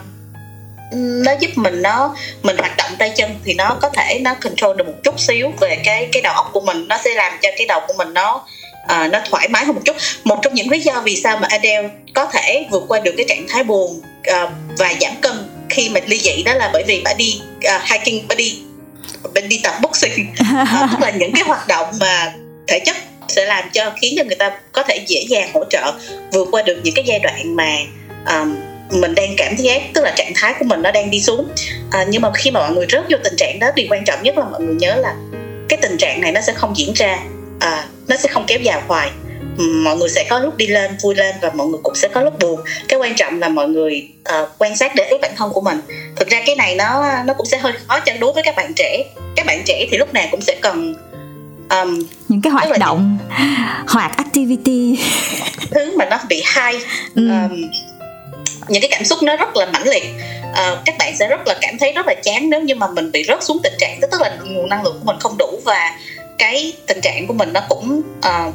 nó 1.24 1.32
giúp 1.40 1.50
mình 1.56 1.82
nó 1.82 2.16
mình 2.42 2.56
hoạt 2.56 2.76
động 2.76 2.90
tay 2.98 3.12
chân 3.16 3.30
thì 3.44 3.54
nó 3.54 3.78
có 3.82 3.88
thể 3.88 4.20
nó 4.22 4.34
control 4.34 4.76
được 4.76 4.86
một 4.86 4.94
chút 5.04 5.20
xíu 5.20 5.52
về 5.60 5.78
cái 5.84 6.08
cái 6.12 6.22
đầu 6.22 6.34
óc 6.34 6.50
của 6.52 6.60
mình. 6.60 6.88
Nó 6.88 6.98
sẽ 7.04 7.14
làm 7.14 7.32
cho 7.42 7.48
cái 7.56 7.66
đầu 7.66 7.80
của 7.86 7.94
mình 7.98 8.14
nó 8.14 8.44
uh, 8.82 9.12
nó 9.12 9.20
thoải 9.30 9.48
mái 9.48 9.64
hơn 9.64 9.74
một 9.74 9.82
chút. 9.84 9.96
Một 10.24 10.38
trong 10.42 10.54
những 10.54 10.70
lý 10.70 10.80
do 10.80 11.00
vì 11.04 11.16
sao 11.16 11.36
mà 11.36 11.48
Adele 11.50 11.88
có 12.14 12.26
thể 12.26 12.66
vượt 12.70 12.82
qua 12.88 13.00
được 13.00 13.14
cái 13.16 13.26
trạng 13.28 13.46
thái 13.48 13.64
buồn 13.64 14.02
uh, 14.30 14.50
và 14.78 14.94
giảm 15.00 15.12
cân 15.20 15.37
khi 15.78 15.88
mà 15.88 16.00
ly 16.06 16.18
dị 16.18 16.42
đó 16.42 16.54
là 16.54 16.70
bởi 16.72 16.82
vì 16.86 17.02
bà 17.04 17.14
đi 17.14 17.40
uh, 17.56 17.82
hiking 17.90 18.28
bà 18.28 18.34
đi 18.34 18.58
bà 19.34 19.40
đi 19.40 19.60
tập 19.62 19.74
boxing. 19.82 20.26
Uh, 20.40 20.68
tức 20.90 21.00
là 21.00 21.10
những 21.10 21.32
cái 21.32 21.42
hoạt 21.46 21.68
động 21.68 21.86
mà 22.00 22.32
thể 22.66 22.80
chất 22.86 22.96
sẽ 23.28 23.46
làm 23.46 23.64
cho 23.72 23.92
khiến 24.00 24.14
cho 24.16 24.24
người 24.24 24.36
ta 24.36 24.50
có 24.72 24.82
thể 24.82 25.04
dễ 25.06 25.24
dàng 25.28 25.50
hỗ 25.54 25.64
trợ 25.70 25.92
vượt 26.32 26.48
qua 26.50 26.62
được 26.62 26.80
những 26.82 26.94
cái 26.94 27.04
giai 27.08 27.18
đoạn 27.18 27.56
mà 27.56 27.76
um, 28.26 28.56
mình 29.00 29.14
đang 29.14 29.34
cảm 29.36 29.56
giác 29.56 29.82
tức 29.94 30.04
là 30.04 30.14
trạng 30.16 30.32
thái 30.34 30.54
của 30.58 30.64
mình 30.64 30.82
nó 30.82 30.90
đang 30.90 31.10
đi 31.10 31.20
xuống. 31.20 31.48
À, 31.90 32.04
nhưng 32.08 32.22
mà 32.22 32.30
khi 32.34 32.50
mà 32.50 32.60
mọi 32.60 32.72
người 32.72 32.86
rớt 32.90 33.04
vô 33.10 33.16
tình 33.24 33.36
trạng 33.36 33.58
đó 33.58 33.70
điều 33.76 33.86
quan 33.90 34.04
trọng 34.04 34.22
nhất 34.22 34.38
là 34.38 34.44
mọi 34.44 34.60
người 34.60 34.74
nhớ 34.74 34.96
là 34.96 35.14
cái 35.68 35.78
tình 35.82 35.96
trạng 35.96 36.20
này 36.20 36.32
nó 36.32 36.40
sẽ 36.40 36.52
không 36.52 36.76
diễn 36.76 36.92
ra 36.92 37.18
à, 37.60 37.84
nó 38.08 38.16
sẽ 38.16 38.28
không 38.28 38.44
kéo 38.46 38.58
dài 38.58 38.80
hoài 38.86 39.10
mọi 39.58 39.96
người 39.96 40.08
sẽ 40.08 40.26
có 40.30 40.38
lúc 40.38 40.56
đi 40.56 40.66
lên 40.66 40.96
vui 41.02 41.14
lên 41.14 41.34
và 41.42 41.50
mọi 41.54 41.66
người 41.66 41.80
cũng 41.82 41.94
sẽ 41.94 42.08
có 42.08 42.20
lúc 42.20 42.38
buồn. 42.38 42.60
Cái 42.88 42.98
quan 42.98 43.14
trọng 43.16 43.40
là 43.40 43.48
mọi 43.48 43.68
người 43.68 44.08
uh, 44.20 44.48
quan 44.58 44.76
sát 44.76 44.92
để 44.94 45.04
ý 45.10 45.16
bản 45.22 45.30
thân 45.36 45.50
của 45.52 45.60
mình. 45.60 45.80
Thực 46.16 46.28
ra 46.28 46.42
cái 46.46 46.56
này 46.56 46.74
nó 46.74 47.04
nó 47.26 47.34
cũng 47.34 47.46
sẽ 47.46 47.58
hơi 47.58 47.72
khó 47.86 48.00
cho 48.00 48.12
đối 48.20 48.32
với 48.32 48.42
các 48.42 48.56
bạn 48.56 48.72
trẻ. 48.76 49.04
Các 49.36 49.46
bạn 49.46 49.62
trẻ 49.66 49.86
thì 49.90 49.98
lúc 49.98 50.14
nào 50.14 50.26
cũng 50.30 50.40
sẽ 50.40 50.56
cần 50.60 50.94
um, 51.70 52.02
những 52.28 52.42
cái 52.42 52.52
hoạt 52.52 52.78
động 52.78 53.18
hoạt 53.88 54.16
activity. 54.16 54.98
Thứ 55.70 55.96
mà 55.96 56.04
nó 56.04 56.18
bị 56.28 56.42
hay 56.46 56.74
ừ. 57.14 57.28
um, 57.30 57.70
những 58.68 58.82
cái 58.82 58.90
cảm 58.90 59.04
xúc 59.04 59.18
nó 59.22 59.36
rất 59.36 59.56
là 59.56 59.66
mãnh 59.66 59.88
liệt. 59.88 60.04
Uh, 60.50 60.78
các 60.84 60.94
bạn 60.98 61.16
sẽ 61.16 61.28
rất 61.28 61.46
là 61.46 61.54
cảm 61.60 61.78
thấy 61.78 61.92
rất 61.92 62.06
là 62.06 62.14
chán 62.14 62.50
nếu 62.50 62.60
như 62.60 62.74
mà 62.74 62.86
mình 62.88 63.12
bị 63.12 63.24
rớt 63.28 63.44
xuống 63.44 63.58
tình 63.62 63.74
trạng 63.78 64.00
tức 64.10 64.20
là 64.20 64.36
nguồn 64.44 64.68
năng 64.68 64.84
lượng 64.84 64.96
của 65.00 65.04
mình 65.04 65.16
không 65.20 65.38
đủ 65.38 65.60
và 65.64 65.98
cái 66.38 66.72
tình 66.86 67.00
trạng 67.00 67.26
của 67.26 67.34
mình 67.34 67.52
nó 67.52 67.60
cũng 67.68 68.02
uh, 68.18 68.54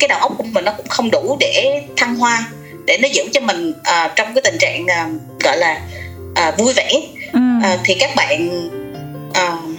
cái 0.00 0.08
đầu 0.08 0.18
óc 0.18 0.32
của 0.38 0.44
mình 0.44 0.64
nó 0.64 0.72
cũng 0.76 0.88
không 0.88 1.10
đủ 1.10 1.36
để 1.40 1.82
thăng 1.96 2.16
hoa 2.16 2.46
để 2.86 2.98
nó 3.02 3.08
giữ 3.12 3.22
cho 3.32 3.40
mình 3.40 3.70
uh, 3.70 4.10
trong 4.16 4.34
cái 4.34 4.42
tình 4.44 4.58
trạng 4.58 4.84
uh, 4.84 5.42
gọi 5.44 5.58
là 5.58 5.80
uh, 6.48 6.58
vui 6.58 6.72
vẻ. 6.72 6.90
Uh, 7.36 7.80
thì 7.84 7.94
các 7.94 8.10
bạn 8.16 8.68
uh, 9.30 9.70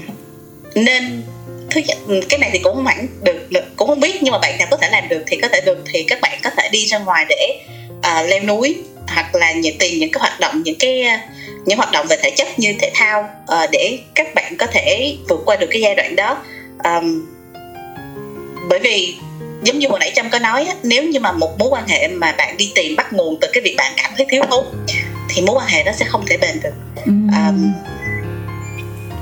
nên 0.76 1.24
thứ 1.70 1.82
nhất 1.88 1.98
cái 2.30 2.40
này 2.40 2.50
thì 2.54 2.60
cũng 2.60 2.76
không 2.76 2.86
hẳn 2.86 3.08
được 3.22 3.64
cũng 3.76 3.88
không 3.88 4.00
biết 4.00 4.24
nhưng 4.24 4.32
mà 4.32 4.40
bạn 4.40 4.58
nào 4.58 4.68
có 4.72 4.78
thể 4.78 4.90
làm 4.92 5.08
được 5.08 5.24
thì 5.28 5.38
có 5.38 5.48
thể 5.48 5.62
được 5.66 5.78
thì 5.94 6.04
các 6.04 6.22
bạn 6.22 6.40
có 6.44 6.50
thể 6.58 6.70
đi 6.72 6.86
ra 6.86 7.00
ngoài 7.00 7.26
để 7.30 7.60
uh, 7.98 8.30
leo 8.30 8.44
núi 8.44 8.76
hoặc 9.08 9.36
là 9.36 9.52
những 9.52 9.78
tìm 9.78 10.00
những 10.00 10.12
cái 10.12 10.20
hoạt 10.20 10.40
động 10.40 10.62
những 10.64 10.76
cái 10.80 11.06
những 11.66 11.78
hoạt 11.78 11.92
động 11.92 12.06
về 12.10 12.18
thể 12.22 12.32
chất 12.32 12.48
như 12.60 12.76
thể 12.80 12.92
thao 12.94 13.30
uh, 13.44 13.70
để 13.72 14.00
các 14.16 14.36
bạn 14.36 14.58
có 14.58 14.68
thể 14.68 15.16
vượt 15.30 15.42
qua 15.46 15.56
được 15.56 15.68
cái 15.72 15.82
giai 15.82 15.96
đoạn 15.96 16.16
đó. 16.16 16.38
Um, 16.84 17.26
bởi 18.70 18.80
vì 18.80 19.16
giống 19.64 19.80
như 19.80 19.88
hồi 19.88 20.00
nãy 20.00 20.12
trâm 20.16 20.30
có 20.30 20.40
nói 20.40 20.68
nếu 20.84 21.04
như 21.04 21.20
mà 21.20 21.32
một 21.32 21.60
mối 21.60 21.70
quan 21.70 21.88
hệ 21.88 22.08
mà 22.08 22.32
bạn 22.38 22.58
đi 22.58 22.72
tìm 22.76 22.96
bắt 22.96 23.14
nguồn 23.14 23.38
từ 23.42 23.48
cái 23.54 23.62
việc 23.62 23.76
bạn 23.78 23.94
cảm 23.98 24.12
thấy 24.18 24.26
thiếu 24.30 24.44
thốn 24.50 24.66
thì 25.30 25.42
mối 25.42 25.56
quan 25.56 25.68
hệ 25.68 25.84
đó 25.84 25.92
sẽ 25.96 26.06
không 26.06 26.26
thể 26.28 26.38
bền 26.38 26.60
được. 26.64 26.74
Um, 27.06 27.74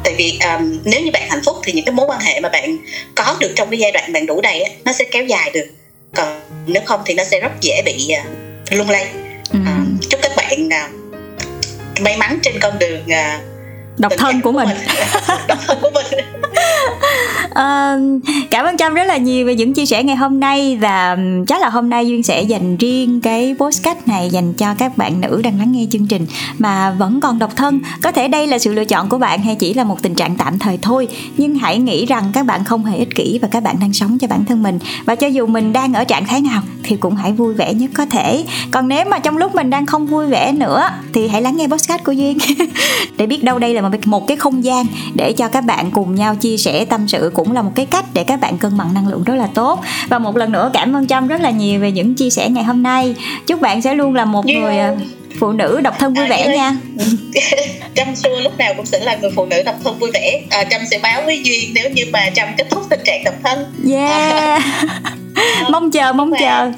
tại 0.03 0.13
vì 0.17 0.39
um, 0.43 0.79
nếu 0.83 1.01
như 1.01 1.11
bạn 1.11 1.29
hạnh 1.29 1.41
phúc 1.45 1.57
thì 1.63 1.73
những 1.73 1.85
cái 1.85 1.93
mối 1.93 2.05
quan 2.09 2.19
hệ 2.19 2.39
mà 2.39 2.49
bạn 2.49 2.77
có 3.15 3.37
được 3.39 3.51
trong 3.55 3.69
cái 3.69 3.79
giai 3.79 3.91
đoạn 3.91 4.13
bạn 4.13 4.25
đủ 4.25 4.41
đầy 4.41 4.63
nó 4.85 4.93
sẽ 4.93 5.05
kéo 5.11 5.25
dài 5.25 5.51
được. 5.53 5.67
Còn 6.15 6.41
nếu 6.67 6.81
không 6.85 7.01
thì 7.05 7.13
nó 7.13 7.23
sẽ 7.23 7.39
rất 7.39 7.51
dễ 7.61 7.81
bị 7.85 8.07
uh, 8.21 8.73
lung 8.73 8.89
lay. 8.89 9.07
Uh, 9.57 10.09
chúc 10.09 10.19
các 10.23 10.31
bạn 10.35 10.67
uh, 10.67 12.01
may 12.01 12.17
mắn 12.17 12.39
trên 12.43 12.59
con 12.59 12.79
đường 12.79 13.01
uh, 13.01 13.41
độc 13.97 14.13
thân 14.17 14.41
của, 14.41 14.51
của 14.51 14.57
mình, 14.57 14.77
độc 15.47 15.57
thân 15.67 15.77
của 15.81 15.89
mình 15.93 16.05
uh, 17.45 18.21
cảm 18.51 18.65
ơn 18.65 18.77
trâm 18.77 18.93
rất 18.93 19.03
là 19.03 19.17
nhiều 19.17 19.45
về 19.45 19.55
những 19.55 19.73
chia 19.73 19.85
sẻ 19.85 20.03
ngày 20.03 20.15
hôm 20.15 20.39
nay 20.39 20.77
và 20.81 21.17
chắc 21.47 21.61
là 21.61 21.69
hôm 21.69 21.89
nay 21.89 22.07
duyên 22.07 22.23
sẽ 22.23 22.41
dành 22.41 22.77
riêng 22.77 23.21
cái 23.21 23.55
postcard 23.59 23.99
này 24.05 24.29
dành 24.29 24.53
cho 24.53 24.73
các 24.77 24.97
bạn 24.97 25.21
nữ 25.21 25.41
đang 25.43 25.59
lắng 25.59 25.71
nghe 25.71 25.85
chương 25.91 26.07
trình 26.07 26.25
mà 26.57 26.91
vẫn 26.91 27.19
còn 27.21 27.39
độc 27.39 27.55
thân. 27.55 27.79
Có 28.01 28.11
thể 28.11 28.27
đây 28.27 28.47
là 28.47 28.59
sự 28.59 28.73
lựa 28.73 28.85
chọn 28.85 29.09
của 29.09 29.17
bạn 29.17 29.41
hay 29.41 29.55
chỉ 29.55 29.73
là 29.73 29.83
một 29.83 30.01
tình 30.01 30.15
trạng 30.15 30.35
tạm 30.35 30.59
thời 30.59 30.77
thôi 30.81 31.07
nhưng 31.37 31.55
hãy 31.55 31.79
nghĩ 31.79 32.05
rằng 32.05 32.23
các 32.33 32.45
bạn 32.45 32.63
không 32.63 32.85
hề 32.85 32.97
ích 32.97 33.15
kỷ 33.15 33.39
và 33.41 33.47
các 33.51 33.63
bạn 33.63 33.75
đang 33.81 33.93
sống 33.93 34.17
cho 34.17 34.27
bản 34.27 34.45
thân 34.45 34.63
mình. 34.63 34.79
Và 35.05 35.15
cho 35.15 35.27
dù 35.27 35.47
mình 35.47 35.73
đang 35.73 35.93
ở 35.93 36.03
trạng 36.03 36.25
thái 36.25 36.41
nào 36.41 36.61
thì 36.83 36.95
cũng 36.95 37.15
hãy 37.15 37.31
vui 37.31 37.53
vẻ 37.53 37.73
nhất 37.73 37.91
có 37.93 38.05
thể. 38.05 38.43
Còn 38.71 38.87
nếu 38.87 39.05
mà 39.05 39.19
trong 39.19 39.37
lúc 39.37 39.55
mình 39.55 39.69
đang 39.69 39.85
không 39.85 40.07
vui 40.07 40.27
vẻ 40.27 40.51
nữa 40.51 40.89
thì 41.13 41.27
hãy 41.27 41.41
lắng 41.41 41.57
nghe 41.57 41.67
podcast 41.67 42.03
của 42.03 42.11
duyên. 42.11 42.37
Để 43.17 43.25
biết 43.25 43.43
đâu 43.43 43.59
đây 43.59 43.73
là 43.73 43.81
một 43.81 43.89
một 44.05 44.27
cái 44.27 44.37
không 44.37 44.63
gian 44.63 44.85
để 45.15 45.33
cho 45.33 45.47
các 45.47 45.61
bạn 45.65 45.91
cùng 45.91 46.15
nhau 46.15 46.35
chia 46.35 46.57
sẻ 46.59 46.85
tâm 46.85 47.07
sự 47.07 47.31
cũng 47.33 47.51
là 47.51 47.61
một 47.61 47.71
cái 47.75 47.85
cách 47.85 48.05
để 48.13 48.23
các 48.23 48.39
bạn 48.39 48.57
cân 48.57 48.77
bằng 48.77 48.93
năng 48.93 49.07
lượng 49.07 49.23
rất 49.23 49.35
là 49.35 49.47
tốt. 49.53 49.81
Và 50.09 50.19
một 50.19 50.37
lần 50.37 50.51
nữa 50.51 50.71
cảm 50.73 50.95
ơn 50.95 51.07
trâm 51.07 51.27
rất 51.27 51.41
là 51.41 51.49
nhiều 51.49 51.79
về 51.79 51.91
những 51.91 52.15
chia 52.15 52.29
sẻ 52.29 52.49
ngày 52.49 52.63
hôm 52.63 52.83
nay. 52.83 53.15
Chúc 53.47 53.61
bạn 53.61 53.81
sẽ 53.81 53.93
luôn 53.93 54.15
là 54.15 54.25
một 54.25 54.45
yeah. 54.45 54.61
người 54.61 54.77
à, 54.77 54.95
phụ 55.39 55.51
nữ 55.51 55.81
độc 55.83 55.99
thân 55.99 56.13
vui 56.13 56.25
à, 56.25 56.29
vẻ 56.29 56.57
nha. 56.57 56.77
Trâm 57.95 58.15
xưa 58.15 58.39
lúc 58.41 58.57
nào 58.57 58.73
cũng 58.77 58.85
sẽ 58.85 58.99
là 58.99 59.15
người 59.15 59.31
phụ 59.35 59.45
nữ 59.45 59.63
độc 59.65 59.75
thân 59.83 59.99
vui 59.99 60.11
vẻ. 60.13 60.41
À, 60.49 60.63
trâm 60.63 60.81
sẽ 60.91 60.99
báo 61.03 61.21
với 61.25 61.41
duyên 61.43 61.71
nếu 61.75 61.89
như 61.89 62.03
mà 62.13 62.29
trâm 62.35 62.47
kết 62.57 62.67
thúc 62.69 62.83
tình 62.89 62.99
trạng 63.05 63.23
độc 63.23 63.35
thân. 63.43 63.65
Yeah. 63.91 64.61
Mong 65.71 65.91
chờ 65.91 66.13
mong 66.13 66.31
chờ 66.39 66.71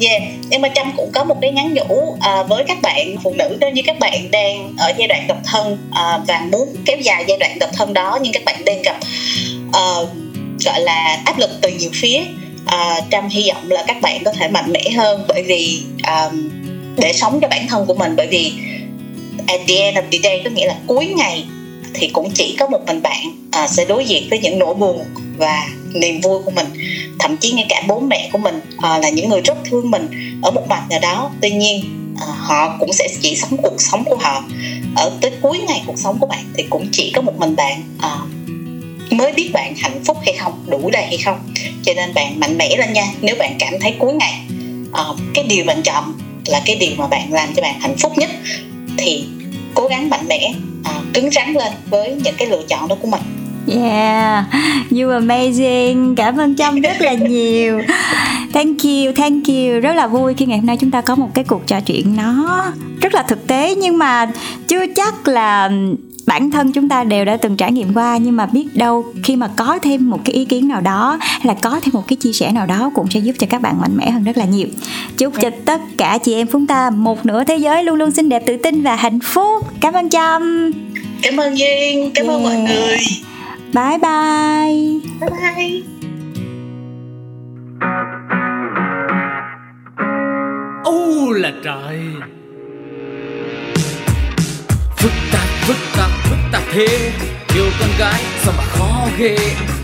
yeah. 0.00 0.22
Nhưng 0.48 0.62
mà 0.62 0.68
trâm 0.74 0.92
cũng 0.96 1.10
có 1.12 1.24
một 1.24 1.36
cái 1.40 1.52
nhắn 1.52 1.74
nhủ 1.74 1.94
uh, 1.94 2.48
với 2.48 2.64
các 2.68 2.82
bạn 2.82 3.16
phụ 3.22 3.34
nữ 3.34 3.56
nếu 3.60 3.70
như 3.70 3.82
các 3.86 3.98
bạn 3.98 4.30
đang 4.30 4.74
ở 4.78 4.92
giai 4.96 5.08
đoạn 5.08 5.26
độc 5.26 5.38
thân 5.44 5.72
uh, 5.72 6.28
và 6.28 6.46
muốn 6.52 6.68
kéo 6.86 6.98
dài 6.98 7.24
giai 7.28 7.38
đoạn 7.38 7.58
độc 7.58 7.70
thân 7.72 7.92
đó 7.94 8.18
nhưng 8.22 8.32
các 8.32 8.44
bạn 8.44 8.64
đang 8.64 8.82
gặp 8.82 8.96
uh, 9.68 10.08
gọi 10.64 10.80
là 10.80 11.22
áp 11.24 11.38
lực 11.38 11.50
từ 11.60 11.68
nhiều 11.68 11.90
phía. 11.94 12.20
Uh, 12.64 13.04
trâm 13.10 13.28
hy 13.28 13.50
vọng 13.50 13.70
là 13.70 13.84
các 13.86 14.00
bạn 14.00 14.24
có 14.24 14.32
thể 14.32 14.48
mạnh 14.48 14.72
mẽ 14.72 14.90
hơn 14.96 15.24
bởi 15.28 15.42
vì 15.42 15.82
um, 16.06 16.50
để 16.96 17.12
sống 17.12 17.38
cho 17.42 17.48
bản 17.48 17.66
thân 17.68 17.86
của 17.86 17.94
mình 17.94 18.16
bởi 18.16 18.26
vì 18.26 18.52
at 19.46 19.60
the 19.68 19.74
end 19.74 19.98
of 19.98 20.02
the 20.12 20.18
day 20.22 20.40
có 20.44 20.50
nghĩa 20.50 20.66
là 20.66 20.74
cuối 20.86 21.06
ngày 21.06 21.44
thì 21.94 22.08
cũng 22.12 22.30
chỉ 22.34 22.56
có 22.58 22.66
một 22.68 22.80
mình 22.86 23.02
bạn 23.02 23.48
uh, 23.64 23.70
sẽ 23.70 23.84
đối 23.84 24.04
diện 24.04 24.26
với 24.30 24.38
những 24.38 24.58
nỗi 24.58 24.74
buồn 24.74 25.04
và 25.38 25.66
niềm 25.94 26.20
vui 26.20 26.38
của 26.44 26.50
mình 26.50 26.66
thậm 27.20 27.36
chí 27.36 27.52
ngay 27.52 27.66
cả 27.68 27.82
bố 27.88 28.00
mẹ 28.00 28.28
của 28.32 28.38
mình 28.38 28.60
à, 28.78 28.98
là 28.98 29.08
những 29.08 29.28
người 29.28 29.40
rất 29.40 29.58
thương 29.64 29.90
mình 29.90 30.08
ở 30.42 30.50
một 30.50 30.68
mặt 30.68 30.82
nào 30.90 31.00
đó. 31.00 31.30
Tuy 31.40 31.50
nhiên 31.50 31.84
à, 32.20 32.26
họ 32.26 32.76
cũng 32.80 32.92
sẽ 32.92 33.08
chỉ 33.22 33.36
sống 33.36 33.56
cuộc 33.62 33.76
sống 33.78 34.04
của 34.04 34.16
họ. 34.16 34.44
Ở 34.96 35.12
tới 35.20 35.30
cuối 35.42 35.58
ngày 35.58 35.82
cuộc 35.86 35.98
sống 35.98 36.18
của 36.18 36.26
bạn 36.26 36.44
thì 36.56 36.64
cũng 36.70 36.88
chỉ 36.92 37.12
có 37.14 37.22
một 37.22 37.38
mình 37.38 37.56
bạn 37.56 37.82
à, 37.98 38.16
mới 39.10 39.32
biết 39.32 39.50
bạn 39.52 39.74
hạnh 39.76 40.04
phúc 40.04 40.16
hay 40.24 40.34
không 40.38 40.64
đủ 40.66 40.90
đầy 40.92 41.04
hay 41.04 41.18
không. 41.18 41.38
Cho 41.82 41.92
nên 41.96 42.14
bạn 42.14 42.40
mạnh 42.40 42.58
mẽ 42.58 42.76
lên 42.76 42.92
nha. 42.92 43.06
Nếu 43.20 43.36
bạn 43.38 43.56
cảm 43.58 43.74
thấy 43.80 43.94
cuối 43.98 44.12
ngày 44.12 44.40
à, 44.92 45.04
cái 45.34 45.44
điều 45.44 45.64
bạn 45.64 45.82
chọn 45.82 46.12
là 46.46 46.62
cái 46.66 46.76
điều 46.76 46.90
mà 46.96 47.06
bạn 47.06 47.32
làm 47.32 47.48
cho 47.56 47.62
bạn 47.62 47.80
hạnh 47.80 47.96
phúc 47.98 48.12
nhất 48.18 48.30
thì 48.98 49.24
cố 49.74 49.88
gắng 49.88 50.10
mạnh 50.10 50.28
mẽ 50.28 50.52
à, 50.84 50.92
cứng 51.14 51.30
rắn 51.30 51.52
lên 51.52 51.72
với 51.90 52.14
những 52.24 52.34
cái 52.38 52.48
lựa 52.48 52.62
chọn 52.68 52.88
đó 52.88 52.96
của 53.02 53.08
mình. 53.08 53.39
Yeah, 53.70 54.44
you 54.90 55.08
amazing. 55.08 56.14
Cảm 56.16 56.36
ơn 56.36 56.56
Trâm 56.56 56.80
rất 56.80 57.00
là 57.00 57.12
nhiều. 57.12 57.80
Thank 58.52 58.82
you, 58.82 59.12
thank 59.16 59.48
you. 59.48 59.80
Rất 59.82 59.92
là 59.92 60.06
vui 60.06 60.34
khi 60.34 60.46
ngày 60.46 60.58
hôm 60.58 60.66
nay 60.66 60.76
chúng 60.80 60.90
ta 60.90 61.00
có 61.00 61.14
một 61.14 61.28
cái 61.34 61.44
cuộc 61.44 61.66
trò 61.66 61.80
chuyện 61.80 62.16
nó 62.16 62.64
rất 63.00 63.14
là 63.14 63.22
thực 63.22 63.46
tế 63.46 63.74
nhưng 63.74 63.98
mà 63.98 64.26
chưa 64.68 64.86
chắc 64.96 65.28
là 65.28 65.70
bản 66.26 66.50
thân 66.50 66.72
chúng 66.72 66.88
ta 66.88 67.04
đều 67.04 67.24
đã 67.24 67.36
từng 67.36 67.56
trải 67.56 67.72
nghiệm 67.72 67.94
qua 67.94 68.16
nhưng 68.16 68.36
mà 68.36 68.46
biết 68.46 68.66
đâu 68.74 69.04
khi 69.22 69.36
mà 69.36 69.48
có 69.56 69.78
thêm 69.82 70.10
một 70.10 70.20
cái 70.24 70.34
ý 70.34 70.44
kiến 70.44 70.68
nào 70.68 70.80
đó 70.80 71.18
hay 71.20 71.40
là 71.44 71.54
có 71.54 71.80
thêm 71.82 71.90
một 71.92 72.08
cái 72.08 72.16
chia 72.16 72.32
sẻ 72.32 72.52
nào 72.52 72.66
đó 72.66 72.90
cũng 72.94 73.10
sẽ 73.10 73.20
giúp 73.20 73.32
cho 73.38 73.46
các 73.50 73.62
bạn 73.62 73.80
mạnh 73.80 73.96
mẽ 73.96 74.10
hơn 74.10 74.24
rất 74.24 74.36
là 74.36 74.44
nhiều 74.44 74.66
chúc 75.18 75.34
cho 75.40 75.50
tất 75.64 75.80
cả 75.98 76.18
chị 76.22 76.34
em 76.34 76.46
chúng 76.52 76.66
ta 76.66 76.90
một 76.90 77.26
nửa 77.26 77.44
thế 77.44 77.56
giới 77.56 77.84
luôn 77.84 77.96
luôn 77.96 78.10
xinh 78.10 78.28
đẹp 78.28 78.42
tự 78.46 78.56
tin 78.56 78.82
và 78.82 78.96
hạnh 78.96 79.18
phúc 79.20 79.66
cảm 79.80 79.94
ơn 79.94 80.10
trâm 80.10 80.70
cảm 81.22 81.36
ơn 81.36 81.58
duyên 81.58 82.10
cảm 82.14 82.26
yeah. 82.26 82.36
ơn 82.36 82.42
mọi 82.42 82.56
người 82.56 82.98
Bye 83.72 83.98
bye. 83.98 85.00
Bye 85.20 85.30
bye. 85.30 85.82
Ô 90.84 91.32
là 91.32 91.52
trời. 91.64 92.00
Phức 94.96 95.12
tạp, 95.32 95.46
phức 95.66 95.76
tạp, 95.96 96.10
phức 96.24 96.38
tạp 96.52 96.62
thế. 96.72 97.12
Yêu 97.54 97.64
con 97.80 97.88
gái 97.98 98.22
sao 98.42 98.54
mà 98.56 98.64
khó 98.64 99.08
ghê. 99.18 99.36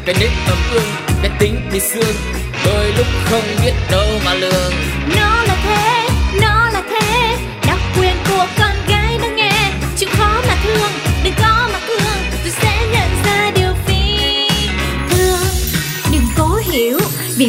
Cái 0.06 0.14
nết 0.20 0.30
ấm 0.48 0.58
ương, 0.72 1.16
cái 1.22 1.30
tính 1.38 1.54
bị 1.72 1.80
xương 1.80 2.16
Đôi 2.64 2.92
lúc 2.96 3.06
không 3.24 3.44
biết 3.62 3.72
đâu 3.90 4.08
mà 4.24 4.34
lường. 4.34 4.72
Nó 5.16 5.45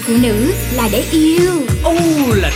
phụ 0.08 0.14
nữ 0.22 0.52
là 0.74 0.90
để 0.92 1.04
yêu. 1.12 1.52
Ô 1.84 1.94
là 2.36 2.52